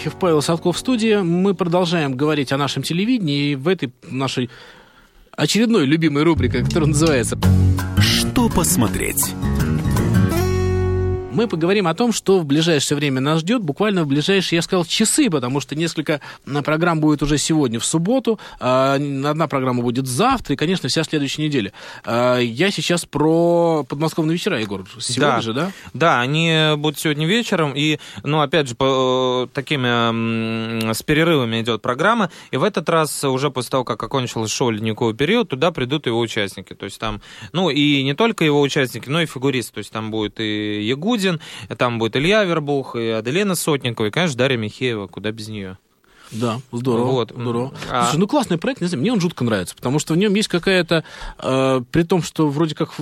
Арефьев, 0.00 0.18
Павел 0.18 0.40
Садков 0.40 0.76
в 0.76 0.78
студии. 0.78 1.16
Мы 1.16 1.52
продолжаем 1.52 2.16
говорить 2.16 2.52
о 2.52 2.56
нашем 2.56 2.82
телевидении. 2.82 3.50
И 3.50 3.54
в 3.54 3.68
этой 3.68 3.92
нашей 4.08 4.48
очередной 5.32 5.84
любимой 5.84 6.22
рубрике, 6.22 6.64
которая 6.64 6.88
называется 6.88 7.38
Что 7.98 8.48
посмотреть? 8.48 9.34
Мы 11.40 11.48
поговорим 11.48 11.86
о 11.86 11.94
том, 11.94 12.12
что 12.12 12.38
в 12.38 12.44
ближайшее 12.44 12.96
время 12.96 13.22
нас 13.22 13.40
ждет, 13.40 13.62
буквально 13.62 14.04
в 14.04 14.06
ближайшие, 14.06 14.58
я 14.58 14.62
сказал, 14.62 14.84
часы, 14.84 15.30
потому 15.30 15.60
что 15.60 15.74
несколько 15.74 16.20
м, 16.46 16.62
программ 16.62 17.00
будет 17.00 17.22
уже 17.22 17.38
сегодня, 17.38 17.80
в 17.80 17.84
субботу, 17.86 18.38
а, 18.58 18.96
одна 18.96 19.46
программа 19.48 19.82
будет 19.82 20.06
завтра, 20.06 20.52
и, 20.52 20.56
конечно, 20.56 20.90
вся 20.90 21.02
следующая 21.02 21.44
неделя. 21.44 21.72
А, 22.04 22.38
Я 22.38 22.70
сейчас 22.70 23.06
про 23.06 23.84
подмосковные 23.88 24.34
вечера, 24.34 24.60
Егор. 24.60 24.84
Сегодня 24.98 25.36
Да. 25.36 25.40
же, 25.40 25.52
да? 25.54 25.72
Да, 25.94 26.20
они 26.20 26.72
будут 26.76 26.98
сегодня 26.98 27.26
вечером, 27.26 27.72
и, 27.74 27.98
ну, 28.22 28.40
опять 28.42 28.68
же, 28.68 28.74
по 28.74 29.46
э, 29.46 29.54
такими 29.54 30.92
с 30.92 31.02
перерывами 31.02 31.62
идет 31.62 31.80
программа, 31.80 32.30
и 32.50 32.56
в 32.58 32.64
этот 32.64 32.88
раз 32.90 33.24
уже 33.24 33.50
после 33.50 33.70
того, 33.70 33.84
как 33.84 34.02
окончилось 34.02 34.50
шоу 34.50 34.70
«Ледниковый 34.70 35.14
период», 35.14 35.48
туда 35.48 35.70
придут 35.70 36.06
его 36.06 36.20
участники, 36.20 36.74
то 36.74 36.84
есть 36.84 36.98
там, 37.00 37.22
ну, 37.52 37.70
и 37.70 38.02
не 38.02 38.14
только 38.14 38.44
его 38.44 38.60
участники, 38.60 39.08
но 39.08 39.22
и 39.22 39.26
фигуристы, 39.26 39.74
то 39.74 39.78
есть 39.78 39.90
там 39.90 40.10
будет 40.10 40.38
и 40.40 40.82
Ягудин, 40.82 41.29
там 41.76 41.98
будет 41.98 42.16
Илья 42.16 42.44
Вербух, 42.44 42.96
и 42.96 43.08
Аделена 43.08 43.54
Сотникова, 43.54 44.06
и, 44.06 44.10
конечно, 44.10 44.36
Дарья 44.36 44.56
Михеева, 44.56 45.06
куда 45.06 45.30
без 45.30 45.48
нее. 45.48 45.78
Да, 46.32 46.60
здорово. 46.70 47.06
Вот. 47.06 47.32
здорово. 47.32 47.74
А- 47.90 48.04
Слушай, 48.04 48.20
ну 48.20 48.28
классный 48.28 48.56
проект, 48.56 48.80
не 48.80 48.86
знаю, 48.86 49.00
мне 49.00 49.12
он 49.12 49.20
жутко 49.20 49.42
нравится, 49.42 49.74
потому 49.74 49.98
что 49.98 50.14
в 50.14 50.16
нем 50.16 50.32
есть 50.34 50.48
какая-то, 50.48 51.02
э, 51.38 51.82
при 51.90 52.02
том, 52.04 52.22
что 52.22 52.48
вроде 52.48 52.74
как 52.74 52.92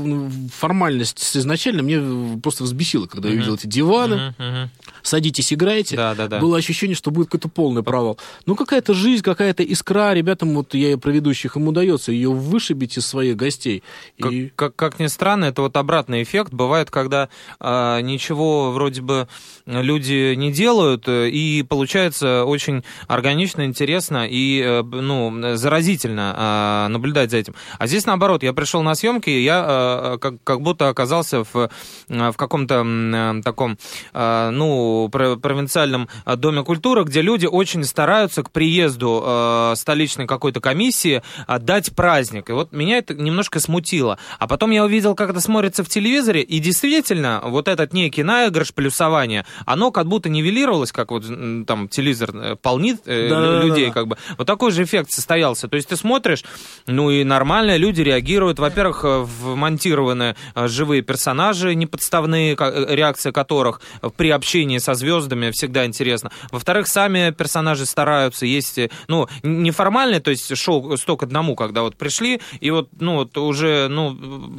формальность 0.53 1.37
изначально 1.37 1.83
мне 1.83 2.41
просто 2.41 2.65
взбесила, 2.65 3.07
когда 3.07 3.29
я 3.29 3.35
увидел 3.35 3.55
эти 3.57 3.67
диваны, 3.67 4.35
мгм. 4.39 4.71
Садитесь, 5.09 5.53
играйте. 5.53 5.97
Да, 5.97 6.15
да, 6.15 6.29
да. 6.29 6.39
Было 6.39 6.59
ощущение, 6.59 6.95
что 6.95 7.11
будет 7.11 7.27
какой-то 7.27 7.49
полный 7.49 7.83
провал. 7.83 8.19
Ну, 8.47 8.55
какая-то 8.55 8.95
жизнь, 8.95 9.23
какая-то 9.23 9.63
искра. 9.63 10.13
Ребятам, 10.13 10.55
вот 10.55 10.75
я 10.75 10.97
про 10.99 11.11
ведущих, 11.11 11.57
им 11.57 11.69
удается 11.69 12.13
ее 12.13 12.31
вышибить 12.31 12.97
из 12.99 13.07
своих 13.07 13.37
гостей. 13.37 13.83
Как, 14.21 14.33
И... 14.33 14.53
как, 14.55 14.77
как 14.77 15.01
ни 15.01 15.07
странно, 15.07 15.47
это 15.47 15.63
вот 15.63 15.77
обратный 15.77 16.23
эффект. 16.23 16.53
Бывает, 16.53 16.91
когда 16.91 17.29
а, 17.61 18.01
ничего 18.01 18.71
вроде 18.71 19.03
бы 19.03 19.29
люди 19.67 20.35
не 20.35 20.53
делают, 20.53 21.09
э, 21.09 21.29
и 21.29 21.63
получается 21.63 22.45
очень 22.45 22.85
органично, 23.07 23.65
интересно 23.65 24.27
и 24.29 24.63
э, 24.65 24.83
ну, 24.83 25.57
заразительно 25.57 26.35
а, 26.37 26.89
наблюдать 26.89 27.31
за 27.31 27.39
этим. 27.39 27.55
А 27.79 27.87
здесь 27.87 28.07
наоборот, 28.07 28.43
я 28.43 28.53
пришел 28.53 28.83
на 28.83 28.95
съемки, 28.95 29.31
и 29.31 29.43
я 29.43 29.65
а, 29.67 30.19
как, 30.19 30.35
как 30.45 30.61
будто 30.61 30.89
оказался 30.89 31.45
в, 31.45 31.71
в 32.09 32.33
каком-то 32.37 32.85
э, 32.85 33.43
таком, 33.43 33.79
а, 34.13 34.51
ну, 34.51 34.98
про- 35.07 35.37
провинциальном 35.37 36.09
а, 36.25 36.35
доме 36.37 36.65
культуры, 36.65 37.05
где 37.05 37.23
люди 37.23 37.47
очень 37.47 37.85
стараются 37.85 38.43
к 38.43 38.51
приезду 38.51 39.23
э, 39.25 39.75
столичной 39.77 40.27
какой-то 40.27 40.61
комиссии 40.61 41.23
а, 41.47 41.59
дать 41.59 41.95
праздник. 41.95 42.51
И 42.51 42.53
вот 42.53 42.73
меня 42.73 42.99
это 42.99 43.15
немножко 43.15 43.61
смутило. 43.61 44.19
А 44.39 44.47
потом 44.49 44.71
я 44.73 44.85
увидел, 44.85 45.15
как 45.15 45.31
это 45.31 45.41
смотрится 45.41 45.85
в 45.85 45.89
телевизоре, 45.89 46.43
и 46.43 46.59
действительно, 46.59 47.41
вот 47.45 47.69
этот 47.69 47.93
некий 47.93 48.23
наигрыш, 48.23 48.75
плюсование, 48.75 49.45
оно 49.67 49.91
как 49.91 50.07
будто 50.07 50.29
нивелировалось, 50.29 50.93
как 50.93 51.11
вот 51.11 51.25
там 51.67 51.89
телевизор 51.89 52.31
э, 52.35 52.57
полнит 52.61 53.01
э, 53.07 53.29
Да-да-да-да. 53.29 53.65
людей, 53.65 53.91
как 53.91 54.09
бы. 54.09 54.17
Вот 54.37 54.47
такой 54.47 54.71
же 54.71 54.83
эффект 54.83 55.11
состоялся. 55.11 55.69
То 55.69 55.77
есть 55.77 55.89
ты 55.89 55.97
смотришь, 55.97 56.45
ну 56.87 57.11
и 57.11 57.25
нормально, 57.25 57.77
люди 57.77 58.01
реагируют. 58.01 58.59
Во-первых, 58.59 59.05
э, 59.05 59.25
вмонтированы 59.25 60.37
э, 60.55 60.69
живые 60.69 61.03
персонажи, 61.03 61.75
неподставные, 61.75 62.57
реакция 62.57 63.33
которых 63.33 63.81
при 64.17 64.31
общении 64.31 64.78
со 64.81 64.95
звездами 64.95 65.51
всегда 65.51 65.87
интересно. 65.87 66.31
Во-вторых, 66.51 66.87
сами 66.89 67.31
персонажи 67.31 67.87
стараются, 67.87 68.47
есть, 68.47 68.79
э, 68.79 68.91
ну, 69.09 69.29
неформальное, 69.43 70.21
то 70.21 70.31
есть 70.31 70.57
шоу 70.57 70.97
сто 70.97 71.17
к 71.17 71.23
одному, 71.23 71.57
когда 71.57 71.83
вот 71.83 71.97
пришли, 71.97 72.41
и 72.61 72.71
вот, 72.71 72.89
ну, 72.99 73.17
вот 73.17 73.37
уже, 73.39 73.89
ну, 73.89 74.17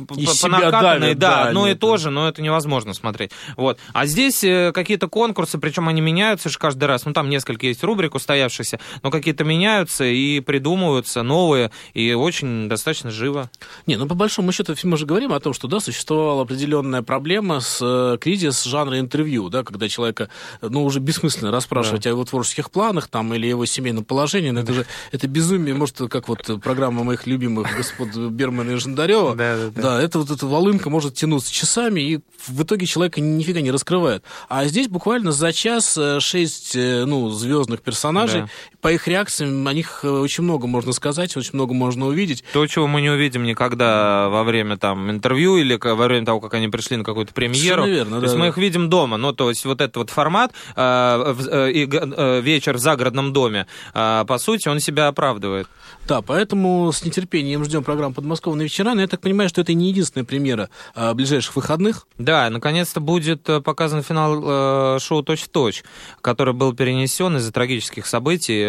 по 0.07 0.47
накатанной, 0.47 1.15
да, 1.15 1.43
да, 1.43 1.47
одно 1.49 1.67
и 1.67 1.71
нет, 1.71 1.79
то 1.79 1.91
да. 1.91 1.97
же, 1.97 2.09
но 2.09 2.27
это 2.27 2.41
невозможно 2.41 2.93
смотреть. 2.93 3.31
Вот. 3.57 3.79
А 3.93 4.05
здесь 4.05 4.43
э, 4.43 4.71
какие-то 4.73 5.07
конкурсы, 5.07 5.57
причем 5.57 5.87
они 5.87 6.01
меняются 6.01 6.49
же 6.49 6.57
каждый 6.57 6.85
раз, 6.85 7.05
ну, 7.05 7.13
там 7.13 7.29
несколько 7.29 7.67
есть 7.67 7.83
рубрик 7.83 8.15
устоявшихся, 8.15 8.79
но 9.03 9.11
какие-то 9.11 9.43
меняются 9.43 10.03
и 10.05 10.39
придумываются 10.39 11.23
новые, 11.23 11.71
и 11.93 12.13
очень 12.13 12.67
достаточно 12.69 13.11
живо. 13.11 13.49
Не, 13.85 13.95
ну 13.95 14.07
по 14.07 14.15
большому 14.15 14.51
счету 14.51 14.75
мы 14.83 14.97
же 14.97 15.05
говорим 15.05 15.33
о 15.33 15.39
том, 15.39 15.53
что 15.53 15.67
да, 15.67 15.79
существовала 15.79 16.43
определенная 16.43 17.01
проблема 17.01 17.59
с 17.59 17.79
э, 17.81 18.17
кризис 18.19 18.63
жанра 18.63 18.99
интервью, 18.99 19.49
да, 19.49 19.63
когда 19.63 19.87
человека, 20.09 20.29
ну, 20.61 20.83
уже 20.83 20.99
бессмысленно 20.99 21.51
расспрашивать 21.51 22.05
о 22.05 22.09
его 22.09 22.23
творческих 22.25 22.71
планах 22.71 23.07
там 23.07 23.33
или 23.33 23.47
его 23.47 23.65
семейном 23.65 24.03
положении, 24.03 24.51
но 24.51 24.61
это 24.61 24.73
же 24.73 24.85
это 25.11 25.27
безумие, 25.27 25.75
может, 25.75 25.97
как 26.09 26.27
вот 26.27 26.49
программа 26.61 27.03
моих 27.03 27.27
любимых 27.27 27.67
господ 27.75 28.15
Бермана 28.31 28.71
и 28.71 28.75
Жандарева, 28.75 29.35
Да, 29.35 29.57
да, 29.57 29.69
да. 29.69 29.81
да, 29.81 30.01
это 30.01 30.19
вот 30.19 30.31
эта 30.31 30.45
волынка 30.45 30.89
может 30.89 31.15
тянуться 31.15 31.51
часами, 31.51 32.01
и 32.01 32.19
в 32.47 32.63
итоге 32.63 32.85
человека 32.85 33.21
нифига 33.21 33.61
не 33.61 33.71
раскрывает. 33.71 34.23
А 34.47 34.65
здесь 34.65 34.87
буквально 34.87 35.31
за 35.31 35.53
час 35.53 35.97
э, 35.97 36.19
шесть, 36.19 36.75
э, 36.75 37.05
ну, 37.05 37.29
звездных 37.29 37.81
персонажей, 37.81 38.41
Да. 38.41 38.49
По 38.81 38.91
их 38.91 39.07
реакциям 39.07 39.67
о 39.67 39.73
них 39.73 39.99
э, 40.03 40.09
очень 40.09 40.43
много 40.43 40.67
можно 40.67 40.93
сказать, 40.93 41.35
очень 41.35 41.51
много 41.53 41.73
можно 41.73 42.07
увидеть. 42.07 42.43
То, 42.53 42.65
чего 42.67 42.87
мы 42.87 43.01
не 43.01 43.09
увидим 43.09 43.43
никогда 43.43 44.29
во 44.29 44.43
время 44.43 44.77
там 44.77 45.09
интервью 45.09 45.57
или 45.57 45.77
во 45.81 46.07
время 46.07 46.25
того, 46.25 46.39
как 46.39 46.53
они 46.53 46.69
пришли 46.69 46.97
на 46.97 47.03
какую-то 47.03 47.33
премьеру. 47.33 47.83
Совершенно 47.83 47.95
верно, 47.95 48.17
то 48.19 48.23
есть 48.23 48.35
да, 48.35 48.39
мы 48.39 48.45
да. 48.45 48.49
их 48.49 48.57
видим 48.57 48.89
дома. 48.89 49.17
Ну, 49.17 49.33
то 49.33 49.49
есть 49.49 49.65
вот 49.65 49.81
этот 49.81 49.97
вот 49.97 50.09
формат 50.09 50.53
э, 50.75 51.35
э, 51.51 51.87
э, 51.87 52.41
вечер 52.41 52.77
в 52.77 52.79
загородном 52.79 53.33
доме, 53.33 53.67
э, 53.93 54.25
по 54.27 54.37
сути, 54.37 54.69
он 54.69 54.79
себя 54.79 55.07
оправдывает. 55.07 55.67
Да, 56.07 56.21
поэтому 56.21 56.91
с 56.91 57.03
нетерпением 57.03 57.63
ждем 57.65 57.83
программу 57.83 58.13
«Подмосковные 58.13 58.65
вечера», 58.65 58.93
но 58.93 59.01
я 59.01 59.07
так 59.07 59.21
понимаю, 59.21 59.49
что 59.49 59.61
это 59.61 59.73
не 59.73 59.89
единственная 59.89 60.25
премьера 60.25 60.69
а, 60.95 61.13
ближайших 61.13 61.55
выходных. 61.55 62.07
Да, 62.17 62.49
наконец-то 62.49 62.99
будет 62.99 63.47
э, 63.47 63.61
показан 63.61 64.01
финал 64.01 64.95
э, 64.95 64.99
шоу 64.99 65.21
«Точь 65.21 65.43
в 65.43 65.49
точь», 65.49 65.83
который 66.21 66.53
был 66.53 66.73
перенесен 66.73 67.37
из-за 67.37 67.51
трагических 67.51 68.07
событий, 68.07 68.59
э, 68.59 68.68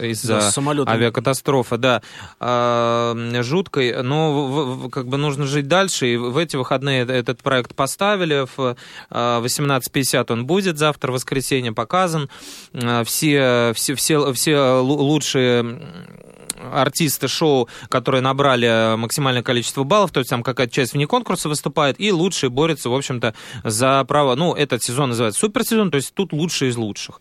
из-за 0.00 0.34
Да, 0.34 0.40
с 0.50 0.54
самолетом. 0.54 0.92
авиакатастрофы, 0.92 1.76
да, 1.76 2.02
э, 2.40 3.42
жуткой, 3.42 4.02
но 4.02 4.46
в- 4.46 4.86
в- 4.86 4.90
как 4.90 5.06
бы 5.06 5.16
нужно 5.16 5.46
жить 5.46 5.68
дальше, 5.68 6.06
и 6.12 6.16
в 6.16 6.36
эти 6.36 6.56
выходные 6.56 7.02
этот 7.06 7.42
проект 7.42 7.74
поставили, 7.74 8.46
в 8.56 8.76
э, 9.10 9.40
18.50 9.40 10.30
он 10.30 10.46
будет, 10.46 10.78
завтра, 10.78 11.10
в 11.10 11.14
воскресенье, 11.14 11.72
показан, 11.72 12.28
Э, 12.72 13.02
все, 13.04 13.72
все, 13.74 13.94
все, 13.94 14.32
все 14.32 14.52
лу- 14.52 14.98
лучшие 14.98 15.80
артисты 16.72 17.26
шоу, 17.26 17.68
которые 17.88 18.20
набрали 18.20 18.94
максимальное 18.96 19.42
количество 19.42 19.82
баллов, 19.84 20.10
то 20.12 20.20
есть 20.20 20.30
там 20.30 20.42
какая-то 20.42 20.72
часть 20.72 20.92
вне 20.92 21.06
конкурса 21.06 21.48
выступает, 21.48 21.98
и 21.98 22.12
лучшие 22.12 22.50
борются, 22.50 22.90
в 22.90 22.94
общем-то, 22.94 23.34
за 23.64 24.04
право. 24.04 24.34
Ну, 24.34 24.54
этот 24.54 24.82
сезон 24.82 25.08
называется 25.10 25.40
суперсезон, 25.40 25.90
то 25.90 25.96
есть 25.96 26.12
тут 26.14 26.32
лучшие 26.32 26.70
из 26.70 26.76
лучших. 26.76 27.20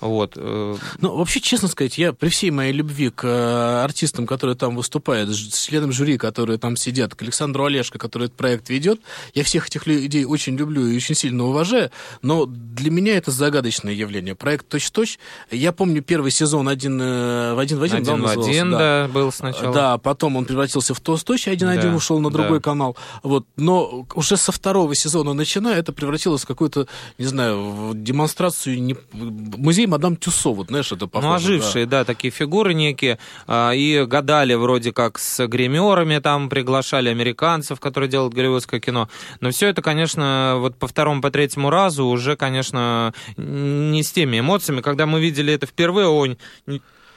Вот. 0.00 0.32
э, 0.36 0.76
Ну, 1.00 1.16
вообще, 1.16 1.40
честно 1.40 1.68
сказать, 1.68 1.98
я 1.98 2.12
при 2.12 2.28
всей 2.28 2.50
моей 2.50 2.72
любви 2.72 3.10
к 3.10 3.24
э, 3.24 3.84
артистам, 3.84 4.26
которые 4.26 4.56
там 4.56 4.76
выступают, 4.76 5.34
членам 5.34 5.92
жюри, 5.92 6.16
которые 6.16 6.58
там 6.58 6.76
сидят, 6.76 7.14
к 7.14 7.22
Александру 7.22 7.64
Олешко, 7.64 7.98
который 7.98 8.24
этот 8.24 8.36
проект 8.36 8.70
ведет, 8.70 9.00
я 9.34 9.44
всех 9.44 9.66
этих 9.68 9.86
людей 9.86 10.24
очень 10.24 10.56
люблю 10.56 10.86
и 10.86 10.96
очень 10.96 11.14
сильно 11.14 11.44
уважаю, 11.44 11.90
но 12.22 12.46
для 12.46 12.90
меня 12.90 13.16
это 13.16 13.30
загадочное 13.30 13.92
явление. 13.92 14.34
Проект 14.34 14.68
«Точь-точь», 14.68 15.18
я 15.50 15.72
помню 15.72 16.02
первый 16.02 16.30
сезон 16.30 16.68
один 16.68 17.00
э, 17.00 17.54
в 17.54 17.58
один 17.58 17.78
в 17.78 17.82
один, 17.82 18.02
да, 18.02 18.12
один 18.12 18.22
в 18.22 18.26
назывался? 18.26 18.50
один, 18.50 18.70
Да. 18.70 18.78
да, 18.78 19.08
был 19.12 19.32
сначала. 19.32 19.74
Да, 19.74 19.98
потом 19.98 20.36
он 20.36 20.44
превратился 20.44 20.94
в 20.94 21.00
Тост-Точь, 21.00 21.48
один-один 21.48 21.90
Да, 21.90 21.96
ушел 21.96 22.20
на 22.20 22.30
другой 22.30 22.58
да. 22.58 22.62
канал. 22.62 22.96
Вот. 23.22 23.46
Но 23.56 24.06
уже 24.14 24.36
со 24.36 24.52
второго 24.52 24.94
сезона 24.94 25.34
начиная, 25.34 25.76
это 25.76 25.92
превратилось 25.92 26.42
в 26.42 26.46
какую-то, 26.46 26.86
не 27.18 27.26
знаю, 27.26 27.70
в 27.70 27.94
демонстрацию 27.94 28.82
не... 28.82 28.96
музей 29.12 29.86
мадам 29.90 30.16
Тюсо, 30.16 30.50
вот 30.50 30.68
знаешь, 30.68 30.90
это 30.92 31.06
похоже. 31.06 31.28
Ну, 31.28 31.34
ожившие, 31.34 31.86
да. 31.86 31.98
да, 32.00 32.04
такие 32.04 32.30
фигуры 32.30 32.74
некие, 32.74 33.18
а, 33.46 33.72
и 33.72 34.04
гадали 34.04 34.54
вроде 34.54 34.92
как 34.92 35.18
с 35.18 35.46
гримерами, 35.46 36.18
там 36.18 36.48
приглашали 36.48 37.08
американцев, 37.08 37.80
которые 37.80 38.08
делают 38.08 38.34
голливудское 38.34 38.80
кино. 38.80 39.08
Но 39.40 39.50
все 39.50 39.68
это, 39.68 39.82
конечно, 39.82 40.56
вот 40.58 40.76
по 40.76 40.86
второму, 40.86 41.20
по 41.20 41.30
третьему 41.30 41.70
разу 41.70 42.06
уже, 42.06 42.36
конечно, 42.36 43.12
не 43.36 44.02
с 44.02 44.12
теми 44.12 44.40
эмоциями. 44.40 44.80
Когда 44.80 45.06
мы 45.06 45.20
видели 45.20 45.52
это 45.52 45.66
впервые, 45.66 46.06
он 46.06 46.38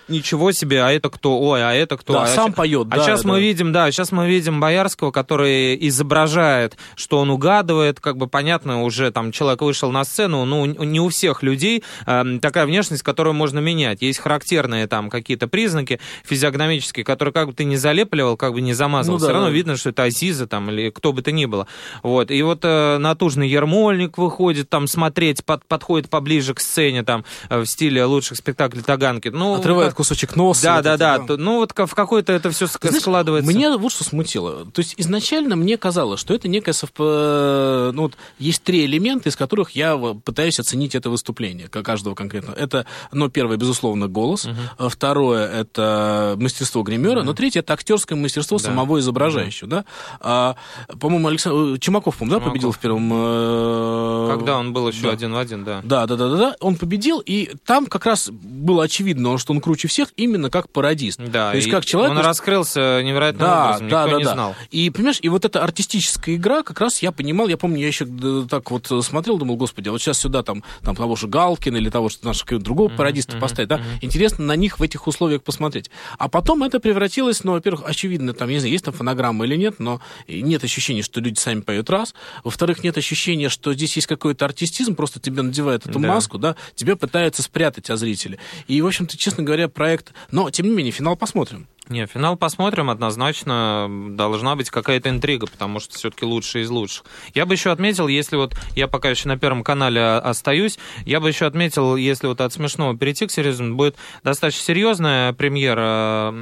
ничего 0.08 0.51
себе, 0.51 0.84
а 0.84 0.91
это 0.91 1.10
кто? 1.10 1.39
Ой, 1.39 1.64
а 1.64 1.74
это 1.74 1.97
кто? 1.97 2.14
Да, 2.14 2.24
а 2.24 2.28
сам 2.28 2.49
щ- 2.51 2.56
поет, 2.56 2.88
А 2.91 2.97
да, 2.97 3.04
сейчас 3.04 3.24
да. 3.24 3.30
мы 3.30 3.41
видим, 3.41 3.72
да, 3.72 3.91
сейчас 3.91 4.12
мы 4.12 4.28
видим 4.28 4.60
Боярского, 4.60 5.12
который 5.12 5.78
изображает, 5.88 6.78
что 6.95 7.20
он 7.20 7.30
угадывает, 7.30 7.99
как 7.99 8.18
бы 8.18 8.28
понятно, 8.28 8.84
уже 8.84 9.12
там 9.12 9.32
человек 9.32 9.62
вышел 9.62 9.91
на 9.91 10.04
сцену, 10.04 10.45
ну, 10.45 10.66
не 10.66 10.99
у 10.99 11.10
всех 11.10 11.43
людей 11.43 11.84
эм, 12.06 12.39
такая 12.39 12.66
внешность, 12.66 13.04
которую 13.04 13.34
можно 13.34 13.60
менять. 13.60 14.01
Есть 14.01 14.20
характерные 14.20 14.88
там 14.88 15.10
какие-то 15.10 15.47
признаки 15.47 15.99
физиогномические, 16.26 17.06
которые 17.06 17.32
как 17.34 17.47
бы 17.47 17.54
ты 17.54 17.64
не 17.64 17.78
залепливал, 17.78 18.36
как 18.38 18.54
бы 18.54 18.62
не 18.62 18.74
замазывал, 18.74 19.18
Ну 19.18 19.20
да, 19.20 19.26
все 19.28 19.34
равно 19.34 19.47
да. 19.49 19.54
видно, 19.54 19.78
что 19.78 19.89
это 19.89 20.04
Азиза 20.04 20.47
там 20.47 20.70
или 20.70 20.89
кто 20.89 21.14
бы 21.14 21.22
то 21.22 21.32
ни 21.32 21.45
было. 21.45 21.68
Вот. 22.01 22.32
И 22.32 22.41
вот 22.41 22.60
э, 22.64 22.97
натужный 22.97 23.47
Ермольник 23.47 24.18
выходит 24.18 24.70
там 24.70 24.88
смотреть, 24.88 25.45
под- 25.45 25.66
подходит 25.66 26.10
поближе 26.10 26.54
к 26.54 26.60
сцене 26.60 27.04
там 27.04 27.24
э, 27.49 27.60
в 27.60 27.66
стиле 27.66 28.04
лучших 28.06 28.38
спектаклей 28.38 28.82
Таганки. 28.82 29.30
Ну, 29.30 29.56
Отрывает 29.56 29.93
как- 29.94 29.98
кусочек 29.98 30.36
носа. 30.36 30.64
да, 30.64 30.76
вот 30.76 30.84
да, 30.84 30.89
это, 30.94 30.98
да, 30.98 31.20
То- 31.28 31.38
Ну, 31.38 31.58
вот 31.58 31.72
в 31.76 31.96
какой-то 31.96 32.34
это 32.34 32.50
все 32.52 32.68
Ты 32.68 32.88
знаешь, 32.89 33.02
складывается. 33.02 33.52
Мне 33.52 33.76
вот 33.78 33.91
что 33.91 34.04
смутило. 34.04 34.66
То 34.66 34.80
есть 34.82 34.96
изначально 34.98 35.56
мне 35.56 35.78
казалось, 35.78 36.20
что 36.20 36.34
это 36.34 36.48
некое 36.48 36.74
совп... 36.74 37.00
Ну, 37.00 38.02
вот 38.04 38.14
есть 38.39 38.64
три 38.64 38.86
элемента, 38.86 39.30
из 39.30 39.36
которых 39.36 39.72
я 39.72 39.98
пытаюсь 39.98 40.60
оценить 40.60 40.96
это 40.96 41.10
выступление, 41.10 41.68
каждого 41.68 42.16
конкретно. 42.16 42.54
Это, 42.54 42.86
ну, 43.12 43.30
первое, 43.30 43.58
безусловно, 43.58 44.08
голос. 44.08 44.48
А 44.78 44.89
Второе, 44.89 45.48
это 45.48 46.36
мастерство 46.39 46.84
гримера. 46.84 47.24
Но 47.24 47.34
третье, 47.34 47.60
это 47.62 47.74
актерское 47.74 48.18
мастерство 48.18 48.58
Да. 48.58 48.64
самого 48.66 49.00
изображающего. 49.00 49.70
Да? 49.70 49.86
А, 50.20 50.56
по-моему, 51.00 51.28
Александр 51.28 51.80
Чумаков, 51.80 52.18
по-моему, 52.18 52.39
да, 52.39 52.46
победил 52.46 52.72
в 52.72 52.80
первом... 52.80 53.12
э, 53.14 54.30
Когда 54.32 54.58
он 54.58 54.74
был 54.74 54.88
еще 54.88 55.04
да. 55.04 55.12
один 55.12 55.34
в 55.34 55.38
один, 55.38 55.64
да. 55.64 55.82
Да, 55.84 56.06
да, 56.06 56.16
да, 56.16 56.30
да, 56.30 56.38
да. 56.38 56.56
Он 56.60 56.76
победил, 56.76 57.20
и 57.20 57.52
там 57.66 57.86
как 57.86 58.06
раз 58.06 58.30
было 58.30 58.84
очевидно, 58.84 59.38
что 59.38 59.54
он 59.54 59.62
круче 59.62 59.83
всех 59.88 60.10
именно 60.16 60.50
как 60.50 60.70
пародист. 60.70 61.20
Да, 61.20 61.52
То 61.52 61.58
есть 61.58 61.70
как 61.70 61.86
человек... 61.86 62.12
он 62.12 62.20
раскрылся 62.20 63.02
невероятным 63.04 63.48
Да, 63.48 63.66
образом, 63.66 63.90
да, 63.90 64.04
никто 64.04 64.12
да, 64.12 64.18
не 64.18 64.24
да. 64.26 64.34
знал. 64.34 64.56
И, 64.72 64.90
понимаешь, 64.90 65.20
и 65.22 65.30
вот 65.30 65.46
эта 65.46 65.64
артистическая 65.64 66.36
игра, 66.36 66.64
как 66.64 66.80
раз 66.80 67.02
я 67.02 67.12
понимал, 67.12 67.48
я 67.48 67.58
помню, 67.58 67.80
я 67.82 67.88
еще 67.88 68.06
так 68.50 68.72
вот 68.72 68.92
э, 68.92 69.02
смотрел, 69.02 69.38
думал, 69.38 69.56
господи, 69.56 69.90
а 69.90 69.92
вот 69.92 70.02
сейчас 70.02 70.20
сюда 70.20 70.44
там, 70.44 70.64
там 70.82 70.96
того 70.96 71.16
же 71.16 71.28
Галкина 71.28 71.78
или 71.78 71.90
того, 71.90 72.10
что 72.10 72.26
нашего 72.26 72.60
другого 72.60 72.90
пародиста 72.90 73.38
поставить, 73.38 73.70
да, 73.70 73.82
интересно 74.02 74.46
на 74.46 74.56
них 74.56 74.80
в 74.80 74.84
этих 74.84 75.08
условиях 75.08 75.44
посмотреть. 75.44 75.90
А 76.18 76.30
потом 76.30 76.64
это 76.64 76.80
превратилось, 76.80 77.44
ну, 77.44 77.54
во-первых, 77.54 77.84
очевидно, 77.88 78.34
там, 78.34 78.50
я 78.50 78.56
не 78.56 78.60
знаю, 78.60 78.72
есть 78.72 78.86
там 78.86 78.94
фонограмма 78.94 79.46
или 79.46 79.56
нет, 79.56 79.76
но 79.80 80.02
нет 80.28 80.64
ощущения, 80.64 81.02
что 81.02 81.20
люди 81.22 81.40
сами 81.40 81.62
поют 81.62 81.90
раз. 81.90 82.14
Во-вторых, 82.44 82.84
нет 82.84 82.98
ощущения, 82.98 83.50
что 83.50 83.74
здесь 83.74 83.96
есть 83.96 84.08
какой-то 84.08 84.46
артистизм, 84.46 84.96
просто 84.96 85.20
тебе 85.20 85.42
надевают 85.42 85.86
эту 85.86 86.00
Да. 86.00 86.08
маску, 86.08 86.38
да, 86.38 86.56
тебя 86.76 86.96
пытаются 86.96 87.42
спрятать 87.44 87.90
от 87.90 88.00
зрителя. 88.00 88.38
И, 88.68 88.82
в 88.82 88.88
общем-то, 88.88 89.18
честно 89.18 89.44
говоря, 89.44 89.68
проект... 89.74 90.13
Но, 90.32 90.49
тем 90.49 90.67
не 90.67 90.76
менее, 90.76 90.91
финал 90.91 91.15
посмотрим. 91.15 91.67
Не, 91.90 92.06
финал 92.08 92.38
посмотрим, 92.38 92.90
однозначно 92.90 93.88
должна 94.12 94.56
быть 94.56 94.70
какая-то 94.70 95.10
интрига, 95.10 95.48
потому 95.48 95.82
что 95.82 95.96
все-таки 95.96 96.24
лучший 96.26 96.62
из 96.62 96.70
лучших. 96.70 97.04
Я 97.34 97.46
бы 97.46 97.56
еще 97.56 97.72
отметил, 97.72 98.08
если 98.08 98.38
вот 98.38 98.56
я 98.76 98.88
пока 98.88 99.10
еще 99.10 99.28
на 99.28 99.38
Первом 99.38 99.66
канале 99.66 100.00
о- 100.02 100.20
остаюсь, 100.20 100.80
я 101.06 101.20
бы 101.20 101.28
еще 101.28 101.46
отметил, 101.46 101.98
если 101.98 102.28
вот 102.28 102.40
от 102.40 102.54
смешного 102.54 102.98
перейти 102.98 103.28
к 103.28 103.32
серьезному, 103.32 103.76
будет 103.76 103.98
достаточно 104.24 104.64
серьезная 104.64 105.34
премьера, 105.34 106.34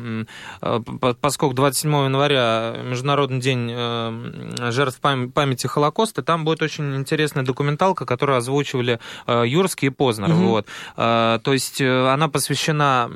э, 0.62 0.80
по- 1.00 1.16
поскольку 1.16 1.56
27 1.56 1.92
января 2.06 2.76
Международный 2.84 3.40
день 3.40 3.72
э, 3.74 4.72
жертв 4.72 5.00
пам- 5.02 5.32
памяти 5.32 5.66
Холокоста, 5.66 6.22
там 6.22 6.46
будет 6.46 6.62
очень 6.62 6.96
интересная 6.96 7.44
документалка, 7.44 8.06
которую 8.06 8.38
озвучивали 8.38 9.00
э, 9.26 9.44
Юрский 9.48 9.88
и 9.88 9.90
Познер. 9.90 10.30
Мгм. 10.30 10.48
Вот. 10.48 10.68
То 10.96 11.42
есть 11.48 11.82
она 11.82 12.28
посвящена 12.28 13.10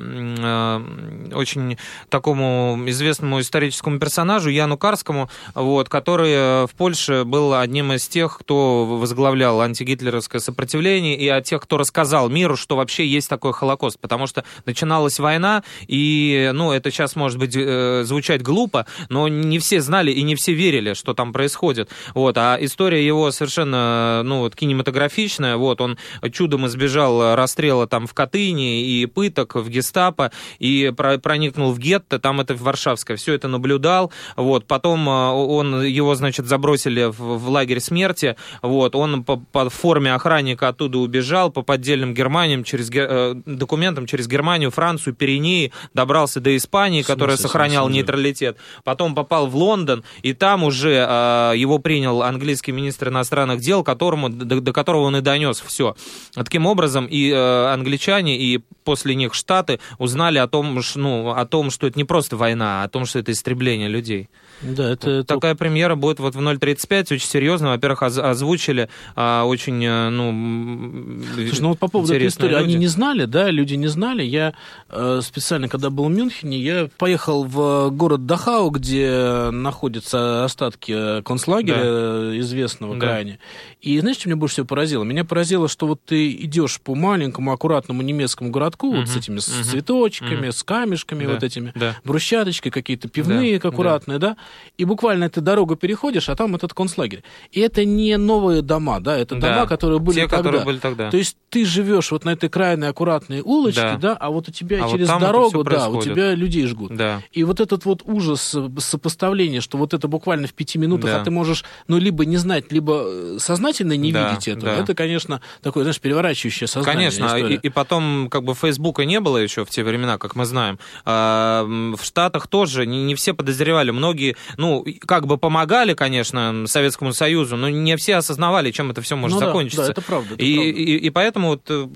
очень 1.34 1.78
такому 2.16 2.82
известному 2.86 3.40
историческому 3.40 3.98
персонажу 3.98 4.48
Яну 4.48 4.78
Карскому, 4.78 5.28
вот, 5.54 5.90
который 5.90 6.32
э, 6.32 6.66
в 6.66 6.70
Польше 6.74 7.24
был 7.24 7.52
одним 7.52 7.92
из 7.92 8.08
тех, 8.08 8.38
кто 8.38 8.86
возглавлял 8.86 9.60
антигитлеровское 9.60 10.40
сопротивление, 10.40 11.14
и 11.18 11.28
от 11.28 11.44
тех, 11.44 11.60
кто 11.60 11.76
рассказал 11.76 12.30
миру, 12.30 12.56
что 12.56 12.76
вообще 12.76 13.06
есть 13.06 13.28
такой 13.28 13.52
Холокост, 13.52 14.00
потому 14.00 14.26
что 14.26 14.44
начиналась 14.64 15.18
война, 15.18 15.62
и, 15.88 16.52
ну, 16.54 16.72
это 16.72 16.90
сейчас, 16.90 17.16
может 17.16 17.38
быть, 17.38 17.54
э, 17.54 18.04
звучать 18.04 18.40
глупо, 18.40 18.86
но 19.10 19.28
не 19.28 19.58
все 19.58 19.82
знали 19.82 20.10
и 20.10 20.22
не 20.22 20.36
все 20.36 20.54
верили, 20.54 20.94
что 20.94 21.12
там 21.12 21.34
происходит, 21.34 21.90
вот, 22.14 22.38
а 22.38 22.56
история 22.58 23.06
его 23.06 23.30
совершенно, 23.30 24.22
ну, 24.24 24.38
вот, 24.38 24.56
кинематографичная, 24.56 25.58
вот, 25.58 25.82
он 25.82 25.98
чудом 26.32 26.66
избежал 26.66 27.34
расстрела 27.34 27.86
там 27.86 28.06
в 28.06 28.14
Катыни 28.14 28.86
и 28.86 29.04
пыток 29.04 29.56
в 29.56 29.68
гестапо, 29.68 30.32
и 30.58 30.94
про- 30.96 31.18
проникнул 31.18 31.72
в 31.72 31.78
гетто, 31.78 32.05
там 32.08 32.40
это 32.40 32.54
в 32.54 32.62
Варшавское, 32.62 33.16
все 33.16 33.34
это 33.34 33.48
наблюдал, 33.48 34.12
вот, 34.36 34.66
потом 34.66 35.08
э, 35.08 35.12
он, 35.12 35.82
его, 35.82 36.14
значит, 36.14 36.46
забросили 36.46 37.04
в, 37.04 37.18
в 37.18 37.48
лагерь 37.48 37.80
смерти, 37.80 38.36
вот, 38.62 38.94
он 38.94 39.24
по, 39.24 39.36
по 39.36 39.68
форме 39.70 40.14
охранника 40.14 40.68
оттуда 40.68 40.98
убежал, 40.98 41.50
по 41.50 41.62
поддельным 41.62 42.14
Германиям, 42.14 42.64
через, 42.64 42.90
э, 42.92 43.34
документам 43.46 44.06
через 44.06 44.28
Германию, 44.28 44.70
Францию, 44.70 45.14
Пиренеи, 45.14 45.72
добрался 45.94 46.40
до 46.40 46.56
Испании, 46.56 47.02
смысле, 47.02 47.14
которая 47.14 47.36
сохраняла 47.36 47.88
нейтралитет, 47.88 48.56
потом 48.84 49.14
попал 49.14 49.46
в 49.46 49.56
Лондон, 49.56 50.04
и 50.22 50.32
там 50.32 50.64
уже 50.64 51.06
э, 51.08 51.52
его 51.56 51.78
принял 51.78 52.22
английский 52.22 52.72
министр 52.72 53.08
иностранных 53.08 53.60
дел, 53.60 53.82
которому, 53.82 54.28
до, 54.28 54.60
до 54.60 54.72
которого 54.72 55.02
он 55.02 55.16
и 55.16 55.20
донес 55.20 55.60
все. 55.60 55.96
Таким 56.34 56.66
образом, 56.66 57.06
и 57.06 57.30
э, 57.30 57.66
англичане, 57.72 58.38
и 58.38 58.60
после 58.84 59.14
них 59.14 59.34
Штаты 59.34 59.80
узнали 59.98 60.38
о 60.38 60.46
том, 60.46 60.80
ну, 60.94 61.30
о 61.30 61.44
том, 61.46 61.70
что 61.70 61.86
это 61.86 61.95
не 61.96 62.04
просто 62.04 62.36
война, 62.36 62.82
а 62.82 62.84
о 62.84 62.88
том, 62.88 63.06
что 63.06 63.18
это 63.18 63.32
истребление 63.32 63.88
людей. 63.88 64.28
Да, 64.62 64.90
это... 64.90 65.24
Такая 65.24 65.54
премьера 65.54 65.96
будет 65.96 66.18
вот 66.18 66.34
в 66.34 66.40
0.35, 66.40 67.14
очень 67.14 67.26
серьезно. 67.28 67.68
Во-первых, 67.68 68.02
оз- 68.02 68.18
озвучили 68.18 68.88
а, 69.14 69.44
очень, 69.44 69.84
э, 69.84 70.08
ну... 70.08 71.20
Слушай, 71.34 71.60
ну 71.60 71.68
вот 71.70 71.78
по 71.78 71.88
поводу 71.88 72.14
этой 72.14 72.28
истории, 72.28 72.54
они 72.54 72.66
люди. 72.74 72.76
не 72.78 72.86
знали, 72.86 73.24
да, 73.26 73.50
люди 73.50 73.74
не 73.74 73.86
знали. 73.88 74.22
Я 74.22 74.54
э, 74.88 75.20
специально, 75.22 75.68
когда 75.68 75.90
был 75.90 76.04
в 76.06 76.10
Мюнхене, 76.10 76.58
я 76.58 76.88
поехал 76.98 77.44
в 77.44 77.90
город 77.90 78.26
Дахау, 78.26 78.70
где 78.70 79.50
находятся 79.50 80.44
остатки 80.44 81.18
э, 81.18 81.22
концлагеря 81.22 81.82
э, 81.82 82.32
известного 82.38 82.94
Да. 82.94 83.00
крайне. 83.06 83.38
И 83.82 83.98
знаешь, 84.00 84.16
что 84.16 84.28
меня 84.28 84.36
больше 84.36 84.54
всего 84.54 84.66
поразило? 84.66 85.04
Меня 85.04 85.24
поразило, 85.24 85.68
что 85.68 85.86
вот 85.86 86.00
ты 86.04 86.32
идешь 86.32 86.80
по 86.80 86.94
маленькому, 86.94 87.52
аккуратному 87.52 88.02
немецкому 88.02 88.50
городку, 88.50 88.90
вот 88.94 89.08
с 89.08 89.16
этими 89.16 89.38
с 89.38 89.48
мгм, 89.48 89.64
цветочками, 89.64 90.50
с 90.50 90.62
камешками 90.62 91.24
Да, 91.26 91.32
вот 91.34 91.42
этими, 91.42 91.72
да. 91.74 91.85
Брусчаточкой 92.04 92.70
какие-то 92.72 93.08
пивные 93.08 93.58
Да, 93.58 93.68
аккуратные, 93.68 94.18
да. 94.18 94.36
и 94.78 94.84
буквально 94.84 95.28
ты 95.30 95.40
дорогу 95.40 95.76
переходишь, 95.76 96.28
а 96.28 96.36
там 96.36 96.54
этот 96.54 96.74
концлагерь. 96.74 97.22
И 97.52 97.60
это 97.60 97.84
не 97.84 98.16
новые 98.16 98.62
дома, 98.62 99.00
да, 99.00 99.16
это 99.16 99.34
Да, 99.36 99.54
дома, 99.54 99.66
которые 99.66 99.98
были 100.00 100.16
Те, 100.16 100.22
тогда. 100.22 100.36
которые 100.38 100.64
были 100.64 100.78
тогда. 100.78 101.10
То 101.10 101.16
есть 101.16 101.36
ты 101.50 101.64
живешь 101.64 102.10
вот 102.10 102.24
на 102.24 102.30
этой 102.30 102.48
крайной 102.48 102.88
аккуратной 102.88 103.40
улочке, 103.42 103.80
Да. 103.82 103.96
да, 103.96 104.12
а 104.14 104.30
вот 104.30 104.48
у 104.48 104.52
тебя 104.52 104.80
А 104.82 104.86
вот 104.86 104.92
через 104.92 105.08
это 105.08 105.18
дорогу, 105.20 105.64
да, 105.64 105.88
у 105.88 106.02
тебя 106.02 106.34
людей 106.34 106.66
жгут. 106.66 106.94
Да. 106.96 107.22
И 107.32 107.44
вот 107.44 107.60
этот 107.60 107.84
вот 107.84 108.02
ужас 108.04 108.54
э, 108.54 108.68
сопоставления, 108.78 109.60
что 109.60 109.78
вот 109.78 109.94
это 109.94 110.08
буквально 110.08 110.46
в 110.46 110.54
пяти 110.54 110.78
минутах, 110.78 111.10
Да. 111.10 111.20
а 111.20 111.24
ты 111.24 111.30
можешь, 111.30 111.64
ну, 111.88 111.98
либо 111.98 112.24
не 112.24 112.36
знать, 112.36 112.72
либо 112.72 113.02
э, 113.06 113.36
сознательно 113.40 113.96
не 113.96 114.12
Да, 114.12 114.30
видеть 114.30 114.48
этого. 114.48 114.74
да. 114.76 114.82
Это, 114.82 114.94
конечно, 114.94 115.40
такое, 115.62 115.84
знаешь, 115.84 116.00
переворачивающее 116.00 116.66
сознание. 116.66 117.10
Конечно, 117.10 117.24
и, 117.24 117.26
история. 117.40 117.60
и 117.62 117.68
потом, 117.68 118.28
как 118.30 118.44
бы, 118.44 118.54
Фейсбука 118.54 119.04
не 119.04 119.20
было 119.20 119.38
еще 119.38 119.64
в 119.64 119.70
те 119.70 119.82
времена, 119.84 120.18
как 120.18 120.36
мы 120.36 120.44
знаем. 120.44 120.78
А, 121.04 121.64
в 121.96 122.02
Штатах 122.02 122.46
тоже 122.48 122.86
не, 122.86 123.02
не 123.04 123.14
все 123.14 123.34
подозревали. 123.34 123.90
Многие, 123.90 124.36
ну, 124.56 124.84
как 125.06 125.26
бы 125.26 125.38
помогали, 125.38 125.94
конечно, 125.94 126.64
Советскому 126.66 127.12
Союзу, 127.12 127.56
но 127.56 127.68
не 127.68 127.96
все 127.96 128.16
осознавали, 128.16 128.70
чем 128.70 128.90
это 128.90 129.00
все 129.02 129.16
может 129.16 129.34
Ну 129.34 129.40
да, 129.40 129.46
закончиться. 129.46 129.84
да, 129.84 129.90
это 129.92 130.02
правда. 130.02 130.34
это 130.34 130.42
И, 130.44 130.54
правда. 130.54 130.70
и, 130.70 130.96
и 130.96 131.10
поэтому 131.10 131.48
вот, 131.48 131.62
э, 131.68 131.86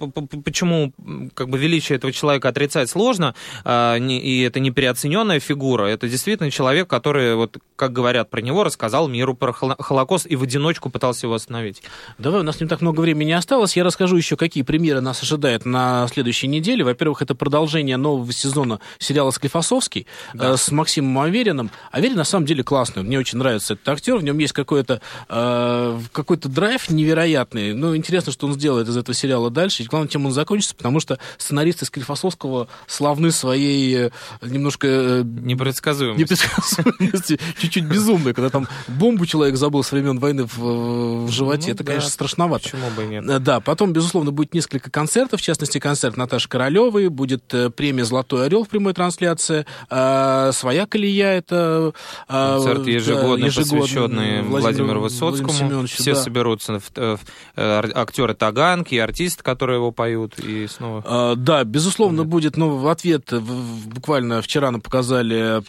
почему 0.44 0.92
как 1.34 1.48
бы 1.48 1.58
величие 1.58 1.96
этого 1.96 2.12
человека 2.12 2.48
отрицать 2.48 2.90
сложно, 2.90 3.34
а, 3.64 3.98
не- 3.98 4.20
и 4.20 4.42
это 4.42 4.60
не 4.60 4.70
переоцененная 4.70 5.40
фигура, 5.40 5.86
это 5.86 6.08
действительно 6.08 6.50
человек, 6.50 6.88
который, 6.88 7.34
вот, 7.34 7.56
как 7.76 7.92
говорят 7.92 8.30
про 8.30 8.40
него, 8.40 8.64
рассказал 8.64 9.08
миру 9.08 9.34
про 9.34 9.52
Холо- 9.52 9.76
Холокост 9.78 10.26
и 10.28 10.36
в 10.36 10.42
одиночку 10.42 10.90
пытался 10.90 11.26
его 11.26 11.34
остановить. 11.34 11.82
Давай, 12.18 12.40
у 12.40 12.44
нас 12.44 12.60
не 12.60 12.66
так 12.66 12.80
много 12.80 13.00
времени 13.00 13.32
осталось. 13.32 13.76
Я 13.76 13.84
расскажу 13.84 14.16
еще, 14.16 14.36
какие 14.36 14.62
премьеры 14.62 15.00
нас 15.00 15.22
ожидают 15.22 15.64
на 15.64 16.06
следующей 16.08 16.46
неделе. 16.48 16.84
Во-первых, 16.84 17.22
это 17.22 17.34
продолжение 17.34 17.96
нового 17.96 18.32
сезона 18.32 18.80
сериала 18.98 19.30
«Склифосовский», 19.30 19.69
Склифосовский 19.70 20.06
э, 20.34 20.56
с 20.56 20.70
Максимом 20.70 21.18
Авериным. 21.20 21.70
Аверин 21.92 22.16
на 22.16 22.24
самом 22.24 22.46
деле 22.46 22.64
классный, 22.64 23.02
мне 23.02 23.18
очень 23.18 23.38
нравится 23.38 23.74
этот 23.74 23.88
актер, 23.88 24.16
в 24.16 24.22
нем 24.24 24.38
есть 24.38 24.52
какой-то 24.52 25.00
э, 25.28 26.00
какой-то 26.12 26.48
драйв 26.48 26.90
невероятный. 26.90 27.72
Ну, 27.74 27.94
интересно, 27.96 28.32
что 28.32 28.46
он 28.46 28.54
сделает 28.54 28.88
из 28.88 28.96
этого 28.96 29.14
сериала 29.14 29.50
дальше. 29.50 29.82
И 29.82 29.86
главное, 29.86 30.08
чем 30.08 30.26
он 30.26 30.32
закончится, 30.32 30.74
потому 30.74 31.00
что 31.00 31.18
сценаристы 31.38 31.84
Склифосовского 31.84 32.68
славны 32.86 33.30
своей 33.30 34.06
э, 34.06 34.10
немножко... 34.42 34.86
Э, 34.88 35.22
Непредсказуемости. 35.24 36.20
непредсказуемости, 36.20 37.38
чуть-чуть 37.58 37.84
безумной, 37.84 38.34
когда 38.34 38.50
там 38.50 38.66
бомбу 38.88 39.26
человек 39.26 39.56
забыл 39.56 39.82
с 39.82 39.92
времен 39.92 40.18
войны 40.18 40.44
в, 40.44 41.26
в 41.26 41.30
животе. 41.30 41.68
Ну 41.68 41.74
это, 41.74 41.84
да, 41.84 41.92
конечно, 41.92 42.10
страшновато. 42.10 42.64
Почему 42.64 42.90
бы 42.96 43.04
и 43.04 43.06
нет? 43.06 43.24
Э, 43.28 43.38
Да, 43.38 43.60
потом, 43.60 43.92
безусловно, 43.92 44.32
будет 44.32 44.54
несколько 44.54 44.90
концертов, 44.90 45.40
в 45.40 45.42
частности, 45.42 45.78
концерт 45.78 46.16
Наташи 46.16 46.48
Королевой, 46.48 47.08
будет 47.08 47.52
э, 47.54 47.70
премия 47.70 48.04
«Золотой 48.04 48.46
орел» 48.46 48.64
в 48.64 48.68
прямой 48.68 48.94
трансляции, 48.94 49.59
э, 49.90 50.50
«Своя 50.52 50.86
колея»— 50.86 51.26
это... 51.38 51.92
э, 52.28 52.54
Концерт 52.54 52.84
да, 52.84 52.90
ежегодный, 52.90 53.46
ежегодный, 53.46 53.80
посвященный 53.80 54.42
Владимиру- 54.42 55.00
Высоцкому. 55.00 55.86
Все 55.86 56.14
да. 56.14 56.20
соберутся, 56.20 56.78
в- 56.80 56.90
э, 56.96 57.16
в- 57.16 57.20
э, 57.56 57.90
актеры 57.94 58.34
Таганки, 58.34 58.94
артисты, 58.96 59.42
которые 59.42 59.76
его 59.76 59.92
поют, 59.92 60.38
и 60.38 60.66
снова... 60.66 61.34
Да, 61.36 61.64
безусловно, 61.64 62.24
будет, 62.24 62.56
но 62.56 62.76
в 62.76 62.88
ответ, 62.88 63.30
в- 63.32 63.38
в- 63.40 63.88
буквально 63.88 64.42
вчера 64.42 64.70
нам 64.70 64.80
показали 64.80 65.62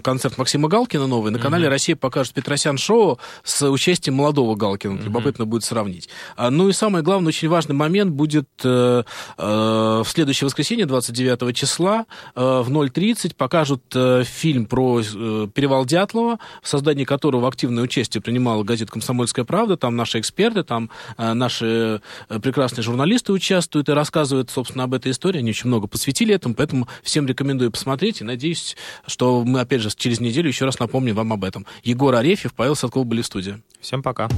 концерт 0.00 0.38
Максима 0.38 0.68
Галкина 0.68 1.06
новый. 1.06 1.32
На 1.32 1.38
канале 1.38 1.68
«Россия» 1.68 1.96
покажут 1.96 2.34
Петросян 2.34 2.78
шоу 2.78 3.18
с 3.42 3.68
участием 3.68 4.16
молодого 4.16 4.54
Галкина. 4.56 5.00
Любопытно 5.00 5.44
будет 5.46 5.64
сравнить. 5.64 6.08
А, 6.36 6.50
Ну 6.50 6.68
и 6.68 6.72
самое 6.72 7.02
главное, 7.04 7.28
очень 7.28 7.48
важный 7.48 7.74
момент 7.74 8.10
будет 8.12 8.48
э, 8.64 9.02
э, 9.38 10.02
в 10.04 10.06
следующее 10.08 10.46
воскресенье, 10.46 10.86
29 10.86 11.54
числа, 11.56 12.06
э, 12.34 12.40
в 12.64 12.70
0.30 12.70 13.23
покажут 13.32 13.82
э, 13.94 14.24
фильм 14.24 14.66
про 14.66 15.00
э, 15.00 15.48
перевал 15.54 15.86
Дятлова, 15.86 16.38
в 16.62 16.68
создании 16.68 17.04
которого 17.04 17.48
активное 17.48 17.82
участие 17.82 18.20
принимала 18.20 18.62
газета 18.62 18.92
«Комсомольская 18.92 19.44
правда». 19.44 19.76
Там 19.76 19.96
наши 19.96 20.20
эксперты, 20.20 20.62
там 20.62 20.90
э, 21.16 21.32
наши 21.32 22.00
э, 22.28 22.40
прекрасные 22.40 22.82
журналисты 22.82 23.32
участвуют 23.32 23.88
и 23.88 23.92
рассказывают, 23.92 24.50
собственно, 24.50 24.84
об 24.84 24.94
этой 24.94 25.12
истории. 25.12 25.38
Они 25.38 25.50
очень 25.50 25.68
много 25.68 25.86
посвятили 25.86 26.34
этому, 26.34 26.54
поэтому 26.54 26.88
всем 27.02 27.26
рекомендую 27.26 27.70
посмотреть. 27.70 28.20
И 28.20 28.24
надеюсь, 28.24 28.76
что 29.06 29.42
мы, 29.44 29.60
опять 29.60 29.80
же, 29.80 29.90
через 29.96 30.20
неделю 30.20 30.48
еще 30.48 30.64
раз 30.64 30.78
напомним 30.78 31.14
вам 31.14 31.32
об 31.32 31.44
этом. 31.44 31.66
Егор 31.82 32.14
Арефьев, 32.14 32.52
Павел 32.54 32.76
Садков 32.76 33.06
были 33.06 33.22
в 33.22 33.26
студии. 33.26 33.62
Всем 33.80 34.02
пока. 34.02 34.28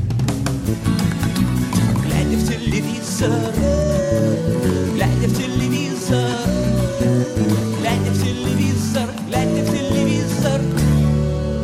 глядя 2.02 2.36
в 2.36 2.48
телевизор. 2.48 3.85